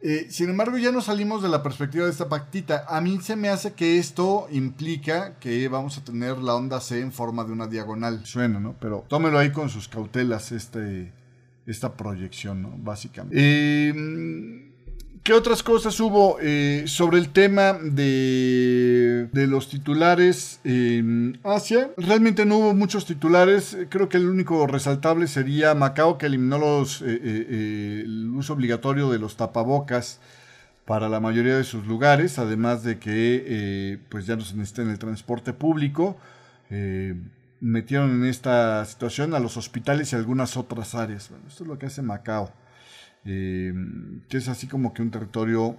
Eh, 0.00 0.28
sin 0.30 0.48
embargo, 0.48 0.78
ya 0.78 0.92
no 0.92 1.00
salimos 1.00 1.42
de 1.42 1.48
la 1.48 1.62
perspectiva 1.62 2.04
de 2.04 2.12
esta 2.12 2.28
pactita. 2.28 2.84
A 2.88 3.00
mí 3.00 3.18
se 3.20 3.34
me 3.34 3.48
hace 3.48 3.72
que 3.72 3.98
esto 3.98 4.46
implica 4.50 5.38
que 5.38 5.66
vamos 5.68 5.98
a 5.98 6.04
tener 6.04 6.38
la 6.38 6.54
onda 6.54 6.80
C 6.80 7.00
en 7.00 7.12
forma 7.12 7.44
de 7.44 7.52
una 7.52 7.66
diagonal. 7.66 8.24
Suena, 8.24 8.60
¿no? 8.60 8.76
Pero 8.80 9.04
tómelo 9.08 9.38
ahí 9.38 9.50
con 9.50 9.68
sus 9.68 9.88
cautelas 9.88 10.52
este, 10.52 11.12
esta 11.66 11.96
proyección, 11.96 12.62
¿no? 12.62 12.74
Básicamente. 12.78 13.36
Eh, 13.40 14.67
¿Qué 15.28 15.34
otras 15.34 15.62
cosas 15.62 16.00
hubo 16.00 16.38
eh, 16.40 16.84
sobre 16.86 17.18
el 17.18 17.28
tema 17.28 17.74
de, 17.74 19.28
los 19.34 19.68
titulares 19.68 20.58
en 20.64 21.38
Asia? 21.44 21.90
Realmente 21.98 22.46
no 22.46 22.56
hubo 22.56 22.72
muchos 22.72 23.04
titulares. 23.04 23.76
Creo 23.90 24.08
que 24.08 24.16
el 24.16 24.26
único 24.26 24.66
resaltable 24.66 25.26
sería 25.26 25.74
Macao, 25.74 26.16
que 26.16 26.24
eliminó 26.24 26.82
eh, 26.82 26.86
eh, 27.02 28.02
el 28.06 28.30
uso 28.30 28.54
obligatorio 28.54 29.10
de 29.10 29.18
los 29.18 29.36
tapabocas 29.36 30.18
para 30.86 31.10
la 31.10 31.20
mayoría 31.20 31.58
de 31.58 31.64
sus 31.64 31.86
lugares, 31.86 32.38
además 32.38 32.82
de 32.82 32.98
que 32.98 34.00
pues 34.08 34.24
ya 34.24 34.34
no 34.34 34.40
se 34.46 34.56
necesita 34.56 34.80
en 34.80 34.88
el 34.88 34.98
transporte 34.98 35.52
público. 35.52 36.16
metieron 37.60 38.12
en 38.12 38.24
esta 38.24 38.82
situación 38.86 39.34
a 39.34 39.40
los 39.40 39.58
hospitales 39.58 40.10
y 40.10 40.16
algunas 40.16 40.56
otras 40.56 40.94
áreas. 40.94 41.28
Bueno, 41.28 41.44
esto 41.48 41.64
es 41.64 41.68
lo 41.68 41.78
que 41.78 41.84
hace 41.84 42.00
Macao. 42.00 42.50
Eh, 43.30 43.74
que 44.30 44.38
es 44.38 44.48
así 44.48 44.66
como 44.68 44.94
que 44.94 45.02
un 45.02 45.10
territorio 45.10 45.76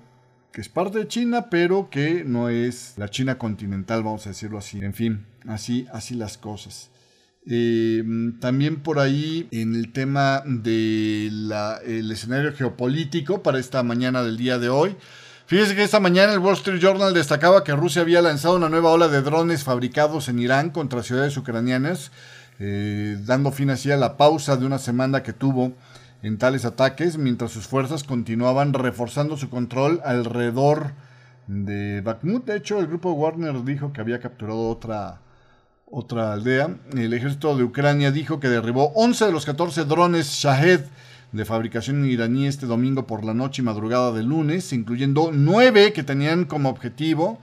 que 0.52 0.62
es 0.62 0.70
parte 0.70 1.00
de 1.00 1.08
China, 1.08 1.50
pero 1.50 1.90
que 1.90 2.24
no 2.24 2.48
es 2.48 2.94
la 2.98 3.10
China 3.10 3.40
continental, 3.40 4.04
vamos 4.04 4.28
a 4.28 4.30
decirlo 4.30 4.60
así. 4.60 4.80
En 4.80 4.94
fin, 4.94 5.26
así, 5.48 5.88
así 5.92 6.14
las 6.14 6.38
cosas. 6.38 6.92
Eh, 7.48 8.04
también 8.40 8.82
por 8.82 9.00
ahí 9.00 9.48
en 9.50 9.74
el 9.74 9.92
tema 9.92 10.44
del 10.46 12.12
escenario 12.12 12.54
geopolítico 12.54 13.42
para 13.42 13.58
esta 13.58 13.82
mañana 13.82 14.22
del 14.22 14.38
día 14.38 14.60
de 14.60 14.70
hoy. 14.70 14.96
Fíjese 15.48 15.76
que 15.76 15.84
esta 15.84 16.00
mañana 16.00 16.34
el 16.34 16.40
Wall 16.40 16.54
Street 16.54 16.80
Journal 16.80 17.16
destacaba 17.16 17.64
que 17.64 17.76
Rusia 17.76 18.04
había 18.04 18.22
lanzado 18.22 18.58
una 18.58 18.70
nueva 18.70 18.92
ola 18.92 19.08
de 19.08 19.24
drones 19.24 19.64
fabricados 19.64 20.30
en 20.30 20.38
Irán 20.38 20.70
contra 20.70 21.02
ciudades 21.02 21.36
ucranianas, 21.38 22.12
eh, 22.60 23.18
dando 23.26 23.52
fin 23.52 23.72
así 23.72 23.90
a 23.90 23.98
la 23.98 24.18
pausa 24.18 24.56
de 24.56 24.68
una 24.68 24.78
semana 24.78 25.24
que 25.24 25.34
tuvo 25.34 25.74
en 26.22 26.38
tales 26.38 26.66
ataques, 26.66 27.18
mientras 27.18 27.52
sus 27.52 27.68
fuerzas 27.68 28.04
continuaban 28.04 28.74
reforzando 28.74 29.38
su 29.38 29.50
control 29.50 30.02
alrededor 30.04 30.92
de 31.48 32.02
Bakhmut. 32.02 32.46
De 32.46 32.58
hecho, 32.58 32.80
el 32.80 32.88
grupo 32.88 33.12
Warner 33.14 33.64
dijo 33.64 33.94
que 33.94 34.02
había 34.02 34.20
capturado 34.20 34.70
otra, 34.70 35.22
otra 35.86 36.34
aldea. 36.34 36.76
El 36.96 37.14
ejército 37.14 37.56
de 37.56 37.64
Ucrania 37.64 38.12
dijo 38.12 38.40
que 38.40 38.50
derribó 38.50 38.92
11 38.96 39.26
de 39.26 39.32
los 39.32 39.46
14 39.46 39.86
drones 39.86 40.28
Shahed 40.28 40.82
de 41.32 41.46
fabricación 41.46 42.06
iraní 42.06 42.48
este 42.48 42.66
domingo 42.66 43.06
por 43.06 43.24
la 43.24 43.34
noche 43.34 43.62
y 43.62 43.66
madrugada 43.66 44.12
del 44.12 44.28
lunes, 44.28 44.74
incluyendo 44.74 45.30
9 45.32 45.94
que 45.94 46.04
tenían 46.04 46.46
como 46.46 46.70
objetivo 46.70 47.40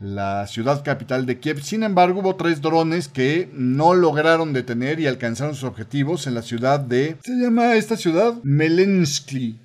la 0.00 0.46
ciudad 0.46 0.84
capital 0.84 1.26
de 1.26 1.38
Kiev. 1.38 1.62
Sin 1.62 1.82
embargo, 1.82 2.20
hubo 2.20 2.36
tres 2.36 2.60
drones 2.60 3.08
que 3.08 3.48
no 3.52 3.94
lograron 3.94 4.52
detener 4.52 5.00
y 5.00 5.06
alcanzaron 5.06 5.54
sus 5.54 5.64
objetivos 5.64 6.26
en 6.26 6.34
la 6.34 6.42
ciudad 6.42 6.80
de... 6.80 7.16
¿Se 7.22 7.32
llama 7.32 7.74
esta 7.74 7.96
ciudad? 7.96 8.34
Melensky. 8.42 9.58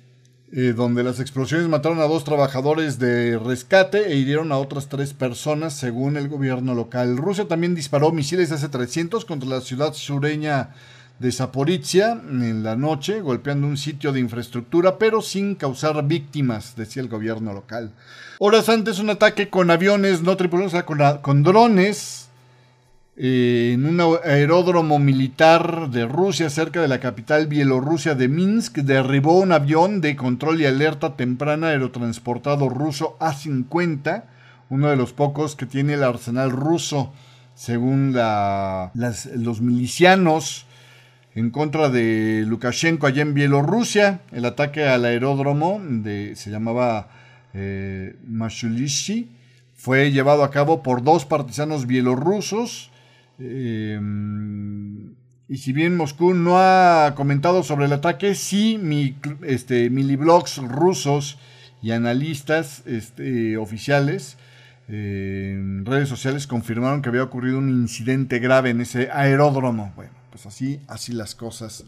Eh, 0.54 0.74
donde 0.76 1.02
las 1.02 1.18
explosiones 1.18 1.66
mataron 1.66 1.98
a 2.00 2.04
dos 2.04 2.24
trabajadores 2.24 2.98
de 2.98 3.38
rescate 3.38 4.12
e 4.12 4.16
hirieron 4.16 4.52
a 4.52 4.58
otras 4.58 4.86
tres 4.90 5.14
personas, 5.14 5.72
según 5.72 6.18
el 6.18 6.28
gobierno 6.28 6.74
local. 6.74 7.16
Rusia 7.16 7.48
también 7.48 7.74
disparó 7.74 8.12
misiles 8.12 8.50
S-300 8.50 9.24
contra 9.24 9.48
la 9.48 9.62
ciudad 9.62 9.94
sureña 9.94 10.74
de 11.22 11.30
Zaporizhia 11.30 12.12
en 12.12 12.64
la 12.64 12.74
noche, 12.74 13.20
golpeando 13.20 13.68
un 13.68 13.76
sitio 13.76 14.12
de 14.12 14.18
infraestructura, 14.18 14.98
pero 14.98 15.22
sin 15.22 15.54
causar 15.54 16.04
víctimas, 16.04 16.74
decía 16.76 17.00
el 17.00 17.08
gobierno 17.08 17.52
local. 17.52 17.92
Horas 18.40 18.68
antes, 18.68 18.98
un 18.98 19.08
ataque 19.08 19.48
con 19.48 19.70
aviones 19.70 20.22
no 20.22 20.36
tripulados, 20.36 20.74
o 20.74 20.76
sea, 20.76 21.22
con, 21.22 21.42
drones 21.44 22.28
eh, 23.16 23.70
en 23.74 23.86
un 23.86 24.00
aeródromo 24.24 24.98
militar 24.98 25.90
de 25.90 26.06
Rusia 26.06 26.50
cerca 26.50 26.82
de 26.82 26.88
la 26.88 26.98
capital 26.98 27.46
bielorrusia 27.46 28.16
de 28.16 28.26
Minsk 28.26 28.78
derribó 28.78 29.38
un 29.38 29.52
avión 29.52 30.00
de 30.00 30.16
control 30.16 30.60
y 30.60 30.66
alerta 30.66 31.14
temprana 31.16 31.68
aerotransportado 31.68 32.68
ruso 32.68 33.16
A-50, 33.20 34.24
uno 34.70 34.88
de 34.88 34.96
los 34.96 35.12
pocos 35.12 35.54
que 35.54 35.66
tiene 35.66 35.94
el 35.94 36.02
arsenal 36.02 36.50
ruso, 36.50 37.12
según 37.54 38.12
los 38.12 39.60
milicianos 39.60 40.66
en 41.34 41.50
contra 41.50 41.88
de 41.88 42.44
Lukashenko 42.46 43.06
allá 43.06 43.22
en 43.22 43.34
Bielorrusia. 43.34 44.20
El 44.32 44.44
ataque 44.44 44.84
al 44.84 45.04
aeródromo 45.04 45.80
de, 45.82 46.36
se 46.36 46.50
llamaba 46.50 47.08
eh, 47.54 48.16
fue 49.74 50.12
llevado 50.12 50.44
a 50.44 50.50
cabo 50.50 50.82
por 50.82 51.02
dos 51.02 51.24
partisanos 51.24 51.86
bielorrusos 51.86 52.92
Em, 53.38 55.14
y 55.48 55.58
si 55.58 55.72
bien 55.72 55.96
Moscú 55.96 56.34
no 56.34 56.58
ha 56.58 57.14
comentado 57.16 57.62
sobre 57.62 57.86
el 57.86 57.92
ataque, 57.92 58.34
sí 58.34 58.78
mi, 58.80 59.16
este, 59.42 59.90
miliblogs 59.90 60.58
rusos 60.58 61.38
y 61.82 61.90
analistas 61.90 62.82
este, 62.86 63.56
oficiales 63.56 64.38
en 64.88 65.86
redes 65.86 66.08
sociales 66.08 66.46
confirmaron 66.46 67.02
que 67.02 67.08
había 67.08 67.22
ocurrido 67.22 67.58
un 67.58 67.70
incidente 67.70 68.38
grave 68.40 68.70
en 68.70 68.82
ese 68.82 69.08
aeródromo. 69.10 69.92
Bueno, 69.96 70.12
pues 70.32 70.46
así, 70.46 70.80
así 70.88 71.12
las 71.12 71.34
cosas 71.34 71.84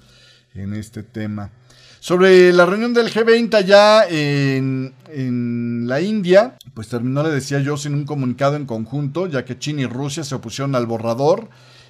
en 0.54 0.74
este 0.74 1.02
tema. 1.02 1.50
Sobre 1.98 2.52
la 2.52 2.66
reunión 2.66 2.92
del 2.92 3.10
G20 3.10 3.54
allá 3.54 4.06
en, 4.06 4.92
en, 5.08 5.88
la 5.88 6.02
India, 6.02 6.58
pues 6.74 6.88
terminó, 6.88 7.22
le 7.22 7.30
decía 7.30 7.60
yo, 7.60 7.78
sin 7.78 7.94
un 7.94 8.04
comunicado 8.04 8.56
en 8.56 8.66
conjunto, 8.66 9.26
ya 9.26 9.46
que 9.46 9.58
China 9.58 9.82
y 9.82 9.86
Rusia 9.86 10.22
se 10.22 10.34
opusieron 10.34 10.74
al 10.74 10.86
borrador 10.86 11.48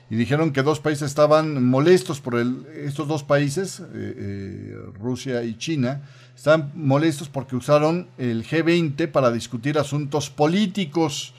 y 0.08 0.14
dijeron 0.14 0.52
que 0.52 0.62
dos 0.62 0.78
países 0.78 1.08
estaban 1.08 1.64
molestos 1.64 2.20
por 2.20 2.36
el, 2.36 2.64
estos 2.76 3.08
dos 3.08 3.24
países, 3.24 3.80
eh, 3.80 3.84
eh, 3.92 4.76
Rusia 5.00 5.42
y 5.42 5.58
China, 5.58 6.02
estaban 6.36 6.70
molestos 6.76 7.28
porque 7.28 7.56
usaron 7.56 8.06
el 8.16 8.46
G20 8.46 9.10
para 9.10 9.32
discutir 9.32 9.78
asuntos 9.78 10.30
políticos. 10.30 11.34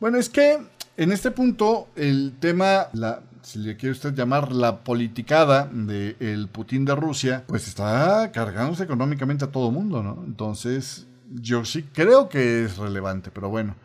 Bueno, 0.00 0.16
es 0.16 0.30
que 0.30 0.58
en 0.96 1.12
este 1.12 1.30
punto 1.30 1.88
el 1.96 2.32
tema, 2.40 2.88
la, 2.94 3.20
si 3.46 3.60
le 3.60 3.76
quiere 3.76 3.92
usted 3.92 4.12
llamar 4.12 4.50
la 4.50 4.80
politicada 4.80 5.70
del 5.72 6.48
Putin 6.48 6.84
de 6.84 6.96
Rusia, 6.96 7.44
pues 7.46 7.68
está 7.68 8.32
cargándose 8.32 8.82
económicamente 8.82 9.44
a 9.44 9.52
todo 9.52 9.70
mundo, 9.70 10.02
¿no? 10.02 10.20
Entonces, 10.26 11.06
yo 11.32 11.64
sí 11.64 11.84
creo 11.92 12.28
que 12.28 12.64
es 12.64 12.76
relevante, 12.76 13.30
pero 13.32 13.48
bueno. 13.48 13.76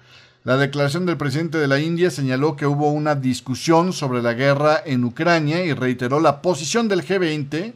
La 0.44 0.58
declaración 0.58 1.06
del 1.06 1.18
presidente 1.18 1.60
de 1.60 1.68
la 1.68 1.80
India 1.80 2.10
señaló 2.10 2.56
que 2.56 2.66
hubo 2.66 2.92
una 2.92 3.14
discusión 3.14 3.94
sobre 3.94 4.24
la 4.24 4.34
guerra 4.34 4.82
en 4.84 5.04
Ucrania 5.04 5.64
y 5.64 5.74
reiteró 5.74 6.20
la 6.20 6.42
posición 6.42 6.88
del 6.88 7.06
G20 7.06 7.74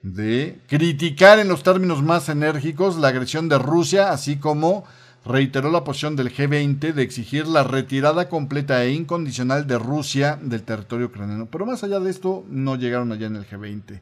de 0.00 0.58
criticar 0.68 1.38
en 1.38 1.48
los 1.48 1.62
términos 1.62 2.02
más 2.02 2.30
enérgicos 2.30 2.96
la 2.96 3.08
agresión 3.08 3.50
de 3.50 3.58
Rusia, 3.58 4.10
así 4.10 4.36
como 4.36 4.84
reiteró 5.24 5.70
la 5.70 5.84
posición 5.84 6.16
del 6.16 6.34
G20 6.34 6.92
de 6.92 7.02
exigir 7.02 7.46
la 7.46 7.62
retirada 7.62 8.28
completa 8.28 8.84
e 8.84 8.92
incondicional 8.92 9.66
de 9.66 9.78
Rusia 9.78 10.38
del 10.40 10.62
territorio 10.62 11.06
ucraniano. 11.06 11.46
Pero 11.46 11.66
más 11.66 11.84
allá 11.84 12.00
de 12.00 12.10
esto, 12.10 12.44
no 12.48 12.76
llegaron 12.76 13.12
allá 13.12 13.26
en 13.26 13.36
el 13.36 13.46
G20. 13.46 14.00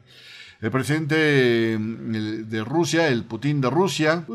El 0.61 0.71
presidente 0.71 1.77
mm, 1.79 2.49
de 2.49 2.63
Rusia, 2.63 3.07
el 3.07 3.23
Putin 3.23 3.61
de 3.61 3.69
Rusia, 3.69 4.25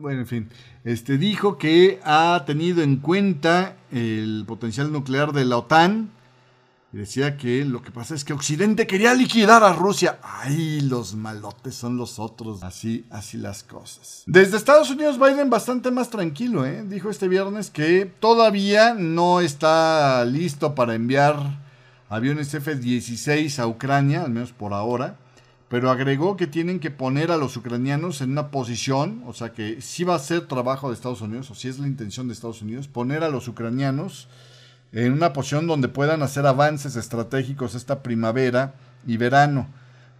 bueno, 0.00 0.20
en 0.20 0.26
fin, 0.26 0.48
este, 0.84 1.18
dijo 1.18 1.58
que 1.58 2.00
ha 2.04 2.42
tenido 2.46 2.82
en 2.82 2.96
cuenta 2.96 3.76
el 3.90 4.44
potencial 4.46 4.92
nuclear 4.92 5.32
de 5.32 5.44
la 5.44 5.58
OTAN 5.58 6.10
decía 6.94 7.36
que 7.36 7.64
lo 7.64 7.82
que 7.82 7.90
pasa 7.90 8.14
es 8.14 8.24
que 8.24 8.32
Occidente 8.32 8.86
quería 8.86 9.14
liquidar 9.14 9.64
a 9.64 9.72
Rusia. 9.72 10.18
Ay, 10.22 10.80
los 10.80 11.14
malotes 11.14 11.74
son 11.74 11.96
los 11.96 12.18
otros. 12.18 12.62
Así, 12.62 13.04
así 13.10 13.36
las 13.36 13.62
cosas. 13.64 14.22
Desde 14.26 14.56
Estados 14.56 14.90
Unidos, 14.90 15.18
Biden 15.18 15.50
bastante 15.50 15.90
más 15.90 16.10
tranquilo, 16.10 16.64
¿eh? 16.64 16.84
Dijo 16.86 17.10
este 17.10 17.28
viernes 17.28 17.70
que 17.70 18.06
todavía 18.20 18.94
no 18.94 19.40
está 19.40 20.24
listo 20.24 20.74
para 20.74 20.94
enviar 20.94 21.62
aviones 22.08 22.54
F-16 22.54 23.58
a 23.58 23.66
Ucrania, 23.66 24.22
al 24.22 24.30
menos 24.30 24.52
por 24.52 24.72
ahora. 24.72 25.18
Pero 25.68 25.90
agregó 25.90 26.36
que 26.36 26.46
tienen 26.46 26.78
que 26.78 26.92
poner 26.92 27.32
a 27.32 27.36
los 27.36 27.56
ucranianos 27.56 28.20
en 28.20 28.30
una 28.30 28.52
posición, 28.52 29.24
o 29.26 29.32
sea 29.32 29.52
que 29.52 29.80
si 29.80 30.04
va 30.04 30.14
a 30.14 30.20
ser 30.20 30.46
trabajo 30.46 30.88
de 30.88 30.94
Estados 30.94 31.20
Unidos, 31.22 31.50
o 31.50 31.54
si 31.56 31.68
es 31.68 31.80
la 31.80 31.88
intención 31.88 32.28
de 32.28 32.34
Estados 32.34 32.62
Unidos, 32.62 32.86
poner 32.86 33.24
a 33.24 33.30
los 33.30 33.48
ucranianos 33.48 34.28
en 34.94 35.12
una 35.12 35.32
posición 35.32 35.66
donde 35.66 35.88
puedan 35.88 36.22
hacer 36.22 36.46
avances 36.46 36.94
estratégicos 36.94 37.74
esta 37.74 38.02
primavera 38.02 38.74
y 39.06 39.16
verano. 39.16 39.66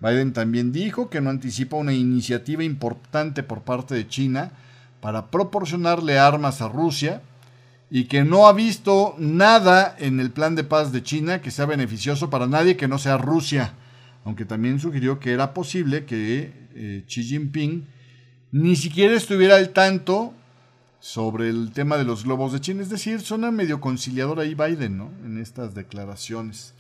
Biden 0.01 0.33
también 0.33 0.73
dijo 0.73 1.09
que 1.09 1.21
no 1.21 1.31
anticipa 1.31 1.77
una 1.77 1.93
iniciativa 1.93 2.65
importante 2.65 3.45
por 3.45 3.63
parte 3.63 3.95
de 3.95 4.09
China 4.09 4.51
para 5.01 5.31
proporcionarle 5.31 6.19
armas 6.19 6.61
a 6.61 6.69
Rusia 6.69 7.23
y 7.89 8.05
que 8.05 8.25
no 8.25 8.49
ha 8.49 8.53
visto 8.53 9.15
nada 9.19 9.95
en 9.99 10.19
el 10.19 10.33
plan 10.33 10.57
de 10.57 10.65
paz 10.65 10.91
de 10.91 11.05
China 11.05 11.41
que 11.41 11.53
sea 11.53 11.67
beneficioso 11.67 12.29
para 12.29 12.49
nadie 12.49 12.77
que 12.77 12.89
no 12.89 12.99
sea 12.99 13.17
Rusia, 13.17 13.75
aunque 14.25 14.45
también 14.45 14.81
sugirió 14.81 15.21
que 15.21 15.33
era 15.33 15.55
posible 15.55 16.05
que 16.05 16.53
eh, 16.75 17.05
Xi 17.07 17.23
Jinping 17.23 17.87
ni 18.51 18.75
siquiera 18.75 19.15
estuviera 19.15 19.57
al 19.57 19.71
tanto 19.71 20.35
sobre 21.05 21.51
el 21.51 21.71
tema 21.71 21.99
de 21.99 22.05
los 22.05 22.25
globos 22.25 22.55
de 22.55 22.63
China. 22.63 22.83
Es 22.83 22.89
decir, 22.89 23.21
suena 23.21 23.51
medio 23.51 23.79
conciliador 23.79 24.41
ahí 24.41 24.55
Biden, 24.55 24.97
¿no? 24.97 25.11
En 25.23 25.37
estas 25.37 25.75
declaraciones. 25.75 26.73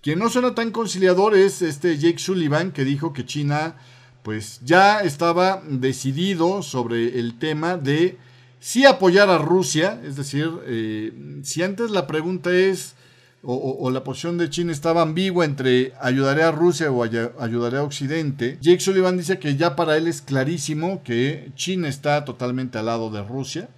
Quien 0.00 0.18
no 0.18 0.30
suena 0.30 0.54
tan 0.54 0.70
conciliador 0.70 1.36
es 1.36 1.60
este 1.60 1.98
Jake 1.98 2.18
Sullivan, 2.18 2.72
que 2.72 2.86
dijo 2.86 3.12
que 3.12 3.26
China, 3.26 3.76
pues 4.22 4.60
ya 4.64 5.00
estaba 5.00 5.62
decidido 5.68 6.62
sobre 6.62 7.18
el 7.18 7.38
tema 7.38 7.76
de 7.76 8.16
si 8.60 8.86
apoyar 8.86 9.28
a 9.28 9.36
Rusia. 9.36 10.00
Es 10.02 10.16
decir, 10.16 10.50
eh, 10.64 11.12
si 11.42 11.62
antes 11.62 11.90
la 11.90 12.06
pregunta 12.06 12.54
es, 12.54 12.94
o, 13.42 13.90
la 13.90 14.02
posición 14.02 14.38
de 14.38 14.50
China 14.50 14.72
estaba 14.72 15.02
ambigua 15.02 15.44
entre 15.44 15.92
ayudaré 16.00 16.42
a 16.42 16.50
Rusia 16.50 16.90
o 16.90 17.02
ayudaré 17.04 17.78
a 17.78 17.82
Occidente, 17.84 18.58
Jake 18.60 18.80
Sullivan 18.80 19.16
dice 19.16 19.38
que 19.38 19.56
ya 19.56 19.76
para 19.76 19.96
él 19.96 20.08
es 20.08 20.20
clarísimo 20.20 21.02
que 21.04 21.52
China 21.54 21.88
está 21.88 22.24
totalmente 22.24 22.78
al 22.78 22.86
lado 22.86 23.10
de 23.10 23.22
Rusia, 23.22 23.68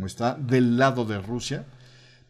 o 0.00 0.04
está 0.04 0.34
del 0.34 0.76
lado 0.76 1.06
de 1.06 1.18
Rusia, 1.18 1.64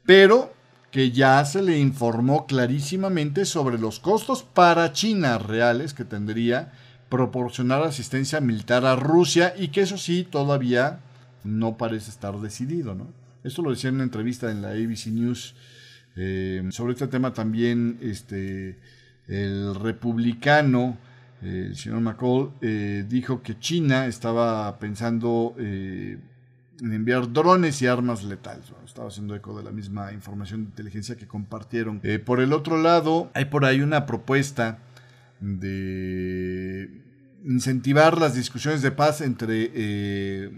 pero 0.07 0.53
que 0.91 1.11
ya 1.11 1.45
se 1.45 1.63
le 1.63 1.79
informó 1.79 2.47
clarísimamente 2.47 3.45
sobre 3.45 3.79
los 3.79 4.01
costos 4.01 4.43
para 4.43 4.93
China 4.93 5.39
reales 5.39 5.95
que 5.95 6.05
tendría 6.05 6.73
proporcionar 7.09 7.83
asistencia 7.83 8.41
militar 8.41 8.85
a 8.87 8.97
Rusia 8.97 9.55
y 9.57 9.69
que 9.69 9.83
eso 9.83 9.99
sí 9.99 10.27
todavía 10.29 11.01
no 11.43 11.77
parece 11.77 12.11
estar 12.11 12.39
decidido, 12.41 12.95
¿no? 12.95 13.09
Esto 13.43 13.63
lo 13.63 13.71
decía 13.71 13.89
en 13.89 13.97
una 13.97 14.05
entrevista 14.05 14.51
en 14.51 14.63
la 14.63 14.71
ABC 14.71 15.07
News 15.07 15.55
eh, 16.17 16.63
sobre 16.71 16.95
este 16.95 17.07
tema 17.07 17.33
también 17.33 17.99
este, 18.01 18.79
el 19.29 19.75
republicano, 19.75 20.99
el 21.43 21.77
señor 21.77 22.01
McCall, 22.01 22.53
eh, 22.61 23.05
dijo 23.09 23.43
que 23.43 23.59
China 23.59 24.07
estaba 24.07 24.79
pensando 24.79 25.55
eh, 25.59 26.19
en 26.81 26.93
enviar 26.93 27.33
drones 27.33 27.81
y 27.83 27.87
armas 27.87 28.25
letales. 28.25 28.67
estaba 28.85 29.09
haciendo 29.09 29.35
eco 29.35 29.57
de 29.57 29.65
la 29.65 29.71
misma 29.71 30.13
información 30.13 30.63
de 30.63 30.71
inteligencia 30.71 31.17
que 31.17 31.27
compartieron. 31.27 32.01
por 32.25 32.41
el 32.41 32.53
otro 32.53 32.81
lado, 32.81 33.31
hay 33.35 33.47
por 33.47 33.65
ahí 33.65 33.81
una 33.81 34.07
propuesta 34.07 34.79
de 35.41 36.91
incentivar 37.45 38.19
las 38.19 38.35
discusiones 38.35 38.83
de 38.83 38.91
paz 38.91 39.21
entre 39.21 40.51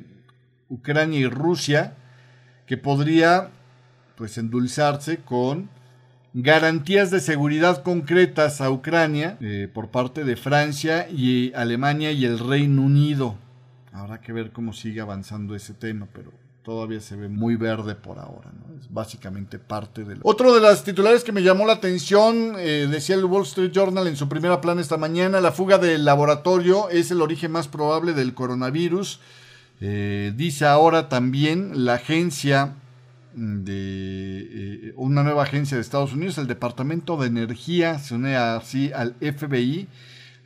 Ucrania 0.69 1.21
y 1.21 1.27
Rusia, 1.29 1.95
que 2.67 2.77
podría 2.77 3.51
pues 4.23 4.39
endulzarse 4.39 5.17
con 5.17 5.69
garantías 6.33 7.11
de 7.11 7.19
seguridad 7.19 7.83
concretas 7.83 8.61
a 8.61 8.71
Ucrania 8.71 9.37
eh, 9.41 9.69
por 9.75 9.89
parte 9.89 10.23
de 10.23 10.37
Francia 10.37 11.09
y 11.11 11.53
Alemania 11.55 12.13
y 12.13 12.25
el 12.25 12.39
Reino 12.39 12.83
Unido. 12.83 13.35
Habrá 13.93 14.21
que 14.21 14.33
ver 14.33 14.53
cómo 14.53 14.75
sigue 14.75 15.01
avanzando 15.01 15.57
ese 15.57 15.75
tema, 15.75 16.07
pero 16.13 16.31
todavía 16.63 17.01
se 17.01 17.17
ve 17.17 17.29
muy 17.29 17.57
verde 17.57 17.97
por 17.97 18.21
ahora. 18.21 18.53
Es 18.81 18.89
básicamente 18.89 19.59
parte 19.59 20.05
del... 20.05 20.21
Otro 20.23 20.55
de 20.55 20.61
las 20.61 20.85
titulares 20.85 21.25
que 21.25 21.33
me 21.33 21.43
llamó 21.43 21.67
la 21.67 21.73
atención, 21.73 22.55
eh, 22.59 22.87
decía 22.89 23.17
el 23.17 23.25
Wall 23.25 23.43
Street 23.43 23.73
Journal 23.73 24.07
en 24.07 24.15
su 24.15 24.29
primera 24.29 24.61
plana 24.61 24.83
esta 24.83 24.99
mañana, 24.99 25.41
la 25.41 25.51
fuga 25.51 25.79
del 25.79 26.05
laboratorio 26.05 26.91
es 26.91 27.11
el 27.11 27.23
origen 27.23 27.51
más 27.51 27.67
probable 27.67 28.13
del 28.13 28.35
coronavirus. 28.35 29.19
Eh, 29.81 30.33
dice 30.37 30.65
ahora 30.65 31.09
también 31.09 31.85
la 31.85 31.95
agencia 31.95 32.77
de 33.35 34.89
eh, 34.89 34.93
una 34.97 35.23
nueva 35.23 35.45
agencia 35.45 35.77
de 35.77 35.81
Estados 35.81 36.13
Unidos, 36.13 36.39
el 36.39 36.47
Departamento 36.47 37.17
de 37.17 37.29
Energía, 37.29 37.99
se 37.99 38.15
une 38.15 38.37
así 38.37 38.93
al 38.93 39.15
FBI 39.15 39.89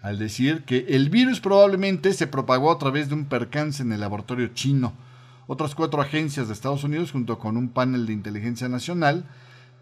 al 0.03 0.19
decir 0.19 0.63
que 0.63 0.87
el 0.91 1.11
virus 1.11 1.41
probablemente 1.41 2.13
se 2.13 2.29
propagó 2.29 2.71
a 2.71 2.79
través 2.79 3.09
de 3.09 3.15
un 3.15 3.25
percance 3.25 3.83
en 3.83 3.93
el 3.93 4.01
laboratorio 4.01 4.49
chino. 4.49 4.93
Otras 5.49 5.75
cuatro 5.75 6.01
agencias 6.01 6.47
de 6.47 6.53
Estados 6.53 6.85
Unidos, 6.85 7.11
junto 7.11 7.39
con 7.39 7.57
un 7.57 7.71
panel 7.71 8.07
de 8.07 8.13
inteligencia 8.13 8.69
nacional, 8.69 9.25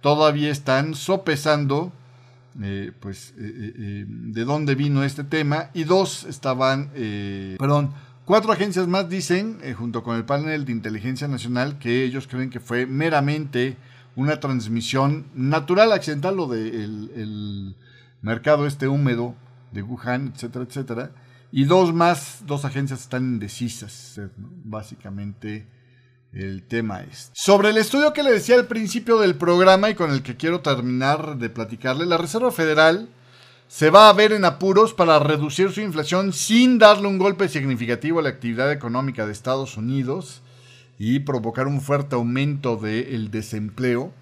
todavía 0.00 0.50
están 0.50 0.94
sopesando 0.94 1.92
eh, 2.62 2.92
pues 3.00 3.34
de 3.36 4.44
dónde 4.44 4.74
vino 4.76 5.02
este 5.02 5.24
tema 5.24 5.70
y 5.74 5.84
dos 5.84 6.24
estaban, 6.24 6.90
perdón, 7.58 7.92
cuatro 8.24 8.52
agencias 8.52 8.86
más 8.86 9.08
dicen, 9.08 9.60
junto 9.76 10.02
con 10.02 10.16
el 10.16 10.24
panel 10.24 10.64
de 10.64 10.72
inteligencia 10.72 11.28
nacional, 11.28 11.78
que 11.78 12.04
ellos 12.04 12.26
creen 12.26 12.50
que 12.50 12.60
fue 12.60 12.86
meramente 12.86 13.76
una 14.16 14.40
transmisión 14.40 15.26
natural, 15.34 15.92
accidental, 15.92 16.36
lo 16.36 16.46
del 16.46 17.10
el 17.16 17.76
mercado 18.22 18.66
este 18.66 18.88
húmedo 18.88 19.34
de 19.72 19.82
Wuhan, 19.82 20.32
etcétera, 20.34 20.64
etcétera. 20.64 21.10
Y 21.52 21.64
dos 21.64 21.92
más, 21.92 22.42
dos 22.46 22.64
agencias 22.64 23.02
están 23.02 23.24
indecisas, 23.24 24.20
básicamente 24.36 25.68
el 26.32 26.64
tema 26.66 27.02
es. 27.02 27.30
Sobre 27.32 27.70
el 27.70 27.76
estudio 27.76 28.12
que 28.12 28.24
le 28.24 28.32
decía 28.32 28.56
al 28.56 28.66
principio 28.66 29.18
del 29.18 29.36
programa 29.36 29.90
y 29.90 29.94
con 29.94 30.10
el 30.10 30.22
que 30.22 30.36
quiero 30.36 30.62
terminar 30.62 31.38
de 31.38 31.50
platicarle, 31.50 32.06
la 32.06 32.16
Reserva 32.16 32.50
Federal 32.50 33.08
se 33.68 33.90
va 33.90 34.08
a 34.08 34.12
ver 34.12 34.32
en 34.32 34.44
apuros 34.44 34.94
para 34.94 35.18
reducir 35.18 35.72
su 35.72 35.80
inflación 35.80 36.32
sin 36.32 36.78
darle 36.78 37.08
un 37.08 37.18
golpe 37.18 37.48
significativo 37.48 38.18
a 38.18 38.22
la 38.22 38.28
actividad 38.28 38.70
económica 38.70 39.26
de 39.26 39.32
Estados 39.32 39.76
Unidos 39.76 40.42
y 40.98 41.20
provocar 41.20 41.66
un 41.66 41.80
fuerte 41.80 42.14
aumento 42.14 42.76
del 42.76 43.30
desempleo. 43.30 44.12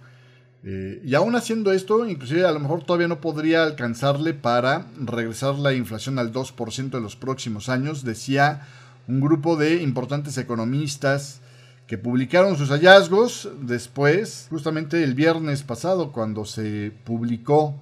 Eh, 0.64 1.02
y 1.04 1.14
aún 1.14 1.34
haciendo 1.34 1.72
esto, 1.72 2.06
inclusive 2.06 2.46
a 2.46 2.52
lo 2.52 2.60
mejor 2.60 2.84
todavía 2.84 3.08
no 3.08 3.20
podría 3.20 3.64
alcanzarle 3.64 4.32
para 4.32 4.86
regresar 4.96 5.56
la 5.56 5.72
inflación 5.74 6.18
al 6.18 6.32
2% 6.32 6.96
en 6.96 7.02
los 7.02 7.16
próximos 7.16 7.68
años, 7.68 8.04
decía 8.04 8.66
un 9.08 9.20
grupo 9.20 9.56
de 9.56 9.82
importantes 9.82 10.38
economistas 10.38 11.40
que 11.88 11.98
publicaron 11.98 12.56
sus 12.56 12.70
hallazgos 12.70 13.50
después, 13.60 14.46
justamente 14.50 15.02
el 15.02 15.14
viernes 15.14 15.64
pasado, 15.64 16.12
cuando 16.12 16.44
se 16.44 16.92
publicó 17.04 17.74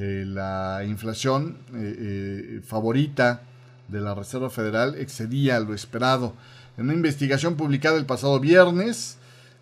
que 0.00 0.24
la 0.24 0.82
inflación 0.86 1.58
eh, 1.74 1.96
eh, 1.98 2.60
favorita 2.64 3.42
de 3.88 4.00
la 4.00 4.14
Reserva 4.14 4.48
Federal 4.48 4.94
excedía 4.94 5.60
lo 5.60 5.74
esperado. 5.74 6.34
En 6.78 6.84
una 6.84 6.94
investigación 6.94 7.56
publicada 7.56 7.98
el 7.98 8.06
pasado 8.06 8.40
viernes, 8.40 9.18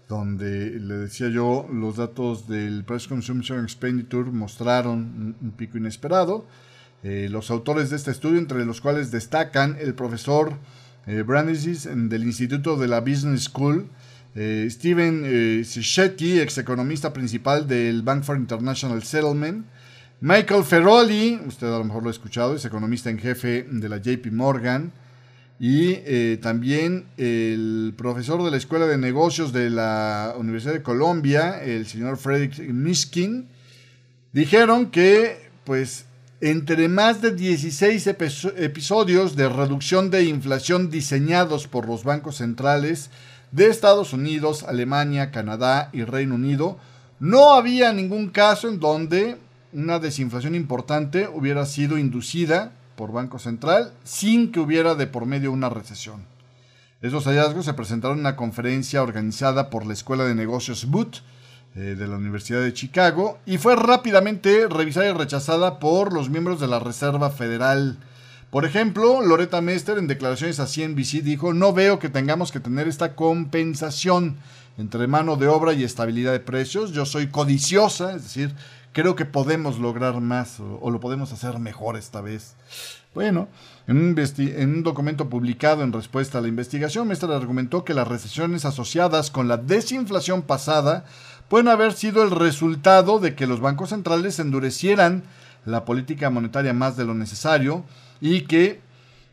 donde 0.09 0.79
le 0.79 0.95
decía 0.95 1.29
yo, 1.29 1.67
los 1.73 1.97
datos 1.97 2.47
del 2.47 2.85
Price 2.85 3.09
Consumption 3.09 3.65
Expenditure 3.65 4.31
mostraron 4.31 5.35
un, 5.41 5.51
pico 5.57 5.77
inesperado. 5.77 6.47
Eh, 7.03 7.27
los 7.29 7.51
autores 7.51 7.91
de 7.91 7.97
este 7.97 8.13
estudio, 8.13 8.39
entre 8.39 8.65
los 8.65 8.81
cuales 8.81 9.11
destacan 9.11 9.77
el 9.81 9.95
profesor 9.95 10.53
eh, 11.09 11.25
del 11.25 12.23
Instituto 12.23 12.77
de 12.77 12.87
la 12.87 13.01
Business 13.01 13.45
School, 13.45 13.89
eh, 14.37 14.69
Steven 14.71 15.23
eh, 15.25 15.63
ex 15.63 16.59
economista 16.59 17.13
principal 17.13 17.67
del 17.67 18.03
Bank 18.03 18.23
for 18.23 18.37
International 18.37 19.03
Settlement, 19.03 19.67
Michael 20.21 20.65
Ferroli, 20.65 21.41
usted 21.47 21.69
a 21.69 21.79
lo 21.79 21.85
mejor 21.85 22.03
lo 22.03 22.09
ha 22.09 22.13
escuchado, 22.13 22.57
es 22.57 22.65
economista 22.65 23.09
en 23.09 23.21
jefe 23.21 23.63
de 23.71 23.89
la 23.89 23.99
JP 23.99 24.33
Morgan, 24.33 24.91
y 25.61 25.93
eh, 25.93 26.41
también 26.43 27.07
el 27.17 27.95
profesor 27.97 28.43
de 28.43 28.51
la 28.51 28.57
Escuela 28.57 28.87
de 28.87 28.99
Negocios 28.99 29.53
de 29.53 29.71
la 29.71 30.35
Universidad 30.37 30.73
de 30.73 30.83
Colombia, 30.83 31.63
el 31.63 31.87
señor 31.87 32.17
Frederick 32.17 32.59
Miskin, 32.59 33.47
dijeron 34.33 34.91
que 34.91 35.51
pues 35.63 36.07
entre 36.41 36.89
más 36.89 37.23
de 37.23 37.33
16 37.33 38.09
episodios 38.09 39.37
de 39.37 39.49
reducción 39.49 40.11
de 40.11 40.25
inflación 40.25 40.91
diseñados 40.91 41.69
por 41.69 41.87
los 41.87 42.03
bancos 42.03 42.39
centrales 42.39 43.11
de 43.53 43.69
Estados 43.69 44.13
Unidos, 44.13 44.65
Alemania, 44.65 45.31
Canadá 45.31 45.91
y 45.93 46.03
Reino 46.03 46.35
Unido, 46.35 46.77
no 47.21 47.55
había 47.55 47.93
ningún 47.93 48.31
caso 48.31 48.69
en 48.69 48.81
donde 48.81 49.37
una 49.73 49.99
desinflación 49.99 50.55
importante 50.55 51.29
hubiera 51.29 51.67
sido 51.67 51.99
inducida 51.99 52.73
por 52.97 53.13
Banco 53.13 53.39
Central 53.39 53.93
sin 54.05 54.51
que 54.51 54.61
hubiera 54.61 54.95
de 54.95 55.07
por 55.07 55.27
medio 55.27 55.53
una 55.53 55.69
recesión. 55.69 56.25
Esos 57.01 57.25
hallazgos 57.27 57.65
se 57.65 57.75
presentaron 57.75 58.19
en 58.19 58.21
una 58.21 58.37
conferencia 58.37 59.03
organizada 59.03 59.71
por 59.71 59.87
la 59.87 59.93
Escuela 59.93 60.25
de 60.25 60.35
Negocios 60.35 60.87
Boot 60.87 61.23
eh, 61.77 61.95
de 61.97 62.09
la 62.09 62.17
Universidad 62.17 62.61
de 62.61 62.73
Chicago 62.73 63.39
y 63.47 63.59
fue 63.59 63.77
rápidamente 63.77 64.67
revisada 64.69 65.09
y 65.09 65.13
rechazada 65.13 65.79
por 65.79 66.13
los 66.13 66.29
miembros 66.29 66.59
de 66.59 66.67
la 66.67 66.81
Reserva 66.81 67.31
Federal. 67.31 67.99
Por 68.51 68.65
ejemplo, 68.65 69.21
Loretta 69.21 69.61
Mester 69.61 69.99
en 69.99 70.09
declaraciones 70.09 70.59
a 70.59 70.67
CNBC 70.67 71.23
dijo, 71.23 71.53
no 71.53 71.73
veo 71.73 71.99
que 71.99 72.09
tengamos 72.09 72.51
que 72.51 72.61
tener 72.61 72.89
esta 72.89 73.15
compensación 73.15 74.39
entre 74.79 75.07
mano 75.07 75.37
de 75.37 75.49
obra 75.49 75.75
y 75.75 75.85
estabilidad 75.85 76.33
de 76.33 76.41
precios. 76.41 76.93
Yo 76.93 77.05
soy 77.05 77.29
codiciosa, 77.29 78.15
es 78.15 78.23
decir, 78.23 78.55
creo 78.99 79.15
que 79.15 79.25
podemos 79.25 79.79
lograr 79.79 80.21
más 80.21 80.59
o, 80.59 80.91
lo 80.91 80.99
podemos 80.99 81.33
hacer 81.33 81.61
mejor 81.61 81.97
esta 81.97 82.21
vez. 82.21 82.57
Bueno, 83.15 83.47
en 83.87 83.97
un, 83.97 84.19
en 84.19 84.75
un, 84.75 84.83
documento 84.83 85.29
publicado 85.29 85.85
en 85.85 85.93
respuesta 85.93 86.39
a 86.39 86.41
la 86.41 86.49
investigación, 86.49 87.07
Mestre 87.07 87.33
argumentó 87.33 87.85
que 87.85 87.95
las 87.95 88.09
recesiones 88.09 88.65
asociadas 88.65 89.31
con 89.31 89.47
la 89.47 89.57
desinflación 89.57 90.43
pasada 90.43 91.05
pueden 91.47 91.69
haber 91.69 91.93
sido 91.93 92.25
el 92.25 92.33
resultado 92.33 93.21
de 93.21 93.37
que 93.37 93.47
los 93.47 93.61
bancos 93.61 93.91
centrales 93.91 94.41
endurecieran 94.41 95.23
la 95.65 95.85
política 95.85 96.29
monetaria 96.29 96.73
más 96.73 96.97
de 96.97 97.05
lo 97.05 97.15
necesario 97.15 97.85
y 98.21 98.43
que 98.43 98.81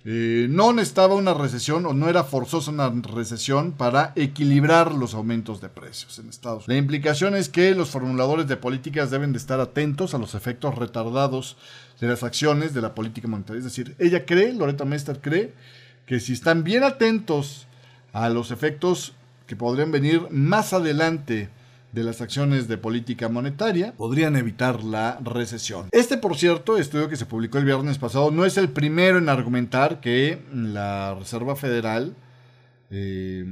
eh, 0.08 0.45
no 0.51 0.72
necesitaba 0.72 1.16
una 1.16 1.34
recesión 1.34 1.84
o 1.88 1.93
no 1.93 2.08
era 2.08 2.24
forzosa 2.24 2.70
una 2.70 2.91
recesión 2.91 3.72
para 3.72 4.14
equilibrar 4.16 4.91
los 4.91 5.16
aumentos 5.16 5.62
de 5.62 5.70
precios 5.70 6.20
en 6.20 6.30
Estados 6.30 6.68
Unidos. 6.68 6.68
La 6.68 6.78
implicación 6.78 7.36
es 7.36 7.49
que 7.49 7.74
los 7.74 7.89
formuladores 7.89 8.47
de 8.47 8.56
políticas 8.56 9.10
deben 9.10 9.32
de 9.32 9.39
estar 9.39 9.60
atentos 9.60 10.14
a 10.14 10.20
los 10.20 10.36
efectos 10.36 10.76
retardados 10.76 11.58
de 11.99 12.08
las 12.08 12.22
acciones 12.22 12.76
de 12.76 12.82
la 12.82 12.93
política 12.93 13.28
monetaria. 13.28 13.58
Es 13.58 13.64
decir, 13.64 13.95
ella 13.97 14.28
cree, 14.28 14.53
Loretta 14.53 14.86
Mester 14.86 15.20
cree, 15.20 15.53
que 16.06 16.20
si 16.20 16.34
están 16.34 16.64
bien 16.64 16.84
atentos 16.84 17.66
a 18.14 18.30
los 18.30 18.51
efectos 18.51 19.14
que 19.47 19.56
podrían 19.56 19.91
venir 19.91 20.28
más 20.30 20.74
adelante 20.74 21.49
de 21.96 22.04
las 22.04 22.20
acciones 22.20 22.68
de 22.68 22.78
política 22.78 23.30
monetaria 23.30 23.93
podrían 23.93 24.36
evitar 24.36 24.84
la 24.84 25.18
recesión. 25.24 25.88
Este, 25.93 26.18
por 26.18 26.36
cierto, 26.36 26.78
estudio 26.78 27.08
que 27.08 27.16
se 27.16 27.26
publicó 27.26 27.58
el 27.58 27.64
viernes 27.64 27.98
pasado 27.98 28.32
no 28.32 28.43
es 28.43 28.58
el 28.58 28.68
primero 28.68 29.18
en 29.18 29.30
argumentar 29.30 30.02
que 30.02 30.43
la 30.54 31.16
Reserva 31.16 31.56
Federal, 31.56 32.14
eh, 32.91 33.46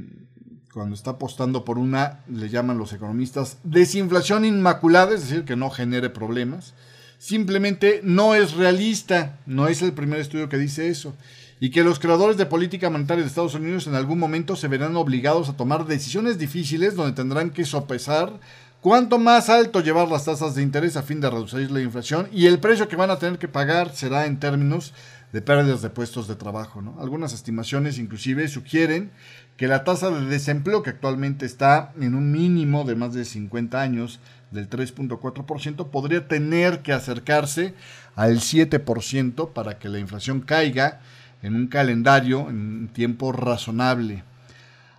cuando 0.74 0.94
está 0.94 1.12
apostando 1.12 1.64
por 1.64 1.78
una, 1.78 2.20
le 2.28 2.50
llaman 2.50 2.76
los 2.76 2.92
economistas, 2.92 3.56
desinflación 3.64 4.44
inmaculada, 4.44 5.14
es 5.14 5.22
decir, 5.22 5.46
que 5.46 5.56
no 5.56 5.70
genere 5.70 6.10
problemas, 6.10 6.74
simplemente 7.16 8.02
no 8.04 8.34
es 8.34 8.52
realista, 8.52 9.38
no 9.46 9.68
es 9.68 9.80
el 9.80 9.94
primer 9.94 10.20
estudio 10.20 10.50
que 10.50 10.58
dice 10.58 10.88
eso 10.88 11.14
y 11.60 11.70
que 11.70 11.84
los 11.84 11.98
creadores 11.98 12.36
de 12.36 12.46
política 12.46 12.90
monetaria 12.90 13.22
de 13.22 13.28
Estados 13.28 13.54
Unidos 13.54 13.86
en 13.86 13.94
algún 13.94 14.18
momento 14.18 14.56
se 14.56 14.68
verán 14.68 14.96
obligados 14.96 15.48
a 15.48 15.56
tomar 15.56 15.86
decisiones 15.86 16.38
difíciles 16.38 16.94
donde 16.94 17.12
tendrán 17.12 17.50
que 17.50 17.64
sopesar 17.64 18.32
cuánto 18.80 19.18
más 19.18 19.48
alto 19.48 19.80
llevar 19.80 20.08
las 20.08 20.24
tasas 20.24 20.54
de 20.54 20.62
interés 20.62 20.96
a 20.96 21.02
fin 21.02 21.20
de 21.20 21.30
reducir 21.30 21.70
la 21.70 21.80
inflación 21.80 22.28
y 22.32 22.46
el 22.46 22.58
precio 22.58 22.88
que 22.88 22.96
van 22.96 23.10
a 23.10 23.18
tener 23.18 23.38
que 23.38 23.48
pagar 23.48 23.94
será 23.94 24.26
en 24.26 24.38
términos 24.38 24.92
de 25.32 25.42
pérdidas 25.42 25.82
de 25.82 25.90
puestos 25.90 26.28
de 26.28 26.36
trabajo. 26.36 26.80
Algunas 27.00 27.32
estimaciones 27.32 27.98
inclusive 27.98 28.46
sugieren 28.46 29.10
que 29.56 29.66
la 29.68 29.82
tasa 29.82 30.10
de 30.10 30.26
desempleo 30.26 30.82
que 30.82 30.90
actualmente 30.90 31.46
está 31.46 31.92
en 32.00 32.14
un 32.14 32.30
mínimo 32.30 32.84
de 32.84 32.94
más 32.94 33.14
de 33.14 33.24
50 33.24 33.80
años 33.80 34.20
del 34.50 34.68
3.4% 34.68 35.90
podría 35.90 36.28
tener 36.28 36.82
que 36.82 36.92
acercarse 36.92 37.74
al 38.14 38.38
7% 38.38 39.52
para 39.52 39.78
que 39.78 39.88
la 39.88 39.98
inflación 39.98 40.40
caiga 40.40 41.00
en 41.44 41.54
un 41.54 41.66
calendario, 41.66 42.48
en 42.48 42.56
un 42.56 42.88
tiempo 42.88 43.30
razonable. 43.30 44.24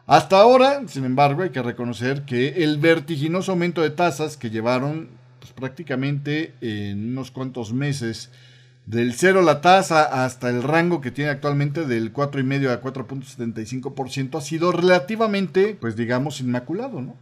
Hasta 0.06 0.38
ahora, 0.40 0.84
sin 0.88 1.04
embargo, 1.04 1.42
hay 1.42 1.50
que 1.50 1.64
reconocer 1.64 2.22
que 2.22 2.64
el 2.64 2.78
vertiginoso 2.78 3.52
aumento 3.52 3.82
de 3.82 3.90
tasas 3.90 4.38
que 4.38 4.52
llevaron 4.52 5.10
pues, 5.40 5.52
prácticamente 5.54 6.54
en 6.62 7.10
unos 7.14 7.32
cuantos 7.32 7.74
meses 7.74 8.30
del 8.86 9.16
cero 9.16 9.42
la 9.42 9.62
tasa 9.62 10.24
hasta 10.24 10.52
el 10.52 10.62
rango 10.62 11.02
que 11.02 11.10
tiene 11.10 11.32
actualmente 11.32 11.88
del 11.88 12.14
4,5 12.14 12.70
a 12.70 12.80
4.75% 12.80 14.38
ha 14.38 14.42
sido 14.42 14.72
relativamente, 14.72 15.76
pues 15.82 15.96
digamos, 15.96 16.42
inmaculado, 16.42 17.02
¿no? 17.02 17.16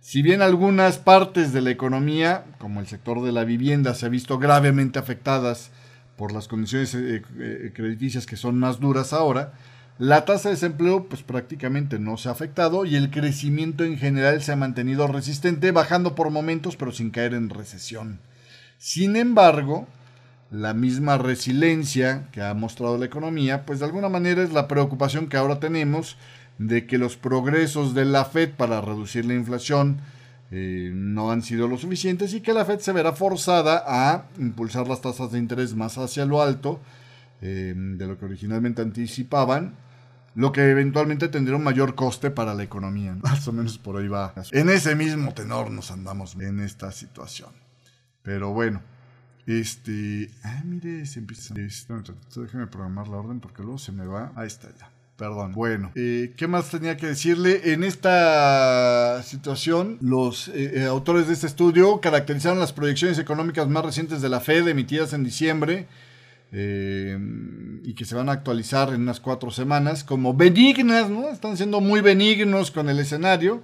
Si 0.00 0.20
bien 0.20 0.42
algunas 0.42 0.98
partes 0.98 1.54
de 1.54 1.62
la 1.62 1.70
economía, 1.70 2.44
como 2.58 2.80
el 2.80 2.86
sector 2.86 3.24
de 3.24 3.32
la 3.32 3.44
vivienda, 3.44 3.94
se 3.94 4.04
ha 4.04 4.10
visto 4.10 4.38
gravemente 4.38 4.98
afectadas 4.98 5.70
por 6.16 6.32
las 6.32 6.48
condiciones 6.48 6.94
eh, 6.94 7.22
eh, 7.38 7.72
crediticias 7.74 8.26
que 8.26 8.36
son 8.36 8.58
más 8.58 8.80
duras 8.80 9.12
ahora, 9.12 9.52
la 9.98 10.24
tasa 10.24 10.48
de 10.48 10.56
desempleo 10.56 11.08
pues 11.08 11.22
prácticamente 11.22 11.98
no 11.98 12.16
se 12.16 12.28
ha 12.28 12.32
afectado 12.32 12.84
y 12.84 12.96
el 12.96 13.10
crecimiento 13.10 13.84
en 13.84 13.96
general 13.96 14.42
se 14.42 14.52
ha 14.52 14.56
mantenido 14.56 15.06
resistente, 15.06 15.70
bajando 15.70 16.14
por 16.14 16.30
momentos 16.30 16.76
pero 16.76 16.92
sin 16.92 17.10
caer 17.10 17.34
en 17.34 17.48
recesión. 17.48 18.20
Sin 18.78 19.16
embargo, 19.16 19.86
la 20.50 20.74
misma 20.74 21.18
resiliencia 21.18 22.28
que 22.32 22.42
ha 22.42 22.54
mostrado 22.54 22.98
la 22.98 23.06
economía, 23.06 23.64
pues 23.64 23.80
de 23.80 23.86
alguna 23.86 24.08
manera 24.08 24.42
es 24.42 24.52
la 24.52 24.68
preocupación 24.68 25.28
que 25.28 25.36
ahora 25.36 25.60
tenemos 25.60 26.16
de 26.58 26.86
que 26.86 26.98
los 26.98 27.16
progresos 27.16 27.94
de 27.94 28.04
la 28.04 28.24
Fed 28.24 28.50
para 28.50 28.80
reducir 28.80 29.24
la 29.24 29.34
inflación 29.34 30.00
eh, 30.50 30.90
no 30.94 31.32
han 31.32 31.42
sido 31.42 31.66
lo 31.66 31.76
suficientes 31.76 32.32
y 32.34 32.40
que 32.40 32.52
la 32.52 32.64
Fed 32.64 32.78
se 32.78 32.92
verá 32.92 33.12
forzada 33.12 33.82
a 33.86 34.26
impulsar 34.38 34.86
las 34.86 35.00
tasas 35.00 35.32
de 35.32 35.38
interés 35.38 35.74
más 35.74 35.98
hacia 35.98 36.24
lo 36.24 36.40
alto 36.40 36.80
eh, 37.42 37.74
de 37.76 38.06
lo 38.06 38.16
que 38.16 38.24
originalmente 38.24 38.80
anticipaban, 38.80 39.74
lo 40.34 40.52
que 40.52 40.70
eventualmente 40.70 41.28
tendría 41.28 41.56
un 41.56 41.64
mayor 41.64 41.94
coste 41.94 42.30
para 42.30 42.54
la 42.54 42.62
economía. 42.62 43.14
Más 43.22 43.46
o 43.48 43.52
menos 43.52 43.78
por 43.78 43.96
ahí 43.96 44.08
va. 44.08 44.34
En 44.52 44.70
ese 44.70 44.94
mismo 44.94 45.34
tenor 45.34 45.70
nos 45.70 45.90
andamos 45.90 46.34
en 46.36 46.60
esta 46.60 46.92
situación. 46.92 47.50
Pero 48.22 48.52
bueno, 48.52 48.82
este. 49.46 50.30
Ah, 50.42 50.62
mire, 50.64 51.06
se 51.06 51.20
empieza. 51.20 51.54
déjeme 51.54 52.66
programar 52.66 53.08
la 53.08 53.18
orden 53.18 53.40
porque 53.40 53.62
luego 53.62 53.78
se 53.78 53.92
me 53.92 54.06
va. 54.06 54.32
Ahí 54.34 54.46
está 54.46 54.68
ya. 54.78 54.90
Perdón. 55.16 55.52
Bueno, 55.52 55.92
eh, 55.94 56.34
¿qué 56.36 56.46
más 56.46 56.70
tenía 56.70 56.98
que 56.98 57.06
decirle? 57.06 57.72
En 57.72 57.84
esta 57.84 59.22
situación, 59.22 59.96
los 60.02 60.48
eh, 60.48 60.82
eh, 60.82 60.84
autores 60.84 61.26
de 61.26 61.32
este 61.32 61.46
estudio 61.46 62.00
caracterizaron 62.02 62.58
las 62.58 62.74
proyecciones 62.74 63.18
económicas 63.18 63.66
más 63.66 63.84
recientes 63.84 64.20
de 64.20 64.28
la 64.28 64.40
Fed 64.40 64.68
emitidas 64.68 65.14
en 65.14 65.24
diciembre 65.24 65.86
y 66.52 67.92
que 67.94 68.04
se 68.06 68.14
van 68.14 68.30
a 68.30 68.32
actualizar 68.32 68.88
en 68.88 69.02
unas 69.02 69.20
cuatro 69.20 69.50
semanas 69.50 70.04
como 70.04 70.32
benignas, 70.32 71.10
¿no? 71.10 71.28
Están 71.28 71.56
siendo 71.56 71.80
muy 71.80 72.00
benignos 72.00 72.70
con 72.70 72.88
el 72.88 72.98
escenario. 72.98 73.62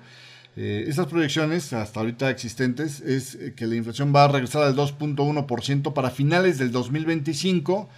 Eh, 0.57 0.85
estas 0.87 1.07
proyecciones, 1.07 1.73
hasta 1.73 2.01
ahorita 2.01 2.29
existentes, 2.29 3.01
es 3.01 3.39
que 3.57 3.67
la 3.67 3.77
inflación 3.77 4.13
va 4.15 4.25
a 4.25 4.29
regresar 4.29 4.63
al 4.63 4.77
2.1% 4.77 5.95
para 5.95 6.11
finales 6.11 6.59
del 6.59 6.73
2025 6.73 7.89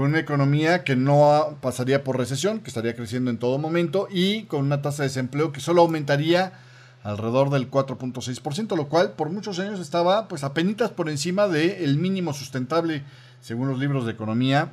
con 0.00 0.08
una 0.12 0.20
economía 0.20 0.82
que 0.82 0.96
no 0.96 1.58
pasaría 1.60 2.04
por 2.04 2.16
recesión, 2.16 2.60
que 2.60 2.68
estaría 2.68 2.96
creciendo 2.96 3.30
en 3.30 3.36
todo 3.36 3.58
momento 3.58 4.08
y 4.10 4.44
con 4.44 4.64
una 4.64 4.80
tasa 4.80 5.02
de 5.02 5.10
desempleo 5.10 5.52
que 5.52 5.60
solo 5.60 5.82
aumentaría 5.82 6.54
alrededor 7.02 7.50
del 7.50 7.70
4.6%, 7.70 8.78
lo 8.78 8.88
cual 8.88 9.12
por 9.12 9.28
muchos 9.28 9.58
años 9.58 9.78
estaba 9.78 10.26
pues 10.26 10.42
apenas 10.42 10.88
por 10.88 11.10
encima 11.10 11.48
del 11.48 11.98
mínimo 11.98 12.32
sustentable 12.32 13.02
según 13.42 13.68
los 13.68 13.78
libros 13.78 14.06
de 14.06 14.12
economía 14.12 14.72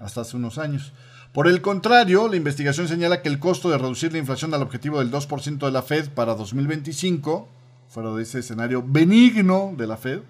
hasta 0.00 0.22
hace 0.22 0.36
unos 0.36 0.58
años. 0.58 0.92
Por 1.32 1.46
el 1.46 1.62
contrario, 1.62 2.26
la 2.26 2.34
investigación 2.34 2.88
señala 2.88 3.22
que 3.22 3.28
el 3.28 3.38
costo 3.38 3.70
de 3.70 3.78
reducir 3.78 4.10
la 4.10 4.18
inflación 4.18 4.52
al 4.52 4.62
objetivo 4.62 4.98
del 4.98 5.12
2% 5.12 5.58
de 5.58 5.70
la 5.70 5.82
Fed 5.82 6.08
para 6.08 6.34
2025, 6.34 7.48
fuera 7.88 8.12
de 8.14 8.24
ese 8.24 8.40
escenario 8.40 8.82
benigno 8.84 9.74
de 9.76 9.86
la 9.86 9.96
Fed, 9.96 10.22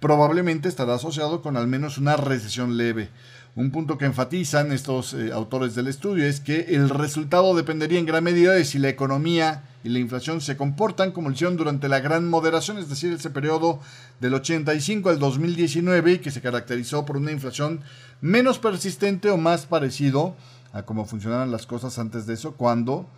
probablemente 0.00 0.68
estará 0.68 0.94
asociado 0.94 1.42
con 1.42 1.56
al 1.56 1.66
menos 1.66 1.98
una 1.98 2.16
recesión 2.16 2.76
leve. 2.76 3.10
Un 3.56 3.72
punto 3.72 3.98
que 3.98 4.04
enfatizan 4.04 4.70
estos 4.70 5.12
eh, 5.12 5.32
autores 5.32 5.74
del 5.74 5.88
estudio 5.88 6.24
es 6.24 6.38
que 6.38 6.66
el 6.68 6.88
resultado 6.88 7.54
dependería 7.56 7.98
en 7.98 8.06
gran 8.06 8.22
medida 8.22 8.52
de 8.52 8.64
si 8.64 8.78
la 8.78 8.88
economía 8.88 9.64
y 9.82 9.88
la 9.88 9.98
inflación 9.98 10.40
se 10.40 10.56
comportan 10.56 11.10
como 11.10 11.28
lo 11.28 11.34
hicieron 11.34 11.56
durante 11.56 11.88
la 11.88 12.00
gran 12.00 12.28
moderación, 12.28 12.78
es 12.78 12.88
decir, 12.88 13.12
ese 13.12 13.30
periodo 13.30 13.80
del 14.20 14.34
85 14.34 15.08
al 15.08 15.18
2019 15.18 16.20
que 16.20 16.30
se 16.30 16.40
caracterizó 16.40 17.04
por 17.04 17.16
una 17.16 17.32
inflación 17.32 17.80
menos 18.20 18.58
persistente 18.58 19.30
o 19.30 19.36
más 19.36 19.66
parecido 19.66 20.36
a 20.72 20.82
cómo 20.82 21.04
funcionaban 21.04 21.50
las 21.50 21.66
cosas 21.66 21.98
antes 21.98 22.26
de 22.26 22.34
eso, 22.34 22.52
cuando, 22.52 23.08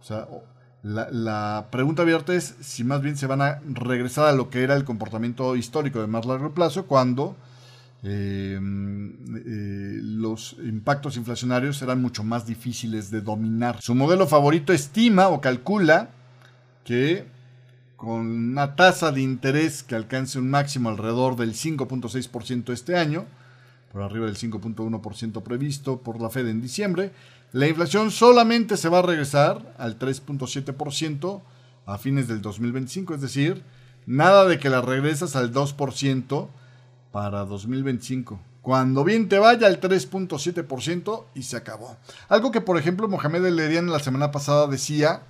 o 0.00 0.04
sea, 0.04 0.26
la, 0.82 1.10
la, 1.10 1.66
pregunta 1.70 2.02
abierta 2.02 2.34
es 2.34 2.54
si 2.60 2.82
más 2.82 3.02
bien 3.02 3.16
se 3.16 3.26
van 3.26 3.42
a 3.42 3.60
regresar 3.66 4.26
a 4.26 4.32
lo 4.32 4.48
que 4.48 4.62
era 4.62 4.74
el 4.74 4.84
comportamiento 4.84 5.54
histórico 5.54 6.00
de 6.00 6.06
más 6.06 6.24
largo 6.24 6.54
plazo, 6.54 6.86
cuando 6.86 7.36
eh, 8.04 8.58
eh, 8.58 10.00
los 10.02 10.56
impactos 10.64 11.16
inflacionarios 11.16 11.76
serán 11.76 12.02
mucho 12.02 12.24
más 12.24 12.46
difíciles 12.46 13.10
de 13.10 13.20
dominar. 13.20 13.80
Su 13.80 13.94
modelo 13.94 14.26
favorito 14.26 14.72
estima 14.72 15.28
o 15.28 15.40
calcula 15.40 16.10
que 16.84 17.26
con 17.96 18.26
una 18.26 18.74
tasa 18.74 19.12
de 19.12 19.20
interés 19.20 19.84
que 19.84 19.94
alcance 19.94 20.40
un 20.40 20.50
máximo 20.50 20.88
alrededor 20.88 21.36
del 21.36 21.54
5.6% 21.54 22.72
este 22.72 22.96
año, 22.96 23.26
por 23.92 24.02
arriba 24.02 24.26
del 24.26 24.36
5.1% 24.36 25.42
previsto 25.44 25.98
por 26.00 26.20
la 26.20 26.28
Fed 26.28 26.48
en 26.48 26.60
diciembre, 26.60 27.12
la 27.52 27.68
inflación 27.68 28.10
solamente 28.10 28.76
se 28.76 28.88
va 28.88 28.98
a 28.98 29.02
regresar 29.02 29.74
al 29.78 30.00
3.7% 30.00 31.42
a 31.86 31.98
fines 31.98 32.26
del 32.26 32.42
2025, 32.42 33.14
es 33.14 33.20
decir, 33.20 33.62
nada 34.06 34.46
de 34.46 34.58
que 34.58 34.70
la 34.70 34.80
regresas 34.80 35.36
al 35.36 35.52
2% 35.52 36.48
para 37.12 37.44
2025. 37.44 38.40
Cuando 38.62 39.04
bien 39.04 39.28
te 39.28 39.38
vaya 39.38 39.66
al 39.66 39.80
3.7% 39.80 41.24
y 41.34 41.42
se 41.42 41.56
acabó. 41.56 41.96
Algo 42.28 42.50
que, 42.50 42.60
por 42.60 42.78
ejemplo, 42.78 43.08
Mohamed 43.08 43.44
El 43.44 43.60
Erian 43.60 43.90
la 43.90 43.98
semana 43.98 44.30
pasada 44.30 44.66
decía, 44.66 45.22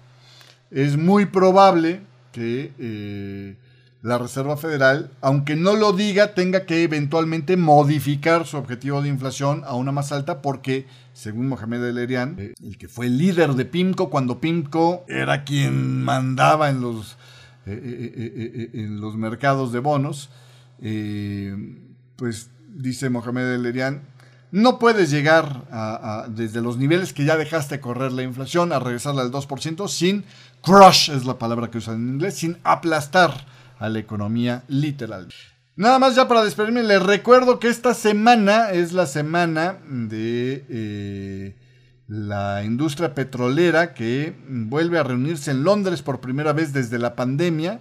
es 0.71 0.97
muy 0.97 1.27
probable 1.27 2.03
que 2.31 2.73
eh, 2.79 3.57
la 4.03 4.19
Reserva 4.19 4.57
Federal, 4.57 5.11
aunque 5.23 5.57
no 5.57 5.77
lo 5.77 5.93
diga, 5.93 6.35
tenga 6.35 6.67
que 6.67 6.83
eventualmente 6.83 7.57
modificar 7.57 8.47
su 8.47 8.59
objetivo 8.59 9.01
de 9.01 9.09
inflación 9.09 9.63
a 9.65 9.75
una 9.75 9.93
más 9.93 10.13
alta 10.13 10.43
porque, 10.43 10.87
según 11.15 11.49
Mohamed 11.49 11.85
El 11.85 11.99
Erian, 11.99 12.37
eh, 12.39 12.55
el 12.63 12.77
que 12.77 12.89
fue 12.89 13.07
el 13.07 13.17
líder 13.17 13.55
de 13.55 13.65
PIMCO 13.65 14.11
cuando 14.11 14.41
PIMCO 14.41 15.05
era 15.09 15.45
quien 15.45 16.05
mandaba 16.05 16.69
en 16.69 16.83
los, 16.83 17.17
eh, 17.65 18.71
en 18.75 19.01
los 19.01 19.17
mercados 19.17 19.73
de 19.73 19.79
bonos, 19.79 20.29
eh, 20.83 21.57
pues 22.17 22.51
dice 22.69 23.09
Mohamed 23.09 23.55
El 23.55 23.67
Erian, 23.67 24.03
no 24.51 24.79
puedes 24.79 25.11
llegar 25.11 25.65
a, 25.71 26.27
desde 26.29 26.61
los 26.61 26.77
niveles 26.77 27.15
que 27.15 27.25
ya 27.25 27.37
dejaste 27.39 27.81
correr 27.81 28.13
la 28.13 28.23
inflación 28.23 28.73
a 28.73 28.79
regresar 28.79 29.19
al 29.19 29.33
2% 29.33 29.89
sin 29.89 30.25
crush, 30.61 31.11
es 31.11 31.25
la 31.25 31.39
palabra 31.39 31.71
que 31.71 31.79
usan 31.79 31.97
en 31.97 32.15
inglés, 32.15 32.35
sin 32.35 32.59
aplastar 32.63 33.47
a 33.79 33.89
la 33.89 33.99
economía 33.99 34.65
literal. 34.69 35.29
Nada 35.75 35.99
más 35.99 36.15
ya 36.15 36.29
para 36.29 36.45
despedirme, 36.45 36.83
les 36.83 37.03
recuerdo 37.03 37.59
que 37.59 37.69
esta 37.69 37.95
semana 37.95 38.73
es 38.73 38.93
la 38.93 39.07
semana 39.07 39.79
de 39.89 40.67
eh, 40.69 41.57
la 42.09 42.63
industria 42.63 43.15
petrolera 43.15 43.95
que 43.95 44.37
vuelve 44.47 44.99
a 44.99 45.03
reunirse 45.03 45.51
en 45.51 45.65
Londres 45.65 46.03
por 46.03 46.21
primera 46.21 46.53
vez 46.53 46.75
desde 46.75 46.99
la 46.99 47.17
pandemia. 47.17 47.81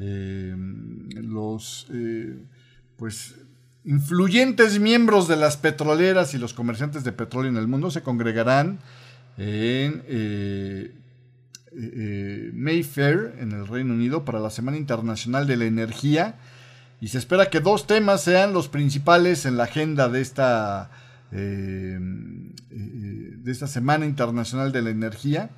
Eh, 0.00 0.54
los 0.56 1.88
eh, 1.92 2.38
pues 2.96 3.34
influyentes 3.84 4.78
miembros 4.78 5.26
de 5.26 5.34
las 5.36 5.56
petroleras 5.56 6.34
y 6.34 6.38
los 6.38 6.54
comerciantes 6.54 7.02
de 7.02 7.10
petróleo 7.10 7.50
en 7.50 7.56
el 7.56 7.66
mundo 7.66 7.90
se 7.90 8.02
congregarán 8.02 8.78
en 9.38 10.04
eh, 10.06 10.92
Mayfair, 12.54 13.34
en 13.38 13.52
el 13.52 13.66
Reino 13.66 13.94
Unido, 13.94 14.24
para 14.24 14.40
la 14.40 14.50
Semana 14.50 14.76
Internacional 14.76 15.46
de 15.46 15.56
la 15.56 15.64
Energía. 15.64 16.36
Y 17.00 17.08
se 17.08 17.18
espera 17.18 17.50
que 17.50 17.60
dos 17.60 17.86
temas 17.86 18.22
sean 18.22 18.52
los 18.52 18.68
principales 18.68 19.46
en 19.46 19.56
la 19.56 19.64
agenda 19.64 20.08
de 20.08 20.20
esta, 20.20 20.90
de 21.30 22.50
esta 23.46 23.68
Semana 23.68 24.06
Internacional 24.06 24.72
de 24.72 24.82
la 24.82 24.90
Energía. 24.90 25.50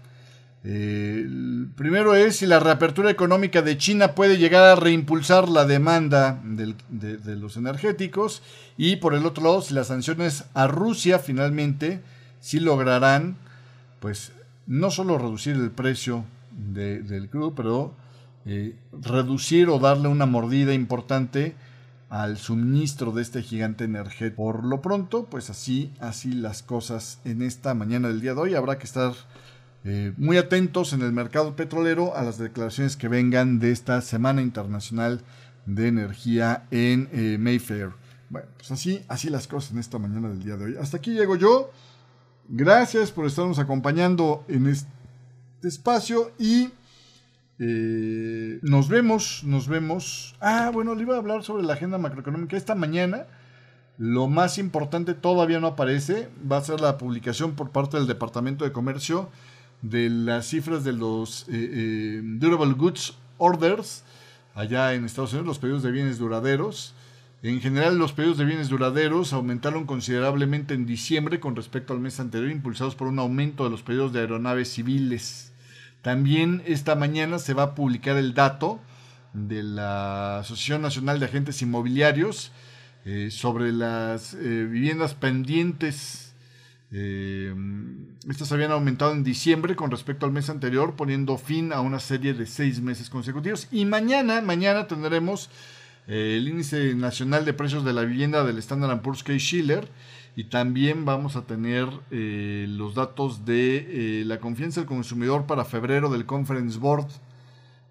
Eh, 0.63 1.27
primero 1.75 2.15
es 2.15 2.37
si 2.37 2.47
la 2.47 2.61
reapertura 2.61 3.11
económica 3.11 3.63
de 3.63 3.79
China 3.79 4.15
puede 4.15 4.37
llegar 4.37 4.65
a 4.65 4.77
reimpulsar 4.77 5.49
la 5.49 5.65
demanda 5.65 6.39
de, 6.45 6.75
los 7.37 7.57
energéticos 7.57 8.43
y 8.77 8.97
por 8.97 9.15
el 9.15 9.25
otro 9.25 9.45
lado 9.45 9.63
si 9.63 9.73
las 9.73 9.87
sanciones 9.87 10.45
a 10.53 10.67
Rusia 10.67 11.19
finalmente 11.19 12.03
sí 12.41 12.61
lograrán 12.61 13.37
pues 14.01 14.33
no 14.67 14.91
solo 14.91 15.17
reducir 15.17 15.57
el 15.57 15.71
precio 15.71 16.27
del 16.53 17.31
crudo 17.31 17.55
pero 17.55 17.95
eh, 18.45 18.77
reducir 18.93 19.71
o 19.71 19.79
darle 19.79 20.09
una 20.09 20.27
mordida 20.27 20.75
importante 20.75 21.55
al 22.11 22.37
suministro 22.37 23.13
de 23.13 23.23
este 23.23 23.43
gigante 23.43 23.85
energético. 23.85 24.43
Por 24.43 24.65
lo 24.65 24.83
pronto, 24.83 25.27
pues 25.27 25.49
así, 25.49 25.93
así 26.01 26.33
las 26.33 26.63
cosas 26.63 27.21
en 27.25 27.41
esta 27.41 27.73
mañana 27.75 28.09
del 28.09 28.21
día 28.21 28.35
de 28.35 28.41
hoy. 28.41 28.55
Habrá 28.55 28.79
que 28.79 28.85
estar 28.85 29.13
eh, 29.83 30.12
muy 30.18 30.37
atentos 30.37 30.93
en 30.93 31.01
el 31.01 31.12
mercado 31.12 31.57
petrolero 31.57 32.14
a 32.14 32.22
las 32.22 32.37
declaraciones 32.37 32.97
que 32.97 33.09
vengan 33.09 33.59
de 33.59 33.72
esta 33.72 34.03
Semana 34.03 34.43
Internacional 34.43 35.22
de 35.64 35.89
Energía 35.89 36.64
en 36.70 37.09
eh, 37.12 37.39
Mayfair. 37.39 37.91
Bueno, 38.28 38.49
pues 38.57 38.70
así, 38.70 39.03
así 39.09 39.31
las 39.31 39.49
cosas 39.49 39.72
en 39.72 39.78
esta 39.78 39.99
mañana 39.99 40.28
del 40.28 40.43
día 40.43 40.57
de 40.57 40.66
hoy. 40.66 40.76
Hasta 40.78 40.99
aquí 40.99 41.12
llego 41.12 41.35
yo. 41.35 41.70
Gracias 42.49 43.11
por 43.11 43.26
estarnos 43.26 43.59
acompañando 43.59 44.45
en 44.49 44.66
este 44.66 44.89
espacio 45.62 46.33
y 46.39 46.70
eh, 47.59 48.59
nos 48.62 48.89
vemos, 48.89 49.43
nos 49.45 49.66
vemos. 49.66 50.35
Ah, 50.41 50.70
bueno, 50.72 50.95
le 50.95 51.03
iba 51.03 51.14
a 51.14 51.18
hablar 51.18 51.43
sobre 51.43 51.62
la 51.62 51.72
agenda 51.72 51.97
macroeconómica 51.97 52.57
esta 52.57 52.74
mañana. 52.74 53.26
Lo 53.97 54.28
más 54.28 54.59
importante 54.59 55.14
todavía 55.14 55.59
no 55.59 55.68
aparece. 55.68 56.28
Va 56.51 56.59
a 56.59 56.64
ser 56.64 56.81
la 56.81 56.99
publicación 56.99 57.53
por 57.53 57.70
parte 57.70 57.97
del 57.97 58.07
Departamento 58.07 58.64
de 58.64 58.72
Comercio 58.72 59.31
de 59.83 60.11
las 60.11 60.47
cifras 60.47 60.85
de 60.85 60.93
los 60.93 61.43
eh, 61.49 61.53
eh, 61.53 62.20
Durable 62.22 62.74
Goods 62.74 63.14
Orders 63.39 64.05
allá 64.55 64.95
en 64.95 65.05
Estados 65.05 65.33
Unidos, 65.33 65.47
los 65.47 65.59
pedidos 65.59 65.83
de 65.83 65.91
bienes 65.91 66.18
duraderos. 66.18 66.95
En 67.43 67.61
general, 67.61 67.97
los 67.97 68.12
pedidos 68.12 68.37
de 68.37 68.45
bienes 68.45 68.68
duraderos 68.68 69.33
aumentaron 69.33 69.87
considerablemente 69.87 70.74
en 70.74 70.85
diciembre 70.85 71.41
con 71.41 71.57
respecto 71.57 71.95
al 71.95 72.01
mes 72.01 72.20
anterior, 72.20 72.51
impulsados 72.51 72.95
por 72.95 73.09
un 73.09 73.18
aumento 73.18 73.64
de 73.64 73.70
los 73.70 73.83
pedidos 73.83 74.12
de 74.12 74.20
aeronaves 74.20 74.70
civiles. 74.70 75.53
También 76.03 76.62
esta 76.66 76.97
mañana 76.97 77.39
se 77.39 77.55
va 77.55 77.62
a 77.62 77.74
publicar 77.74 78.16
el 78.18 78.35
dato 78.35 78.81
de 79.33 79.62
la 79.62 80.41
Asociación 80.41 80.83
Nacional 80.83 81.20
de 81.20 81.26
Agentes 81.26 81.62
Inmobiliarios 81.62 82.53
eh, 83.07 83.28
sobre 83.31 83.72
las 83.72 84.37
viviendas 84.37 85.14
pendientes. 85.14 86.30
Eh, 86.93 87.55
estas 88.28 88.51
habían 88.53 88.72
aumentado 88.72 89.12
en 89.12 89.22
diciembre 89.22 89.76
con 89.76 89.91
respecto 89.91 90.26
al 90.26 90.32
mes 90.32 90.51
anterior, 90.51 90.95
poniendo 90.97 91.38
fin 91.38 91.72
a 91.72 91.80
una 91.80 92.01
serie 92.01 92.34
de 92.34 92.47
seis 92.47 92.80
meses 92.80 93.11
consecutivos. 93.11 93.68
Y 93.70 93.84
mañana, 93.84 94.41
mañana 94.41 94.86
tendremos 94.86 95.51
el 96.07 96.49
índice 96.49 96.95
nacional 96.95 97.45
de 97.45 97.53
precios 97.53 97.84
de 97.84 97.93
la 97.93 98.03
vivienda 98.03 98.43
del 98.45 98.59
Standard 98.59 99.01
Poor's 99.03 99.22
Case 99.22 99.38
Schiller 99.38 99.88
y 100.34 100.45
también 100.45 101.05
vamos 101.05 101.36
a 101.36 101.43
tener 101.43 101.88
los 102.11 102.95
datos 102.95 103.45
de 103.45 104.24
la 104.26 104.41
confianza 104.41 104.80
del 104.80 104.88
consumidor 104.88 105.47
para 105.47 105.64
febrero 105.64 106.11
del 106.11 106.26
Conference 106.26 106.78
Board 106.78 107.07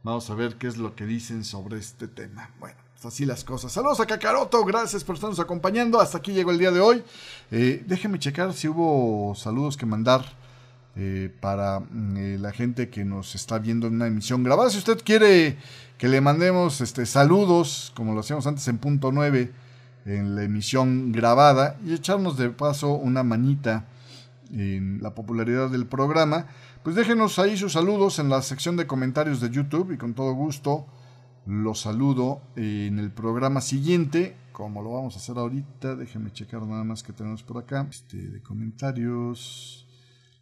Vamos 0.02 0.30
a 0.30 0.36
ver 0.36 0.56
qué 0.56 0.68
es 0.68 0.78
lo 0.78 0.96
que 0.96 1.06
dicen 1.06 1.44
sobre 1.44 1.78
este 1.78 2.08
tema. 2.08 2.52
Bueno, 2.58 2.78
pues 2.94 3.14
así 3.14 3.26
las 3.26 3.44
cosas. 3.44 3.74
Saludos 3.74 4.00
a 4.00 4.06
Kakaroto, 4.06 4.64
gracias 4.64 5.04
por 5.04 5.16
estarnos 5.16 5.42
acompañando. 5.42 6.00
Hasta 6.00 6.20
aquí 6.20 6.32
llegó 6.32 6.52
el 6.52 6.58
día 6.58 6.72
de 6.72 6.80
hoy. 6.80 7.04
Eh, 7.52 7.84
déjeme 7.86 8.18
checar 8.18 8.54
si 8.54 8.70
hubo 8.70 9.36
saludos 9.36 9.76
que 9.76 9.86
mandar 9.86 10.24
eh, 10.96 11.36
para 11.42 11.82
mm, 11.82 12.18
eh, 12.18 12.38
la 12.40 12.54
gente 12.54 12.90
que 12.90 13.04
nos 13.04 13.36
está 13.36 13.60
viendo 13.60 13.88
en 13.88 13.96
una 13.96 14.08
emisión 14.08 14.42
grabada. 14.42 14.70
Si 14.70 14.78
usted 14.78 15.02
quiere 15.04 15.58
que 15.98 16.08
le 16.08 16.22
mandemos 16.22 16.80
este, 16.80 17.06
saludos, 17.06 17.92
como 17.94 18.14
lo 18.14 18.22
hacíamos 18.22 18.48
antes 18.48 18.66
en 18.70 18.78
punto 18.78 19.12
9, 19.12 19.52
en 20.06 20.36
la 20.38 20.44
emisión 20.44 21.12
grabada, 21.12 21.76
y 21.86 21.94
echarnos 21.94 22.38
de 22.38 22.50
paso 22.52 22.94
una 22.94 23.24
manita 23.24 23.86
en 24.54 25.00
la 25.02 25.14
popularidad 25.14 25.70
del 25.70 25.86
programa, 25.86 26.48
pues 26.84 26.96
déjenos 26.96 27.40
ahí 27.40 27.58
sus 27.58 27.74
saludos 27.74 28.20
en 28.20 28.30
la 28.30 28.42
sección 28.42 28.78
de 28.78 28.88
comentarios 28.88 29.42
de 29.42 29.50
YouTube 29.50 29.92
y 29.92 29.98
con 29.98 30.14
todo 30.14 30.34
gusto 30.34 30.86
los 31.46 31.82
saludo 31.82 32.42
en 32.56 33.00
el 33.00 33.12
programa 33.12 33.60
siguiente, 33.60 34.38
como 34.52 34.84
lo 34.84 34.92
vamos 34.92 35.16
a 35.16 35.20
hacer 35.20 35.38
ahorita. 35.38 35.96
Déjenme 35.96 36.32
checar 36.32 36.62
nada 36.62 36.84
más 36.84 37.02
que 37.02 37.12
tenemos 37.12 37.44
por 37.44 37.58
acá. 37.58 37.88
Este, 37.90 38.18
de 38.18 38.42
comentarios. 38.42 39.88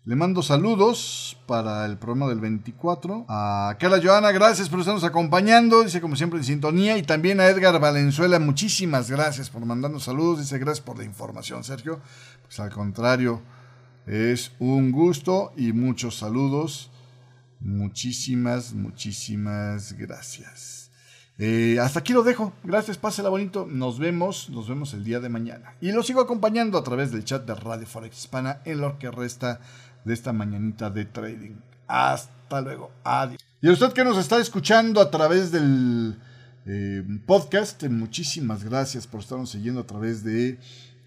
Le 0.04 0.16
mando 0.16 0.42
saludos 0.42 1.38
para 1.48 1.86
el 1.86 1.98
programa 1.98 2.28
del 2.28 2.40
24. 2.40 3.26
A 3.30 3.76
Carla 3.80 4.02
Joana, 4.04 4.32
gracias 4.32 4.70
por 4.70 4.80
estarnos 4.80 5.04
acompañando. 5.04 5.84
Dice 5.84 6.02
como 6.02 6.16
siempre 6.16 6.40
en 6.40 6.46
sintonía. 6.46 6.98
Y 6.98 7.04
también 7.04 7.40
a 7.40 7.48
Edgar 7.48 7.80
Valenzuela, 7.80 8.40
muchísimas 8.40 9.10
gracias 9.10 9.50
por 9.50 9.66
mandarnos 9.66 10.04
saludos. 10.04 10.40
Dice 10.40 10.60
gracias 10.60 10.86
por 10.86 10.98
la 10.98 11.06
información, 11.06 11.64
Sergio. 11.64 12.00
Pues 12.44 12.60
al 12.60 12.72
contrario, 12.72 13.42
es 14.08 14.54
un 14.60 14.92
gusto 14.92 15.54
y 15.58 15.74
muchos 15.74 16.16
saludos. 16.16 16.90
Muchísimas, 17.60 18.74
muchísimas 18.74 19.94
gracias. 19.94 20.90
Eh, 21.38 21.78
hasta 21.80 22.00
aquí 22.00 22.14
lo 22.14 22.24
dejo. 22.24 22.54
Gracias, 22.64 22.98
pásela 22.98 23.30
bonito. 23.30 23.68
Nos 23.70 24.00
vemos, 24.00 24.50
nos 24.50 24.70
vemos 24.70 24.94
el 24.94 25.04
día 25.04 25.20
de 25.20 25.30
mañana. 25.30 25.76
Y 25.82 25.92
lo 25.92 26.04
sigo 26.04 26.22
acompañando 26.22 26.78
a 26.78 26.84
través 26.84 27.12
del 27.12 27.26
chat 27.26 27.46
de 27.46 27.54
Radio 27.54 27.86
Forex 27.86 28.18
Hispana 28.18 28.62
en 28.66 28.80
lo 28.80 28.98
que 28.98 29.12
resta 29.12 29.60
de 30.06 30.14
esta 30.14 30.32
mañanita 30.32 30.90
de 30.90 31.06
trading. 31.06 31.56
Hasta 31.88 32.62
luego. 32.62 32.92
Adiós. 33.04 33.44
Y 33.62 33.68
a 33.68 33.74
usted 33.74 33.92
que 33.92 34.04
nos 34.04 34.18
está 34.18 34.40
escuchando 34.40 35.02
a 35.02 35.12
través 35.12 35.52
del 35.52 36.18
eh, 36.66 37.04
podcast, 37.26 37.84
muchísimas 37.84 38.64
gracias 38.64 39.06
por 39.06 39.20
estarnos 39.20 39.50
siguiendo 39.50 39.82
a 39.82 39.88
través 39.88 40.24
de 40.24 40.60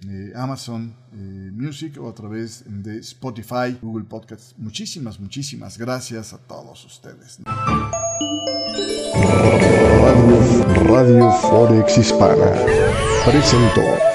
eh, 0.08 0.32
Amazon 0.34 0.94
eh, 1.12 1.50
Music 1.52 1.98
o 2.00 2.08
a 2.08 2.14
través 2.14 2.64
de 2.66 2.98
Spotify, 2.98 3.76
Google 3.80 4.04
Podcasts. 4.04 4.54
Muchísimas, 4.56 5.18
muchísimas 5.18 5.76
gracias 5.76 6.32
a 6.32 6.38
todos 6.38 6.84
ustedes. 6.84 7.38
Radio, 10.02 10.94
Radio 10.94 11.30
Forex 11.32 11.98
Hispana 11.98 12.52
presentó. 13.24 14.09